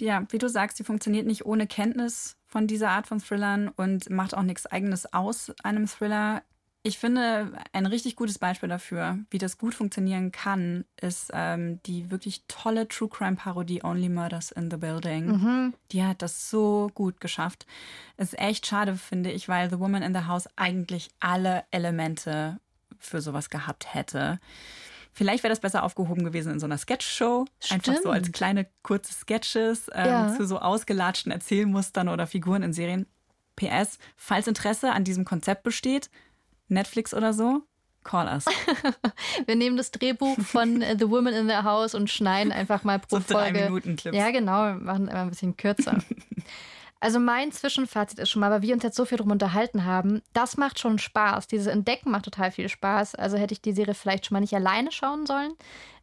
Ja. 0.00 0.24
Wie 0.30 0.38
du 0.38 0.48
sagst, 0.48 0.78
die 0.78 0.84
funktioniert 0.84 1.26
nicht 1.26 1.44
ohne 1.44 1.66
Kenntnis 1.66 2.36
von 2.46 2.66
dieser 2.66 2.90
Art 2.90 3.06
von 3.06 3.20
Thrillern 3.20 3.68
und 3.68 4.10
macht 4.10 4.34
auch 4.36 4.42
nichts 4.42 4.66
eigenes 4.66 5.12
aus 5.12 5.52
einem 5.62 5.86
Thriller. 5.86 6.42
Ich 6.84 6.98
finde, 6.98 7.52
ein 7.72 7.86
richtig 7.86 8.16
gutes 8.16 8.40
Beispiel 8.40 8.68
dafür, 8.68 9.18
wie 9.30 9.38
das 9.38 9.56
gut 9.56 9.72
funktionieren 9.72 10.32
kann, 10.32 10.84
ist 11.00 11.30
ähm, 11.32 11.80
die 11.84 12.10
wirklich 12.10 12.42
tolle 12.48 12.88
True 12.88 13.08
Crime 13.08 13.36
Parodie 13.36 13.84
Only 13.84 14.08
Murders 14.08 14.50
in 14.50 14.68
the 14.68 14.76
Building. 14.76 15.26
Mhm. 15.26 15.74
Die 15.92 16.02
hat 16.02 16.22
das 16.22 16.50
so 16.50 16.90
gut 16.92 17.20
geschafft. 17.20 17.66
Ist 18.16 18.36
echt 18.36 18.66
schade, 18.66 18.96
finde 18.96 19.30
ich, 19.30 19.48
weil 19.48 19.70
The 19.70 19.78
Woman 19.78 20.02
in 20.02 20.12
the 20.12 20.26
House 20.26 20.48
eigentlich 20.56 21.10
alle 21.20 21.64
Elemente 21.70 22.58
für 22.98 23.20
sowas 23.20 23.48
gehabt 23.48 23.94
hätte. 23.94 24.40
Vielleicht 25.14 25.42
wäre 25.42 25.50
das 25.52 25.60
besser 25.60 25.82
aufgehoben 25.82 26.24
gewesen 26.24 26.52
in 26.52 26.60
so 26.60 26.66
einer 26.66 26.78
Sketchshow. 26.78 27.44
Einfach 27.70 27.96
so 28.02 28.10
als 28.10 28.32
kleine 28.32 28.66
kurze 28.82 29.12
Sketches 29.12 29.90
ähm, 29.94 30.06
Ja. 30.06 30.34
zu 30.36 30.46
so 30.46 30.58
ausgelatschten 30.58 31.30
Erzählmustern 31.32 32.08
oder 32.08 32.26
Figuren 32.26 32.62
in 32.62 32.72
Serien. 32.72 33.06
PS, 33.56 33.98
falls 34.16 34.46
Interesse 34.46 34.92
an 34.92 35.04
diesem 35.04 35.26
Konzept 35.26 35.62
besteht, 35.62 36.08
Netflix 36.68 37.12
oder 37.12 37.34
so, 37.34 37.60
call 38.02 38.26
us. 38.26 38.46
Wir 39.46 39.56
nehmen 39.56 39.76
das 39.76 39.90
Drehbuch 39.90 40.38
von 40.40 40.80
The 40.98 41.10
Woman 41.10 41.34
in 41.34 41.46
the 41.48 41.56
House 41.56 41.94
und 41.94 42.08
schneiden 42.08 42.50
einfach 42.50 42.82
mal 42.82 42.98
pro 42.98 43.16
So 43.18 43.22
drei 43.28 43.42
Folge. 43.52 43.64
Minuten 43.64 43.96
Clips. 43.96 44.16
Ja, 44.16 44.30
genau, 44.30 44.64
wir 44.64 44.74
machen 44.76 45.08
immer 45.08 45.20
ein 45.20 45.28
bisschen 45.28 45.56
kürzer. 45.58 45.98
Also 47.02 47.18
mein 47.18 47.50
Zwischenfazit 47.50 48.20
ist 48.20 48.30
schon 48.30 48.38
mal, 48.38 48.50
weil 48.52 48.62
wir 48.62 48.72
uns 48.74 48.84
jetzt 48.84 48.96
so 48.96 49.04
viel 49.04 49.18
drum 49.18 49.32
unterhalten 49.32 49.84
haben, 49.84 50.22
das 50.34 50.56
macht 50.56 50.78
schon 50.78 51.00
Spaß. 51.00 51.48
Dieses 51.48 51.66
Entdecken 51.66 52.12
macht 52.12 52.26
total 52.26 52.52
viel 52.52 52.68
Spaß. 52.68 53.16
Also 53.16 53.36
hätte 53.36 53.52
ich 53.54 53.60
die 53.60 53.72
Serie 53.72 53.94
vielleicht 53.94 54.24
schon 54.26 54.36
mal 54.36 54.40
nicht 54.40 54.54
alleine 54.54 54.92
schauen 54.92 55.26
sollen. 55.26 55.52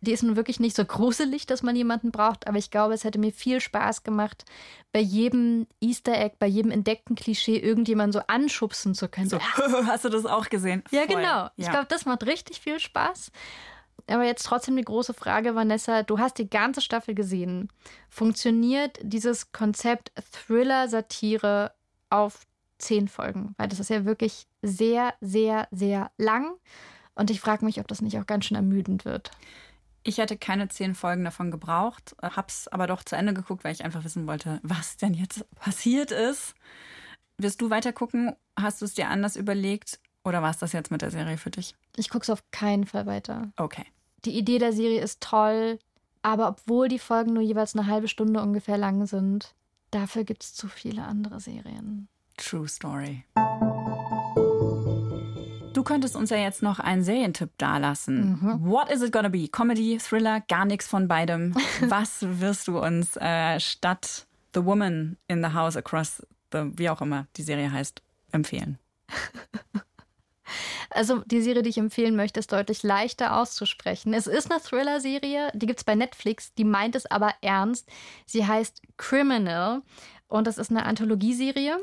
Die 0.02 0.12
ist 0.12 0.24
nun 0.24 0.36
wirklich 0.36 0.60
nicht 0.60 0.76
so 0.76 0.84
gruselig, 0.84 1.46
dass 1.46 1.64
man 1.64 1.78
jemanden 1.78 2.12
braucht, 2.12 2.48
aber 2.48 2.58
ich 2.58 2.70
glaube, 2.70 2.94
es 2.96 3.06
hätte 3.06 3.18
mir 3.18 3.32
viel 3.32 3.62
Spaß 3.62 4.04
gemacht, 4.04 4.44
bei 4.92 5.00
jedem 5.00 5.68
Easter 5.80 6.18
Egg, 6.20 6.36
bei 6.38 6.48
jedem 6.48 6.72
entdeckten 6.72 7.16
Klischee 7.16 7.58
irgendjemanden 7.58 8.12
so 8.12 8.20
anschubsen 8.28 8.94
zu 8.94 9.08
können. 9.08 9.30
So, 9.30 9.40
hast 9.88 10.04
du 10.04 10.10
das 10.10 10.26
auch 10.26 10.50
gesehen? 10.50 10.84
Ja, 10.92 11.06
Voll. 11.06 11.16
genau. 11.16 11.48
Ich 11.56 11.66
Ja. 11.68 11.72
glaube, 11.72 11.88
das 11.88 12.06
macht 12.06 12.26
richtig 12.26 12.60
viel 12.60 12.78
Spaß. 12.80 13.32
Aber 14.08 14.24
jetzt 14.24 14.46
trotzdem 14.46 14.76
die 14.76 14.84
große 14.84 15.14
Frage, 15.14 15.56
Vanessa, 15.56 16.04
du 16.04 16.20
hast 16.20 16.38
die 16.38 16.50
ganze 16.50 16.82
Staffel 16.82 17.16
gesehen. 17.16 17.70
Funktioniert 18.10 19.00
dieses 19.02 19.52
Konzept 19.52 20.12
Thriller-Satire 20.32 21.72
auf 22.10 22.46
zehn 22.78 23.08
Folgen? 23.08 23.54
Weil 23.58 23.68
das 23.68 23.80
ist 23.80 23.90
ja 23.90 24.06
wirklich 24.06 24.48
sehr, 24.62 25.14
sehr, 25.22 25.68
sehr 25.72 26.12
lang. 26.18 26.52
Und 27.16 27.30
ich 27.30 27.42
frage 27.42 27.66
mich, 27.66 27.80
ob 27.80 27.88
das 27.88 28.02
nicht 28.02 28.18
auch 28.18 28.26
ganz 28.26 28.46
schön 28.46 28.56
ermüdend 28.56 29.06
wird. 29.06 29.32
Ich 30.04 30.18
hätte 30.18 30.38
keine 30.38 30.70
zehn 30.70 30.96
Folgen 30.96 31.26
davon 31.26 31.52
gebraucht, 31.52 32.16
hab's 32.22 32.68
aber 32.70 32.88
doch 32.88 33.04
zu 33.04 33.18
Ende 33.18 33.34
geguckt, 33.34 33.64
weil 33.64 33.74
ich 33.74 33.84
einfach 33.84 34.06
wissen 34.06 34.28
wollte, 34.28 34.60
was 34.64 34.96
denn 34.96 35.14
jetzt 35.14 35.46
passiert 35.56 36.12
ist. 36.12 36.56
Wirst 37.38 37.62
du 37.62 37.70
weiter 37.70 37.94
gucken? 37.94 38.36
Hast 38.60 38.82
du 38.82 38.86
es 38.86 38.94
dir 38.94 39.10
anders 39.10 39.36
überlegt? 39.36 40.00
Oder 40.24 40.42
war 40.42 40.50
es 40.50 40.58
das 40.58 40.74
jetzt 40.74 40.92
mit 40.92 41.02
der 41.02 41.12
Serie 41.12 41.38
für 41.38 41.50
dich? 41.50 41.76
Ich 41.96 42.10
gucke 42.10 42.24
es 42.24 42.30
auf 42.30 42.44
keinen 42.52 42.86
Fall 42.86 43.06
weiter. 43.06 43.52
Okay. 43.58 43.86
Die 44.26 44.38
Idee 44.38 44.60
der 44.60 44.74
Serie 44.74 45.02
ist 45.02 45.22
toll, 45.22 45.80
aber 46.22 46.50
obwohl 46.50 46.88
die 46.88 47.00
Folgen 47.00 47.34
nur 47.34 47.44
jeweils 47.44 47.76
eine 47.76 47.88
halbe 47.88 48.08
Stunde 48.08 48.42
ungefähr 48.42 48.78
lang 48.78 49.06
sind, 49.06 49.54
dafür 49.92 50.26
gibt 50.26 50.44
es 50.44 50.54
zu 50.54 50.68
viele 50.68 51.04
andere 51.04 51.40
Serien. 51.40 52.08
True 52.38 52.68
Story. 52.68 53.24
Du 55.74 55.84
könntest 55.84 56.16
uns 56.16 56.30
ja 56.30 56.38
jetzt 56.38 56.62
noch 56.62 56.80
einen 56.80 57.04
Serientipp 57.04 57.52
dalassen. 57.58 58.60
What 58.62 58.92
is 58.92 59.02
it 59.02 59.14
gonna 59.14 59.30
be? 59.30 59.48
Comedy, 59.48 59.98
Thriller, 59.98 60.42
gar 60.42 60.66
nichts 60.66 60.88
von 60.88 61.08
beidem. 61.08 61.56
Was 61.82 62.18
wirst 62.22 62.68
du 62.68 62.80
uns 62.80 63.16
äh, 63.18 63.60
statt 63.60 64.28
The 64.54 64.66
Woman 64.66 65.18
in 65.28 65.42
the 65.44 65.54
House 65.54 65.78
Across 65.78 66.26
the, 66.52 66.72
wie 66.76 66.90
auch 66.90 67.02
immer 67.02 67.28
die 67.38 67.44
Serie 67.44 67.72
heißt, 67.72 68.02
empfehlen? 68.32 68.78
Also 70.90 71.22
die 71.26 71.42
Serie, 71.42 71.62
die 71.62 71.70
ich 71.70 71.78
empfehlen 71.78 72.16
möchte, 72.16 72.40
ist 72.40 72.52
deutlich 72.52 72.84
leichter 72.84 73.38
auszusprechen. 73.38 74.14
Es 74.14 74.28
ist 74.28 74.52
eine 74.52 74.62
Thriller-Serie, 74.62 75.52
die 75.54 75.66
gibt 75.66 75.80
es 75.80 75.84
bei 75.84 75.96
Netflix, 75.96 76.54
die 76.54 76.64
meint 76.64 76.96
es 76.96 77.06
aber 77.06 77.34
ernst. 77.42 77.90
Sie 78.26 78.46
heißt 78.46 78.82
Criminal 78.98 79.82
und 80.28 80.48
das 80.48 80.58
ist 80.58 80.72
eine 80.72 80.86
Anthologieserie. 80.86 81.78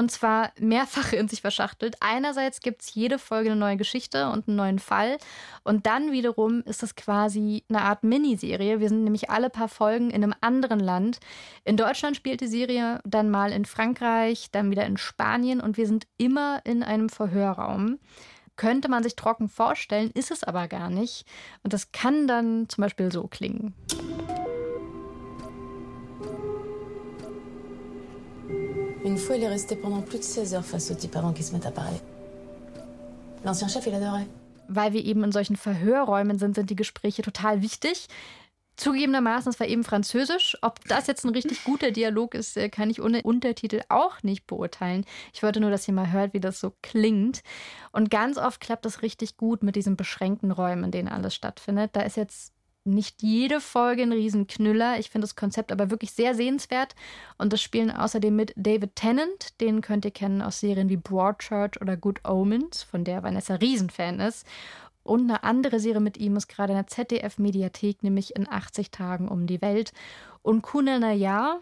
Und 0.00 0.10
zwar 0.10 0.52
mehrfach 0.58 1.12
in 1.12 1.28
sich 1.28 1.42
verschachtelt. 1.42 1.96
Einerseits 2.00 2.60
gibt 2.60 2.80
es 2.80 2.94
jede 2.94 3.18
Folge 3.18 3.50
eine 3.50 3.60
neue 3.60 3.76
Geschichte 3.76 4.30
und 4.30 4.48
einen 4.48 4.56
neuen 4.56 4.78
Fall. 4.78 5.18
Und 5.62 5.84
dann 5.84 6.10
wiederum 6.10 6.62
ist 6.62 6.82
es 6.82 6.96
quasi 6.96 7.64
eine 7.68 7.82
Art 7.82 8.02
Miniserie. 8.02 8.80
Wir 8.80 8.88
sind 8.88 9.04
nämlich 9.04 9.28
alle 9.28 9.50
paar 9.50 9.68
Folgen 9.68 10.10
in 10.10 10.24
einem 10.24 10.34
anderen 10.40 10.80
Land. 10.80 11.20
In 11.64 11.76
Deutschland 11.76 12.16
spielt 12.16 12.40
die 12.40 12.46
Serie 12.46 13.00
dann 13.04 13.28
mal 13.28 13.52
in 13.52 13.66
Frankreich, 13.66 14.50
dann 14.50 14.70
wieder 14.70 14.86
in 14.86 14.96
Spanien 14.96 15.60
und 15.60 15.76
wir 15.76 15.86
sind 15.86 16.06
immer 16.16 16.62
in 16.64 16.82
einem 16.82 17.10
Verhörraum. 17.10 17.98
Könnte 18.56 18.88
man 18.88 19.02
sich 19.02 19.16
trocken 19.16 19.50
vorstellen, 19.50 20.10
ist 20.14 20.30
es 20.30 20.44
aber 20.44 20.66
gar 20.66 20.88
nicht. 20.88 21.26
Und 21.62 21.74
das 21.74 21.92
kann 21.92 22.26
dann 22.26 22.70
zum 22.70 22.80
Beispiel 22.80 23.12
so 23.12 23.26
klingen. 23.26 23.74
Une 29.04 29.16
fois, 29.16 29.36
il 29.36 29.42
est 29.42 29.48
resté 29.48 29.76
pendant 29.76 30.02
plus 30.02 30.18
de 30.18 30.24
16 30.24 30.54
heures 30.54 30.64
face 30.64 30.90
au 30.90 30.94
type 30.94 31.16
avant 31.16 31.32
qu'ils 31.32 31.44
se 31.44 31.52
mettent 31.52 31.66
à 31.66 31.70
parler. 31.70 32.00
L'ancien 33.44 33.68
chef, 33.68 33.86
il 33.86 33.94
adorait. 33.94 34.26
Weil 34.68 34.92
wir 34.92 35.04
eben 35.04 35.24
in 35.24 35.32
solchen 35.32 35.56
Verhörräumen 35.56 36.38
sind, 36.38 36.54
sind 36.54 36.68
die 36.68 36.76
Gespräche 36.76 37.22
total 37.22 37.62
wichtig. 37.62 38.08
Zugegebenermaßen, 38.76 39.50
es 39.50 39.58
war 39.58 39.66
eben 39.66 39.84
Französisch. 39.84 40.56
Ob 40.62 40.84
das 40.86 41.06
jetzt 41.06 41.24
ein 41.24 41.30
richtig 41.30 41.64
guter 41.64 41.90
Dialog 41.90 42.34
ist, 42.34 42.56
äh, 42.56 42.68
kann 42.68 42.90
ich 42.90 43.02
ohne 43.02 43.22
Untertitel 43.22 43.80
auch 43.88 44.22
nicht 44.22 44.46
beurteilen. 44.46 45.04
Ich 45.32 45.42
wollte 45.42 45.60
nur, 45.60 45.70
dass 45.70 45.88
ihr 45.88 45.94
mal 45.94 46.12
hört, 46.12 46.34
wie 46.34 46.40
das 46.40 46.60
so 46.60 46.72
klingt. 46.82 47.42
Und 47.92 48.10
ganz 48.10 48.36
oft 48.36 48.60
klappt 48.60 48.84
das 48.84 49.02
richtig 49.02 49.36
gut 49.36 49.62
mit 49.62 49.76
diesen 49.76 49.96
beschränkten 49.96 50.50
Räumen, 50.50 50.84
in 50.84 50.90
denen 50.90 51.08
alles 51.08 51.34
stattfindet. 51.34 51.90
Da 51.94 52.02
ist 52.02 52.16
jetzt 52.16 52.52
nicht 52.84 53.22
jede 53.22 53.60
Folge 53.60 54.02
ein 54.02 54.12
Riesenknüller. 54.12 54.98
Ich 54.98 55.10
finde 55.10 55.26
das 55.26 55.36
Konzept 55.36 55.70
aber 55.70 55.90
wirklich 55.90 56.12
sehr 56.12 56.34
sehenswert. 56.34 56.94
Und 57.38 57.52
das 57.52 57.60
spielen 57.60 57.90
außerdem 57.90 58.34
mit 58.34 58.52
David 58.56 58.96
Tennant. 58.96 59.60
Den 59.60 59.80
könnt 59.80 60.04
ihr 60.04 60.10
kennen 60.10 60.42
aus 60.42 60.60
Serien 60.60 60.88
wie 60.88 60.96
Broadchurch 60.96 61.80
oder 61.80 61.96
Good 61.96 62.26
Omens, 62.26 62.82
von 62.82 63.04
der 63.04 63.22
Vanessa 63.22 63.56
Riesenfan 63.56 64.20
ist. 64.20 64.46
Und 65.02 65.30
eine 65.30 65.42
andere 65.44 65.80
Serie 65.80 66.00
mit 66.00 66.18
ihm 66.18 66.36
ist 66.36 66.48
gerade 66.48 66.72
in 66.72 66.78
der 66.78 66.86
ZDF-Mediathek, 66.86 68.02
nämlich 68.02 68.36
in 68.36 68.48
80 68.48 68.90
Tagen 68.90 69.28
um 69.28 69.46
die 69.46 69.62
Welt. 69.62 69.92
Und 70.42 70.62
Kunal 70.62 71.00
Nayar, 71.00 71.60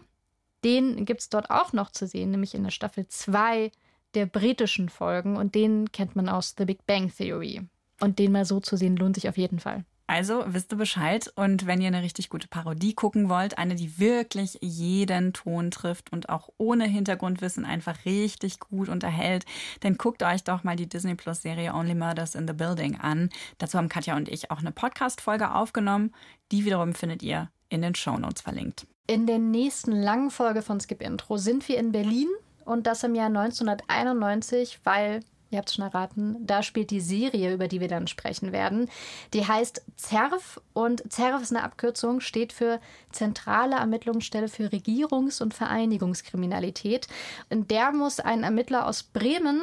den 0.63 1.05
gibt 1.05 1.21
es 1.21 1.29
dort 1.29 1.49
auch 1.49 1.73
noch 1.73 1.91
zu 1.91 2.07
sehen, 2.07 2.31
nämlich 2.31 2.53
in 2.53 2.63
der 2.63 2.71
Staffel 2.71 3.07
2 3.07 3.71
der 4.13 4.25
britischen 4.25 4.89
Folgen. 4.89 5.37
Und 5.37 5.55
den 5.55 5.91
kennt 5.91 6.15
man 6.15 6.29
aus 6.29 6.55
The 6.57 6.65
Big 6.65 6.85
Bang 6.85 7.11
Theory. 7.13 7.61
Und 8.01 8.19
den 8.19 8.31
mal 8.31 8.45
so 8.45 8.59
zu 8.59 8.77
sehen, 8.77 8.95
lohnt 8.95 9.15
sich 9.15 9.27
auf 9.27 9.37
jeden 9.37 9.59
Fall. 9.59 9.83
Also 10.09 10.43
wisst 10.47 10.73
ihr 10.73 10.77
Bescheid. 10.79 11.31
Und 11.35 11.67
wenn 11.67 11.81
ihr 11.81 11.87
eine 11.87 12.01
richtig 12.01 12.29
gute 12.29 12.47
Parodie 12.47 12.95
gucken 12.95 13.29
wollt, 13.29 13.59
eine, 13.59 13.75
die 13.75 13.99
wirklich 13.99 14.57
jeden 14.59 15.33
Ton 15.33 15.69
trifft 15.69 16.11
und 16.11 16.29
auch 16.29 16.49
ohne 16.57 16.85
Hintergrundwissen 16.85 17.63
einfach 17.63 18.05
richtig 18.05 18.59
gut 18.59 18.89
unterhält, 18.89 19.45
dann 19.81 19.97
guckt 19.97 20.23
euch 20.23 20.43
doch 20.43 20.63
mal 20.63 20.75
die 20.75 20.89
Disney 20.89 21.13
Plus 21.13 21.43
Serie 21.43 21.75
Only 21.75 21.93
Murders 21.93 22.33
in 22.33 22.47
the 22.47 22.55
Building 22.55 22.99
an. 22.99 23.29
Dazu 23.59 23.77
haben 23.77 23.87
Katja 23.87 24.15
und 24.15 24.29
ich 24.29 24.49
auch 24.49 24.57
eine 24.57 24.71
Podcast-Folge 24.71 25.53
aufgenommen. 25.53 26.11
Die 26.51 26.65
wiederum 26.65 26.95
findet 26.95 27.21
ihr 27.21 27.51
in 27.69 27.83
den 27.83 27.93
Shownotes 27.93 28.41
verlinkt. 28.41 28.87
In 29.05 29.27
der 29.27 29.37
nächsten 29.37 29.91
langen 29.91 30.31
Folge 30.31 30.63
von 30.63 30.79
Skip 30.79 31.03
Intro 31.03 31.37
sind 31.37 31.69
wir 31.69 31.77
in 31.77 31.91
Berlin 31.91 32.29
und 32.65 32.87
das 32.87 33.03
im 33.03 33.13
Jahr 33.13 33.27
1991, 33.27 34.79
weil, 34.83 35.19
ihr 35.49 35.57
habt 35.57 35.69
es 35.69 35.75
schon 35.75 35.85
erraten, 35.85 36.37
da 36.45 36.63
spielt 36.63 36.91
die 36.91 36.99
Serie, 36.99 37.53
über 37.53 37.67
die 37.67 37.79
wir 37.79 37.87
dann 37.87 38.07
sprechen 38.07 38.51
werden. 38.51 38.89
Die 39.33 39.47
heißt 39.47 39.83
ZERF 39.95 40.61
und 40.73 41.11
ZERF 41.11 41.41
ist 41.41 41.51
eine 41.51 41.63
Abkürzung, 41.63 42.19
steht 42.19 42.53
für 42.53 42.79
Zentrale 43.11 43.75
Ermittlungsstelle 43.75 44.47
für 44.47 44.71
Regierungs- 44.71 45.41
und 45.41 45.53
Vereinigungskriminalität. 45.53 47.07
In 47.49 47.67
der 47.67 47.91
muss 47.91 48.19
ein 48.19 48.43
Ermittler 48.43 48.85
aus 48.85 49.03
Bremen 49.03 49.61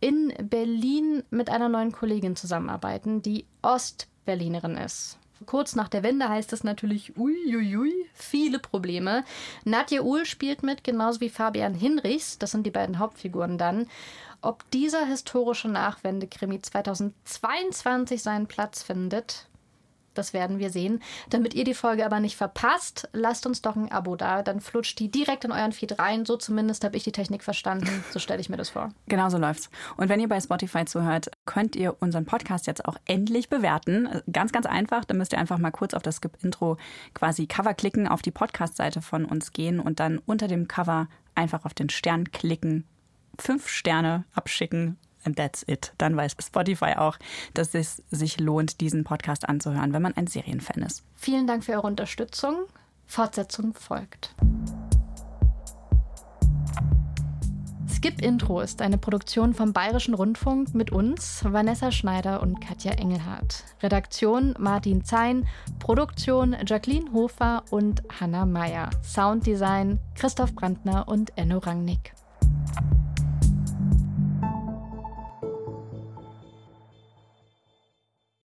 in 0.00 0.32
Berlin 0.42 1.22
mit 1.30 1.50
einer 1.50 1.68
neuen 1.68 1.92
Kollegin 1.92 2.36
zusammenarbeiten, 2.36 3.22
die 3.22 3.46
Ostberlinerin 3.62 4.76
ist. 4.76 5.18
Kurz 5.44 5.76
nach 5.76 5.88
der 5.88 6.02
Wende 6.02 6.28
heißt 6.28 6.52
es 6.54 6.64
natürlich 6.64 7.16
uiuiui, 7.18 7.92
viele 8.14 8.58
Probleme. 8.58 9.24
Nadja 9.64 10.00
Uhl 10.00 10.24
spielt 10.24 10.62
mit, 10.62 10.82
genauso 10.82 11.20
wie 11.20 11.28
Fabian 11.28 11.74
Hinrichs. 11.74 12.38
Das 12.38 12.52
sind 12.52 12.64
die 12.64 12.70
beiden 12.70 12.98
Hauptfiguren 12.98 13.58
dann. 13.58 13.86
Ob 14.40 14.68
dieser 14.70 15.04
historische 15.04 15.68
Nachwendekrimi 15.68 16.62
2022 16.62 18.22
seinen 18.22 18.46
Platz 18.46 18.82
findet, 18.82 19.46
das 20.18 20.32
werden 20.32 20.58
wir 20.58 20.70
sehen. 20.70 21.02
Damit 21.30 21.54
ihr 21.54 21.64
die 21.64 21.74
Folge 21.74 22.04
aber 22.04 22.20
nicht 22.20 22.36
verpasst, 22.36 23.08
lasst 23.12 23.46
uns 23.46 23.62
doch 23.62 23.76
ein 23.76 23.90
Abo 23.90 24.16
da. 24.16 24.42
Dann 24.42 24.60
flutscht 24.60 24.98
die 24.98 25.10
direkt 25.10 25.44
in 25.44 25.52
euren 25.52 25.72
Feed 25.72 25.98
rein. 25.98 26.24
So 26.24 26.36
zumindest 26.36 26.84
habe 26.84 26.96
ich 26.96 27.04
die 27.04 27.12
Technik 27.12 27.42
verstanden. 27.42 28.04
So 28.10 28.18
stelle 28.18 28.40
ich 28.40 28.48
mir 28.48 28.56
das 28.56 28.70
vor. 28.70 28.90
Genau 29.08 29.28
so 29.30 29.38
läuft's. 29.38 29.70
Und 29.96 30.08
wenn 30.08 30.20
ihr 30.20 30.28
bei 30.28 30.40
Spotify 30.40 30.84
zuhört, 30.84 31.30
könnt 31.44 31.76
ihr 31.76 31.96
unseren 32.00 32.26
Podcast 32.26 32.66
jetzt 32.66 32.84
auch 32.84 32.96
endlich 33.06 33.48
bewerten. 33.48 34.08
Ganz, 34.30 34.52
ganz 34.52 34.66
einfach. 34.66 35.04
Da 35.04 35.14
müsst 35.14 35.32
ihr 35.32 35.38
einfach 35.38 35.58
mal 35.58 35.70
kurz 35.70 35.94
auf 35.94 36.02
das 36.02 36.16
Skip-Intro 36.16 36.76
quasi 37.14 37.46
Cover 37.46 37.72
klicken, 37.72 38.08
auf 38.08 38.22
die 38.22 38.30
Podcast-Seite 38.30 39.00
von 39.00 39.24
uns 39.24 39.52
gehen 39.52 39.80
und 39.80 40.00
dann 40.00 40.18
unter 40.18 40.48
dem 40.48 40.68
Cover 40.68 41.08
einfach 41.34 41.64
auf 41.64 41.74
den 41.74 41.88
Stern 41.88 42.32
klicken, 42.32 42.84
fünf 43.38 43.68
Sterne 43.68 44.24
abschicken. 44.34 44.98
And 45.26 45.36
that's 45.36 45.64
it. 45.66 45.92
Dann 45.98 46.16
weiß 46.16 46.36
Spotify 46.40 46.94
auch, 46.96 47.18
dass 47.52 47.74
es 47.74 48.02
sich 48.10 48.38
lohnt, 48.38 48.80
diesen 48.80 49.04
Podcast 49.04 49.48
anzuhören, 49.48 49.92
wenn 49.92 50.02
man 50.02 50.16
ein 50.16 50.28
Serienfan 50.28 50.82
ist. 50.82 51.02
Vielen 51.16 51.46
Dank 51.46 51.64
für 51.64 51.72
eure 51.72 51.88
Unterstützung. 51.88 52.66
Fortsetzung 53.06 53.74
folgt. 53.74 54.34
Skip 57.88 58.20
Intro 58.20 58.60
ist 58.60 58.82
eine 58.82 58.98
Produktion 58.98 59.54
vom 59.54 59.72
Bayerischen 59.72 60.14
Rundfunk 60.14 60.74
mit 60.74 60.92
uns, 60.92 61.42
Vanessa 61.44 61.90
Schneider 61.90 62.42
und 62.42 62.60
Katja 62.60 62.92
Engelhardt. 62.92 63.64
Redaktion 63.82 64.54
Martin 64.58 65.04
Zein, 65.04 65.48
Produktion 65.78 66.54
Jacqueline 66.66 67.12
Hofer 67.12 67.64
und 67.70 68.02
Hanna 68.20 68.44
Meyer. 68.44 68.90
Sounddesign 69.02 69.98
Christoph 70.14 70.54
Brandner 70.54 71.08
und 71.08 71.36
Enno 71.36 71.58
Rangnick. 71.58 72.12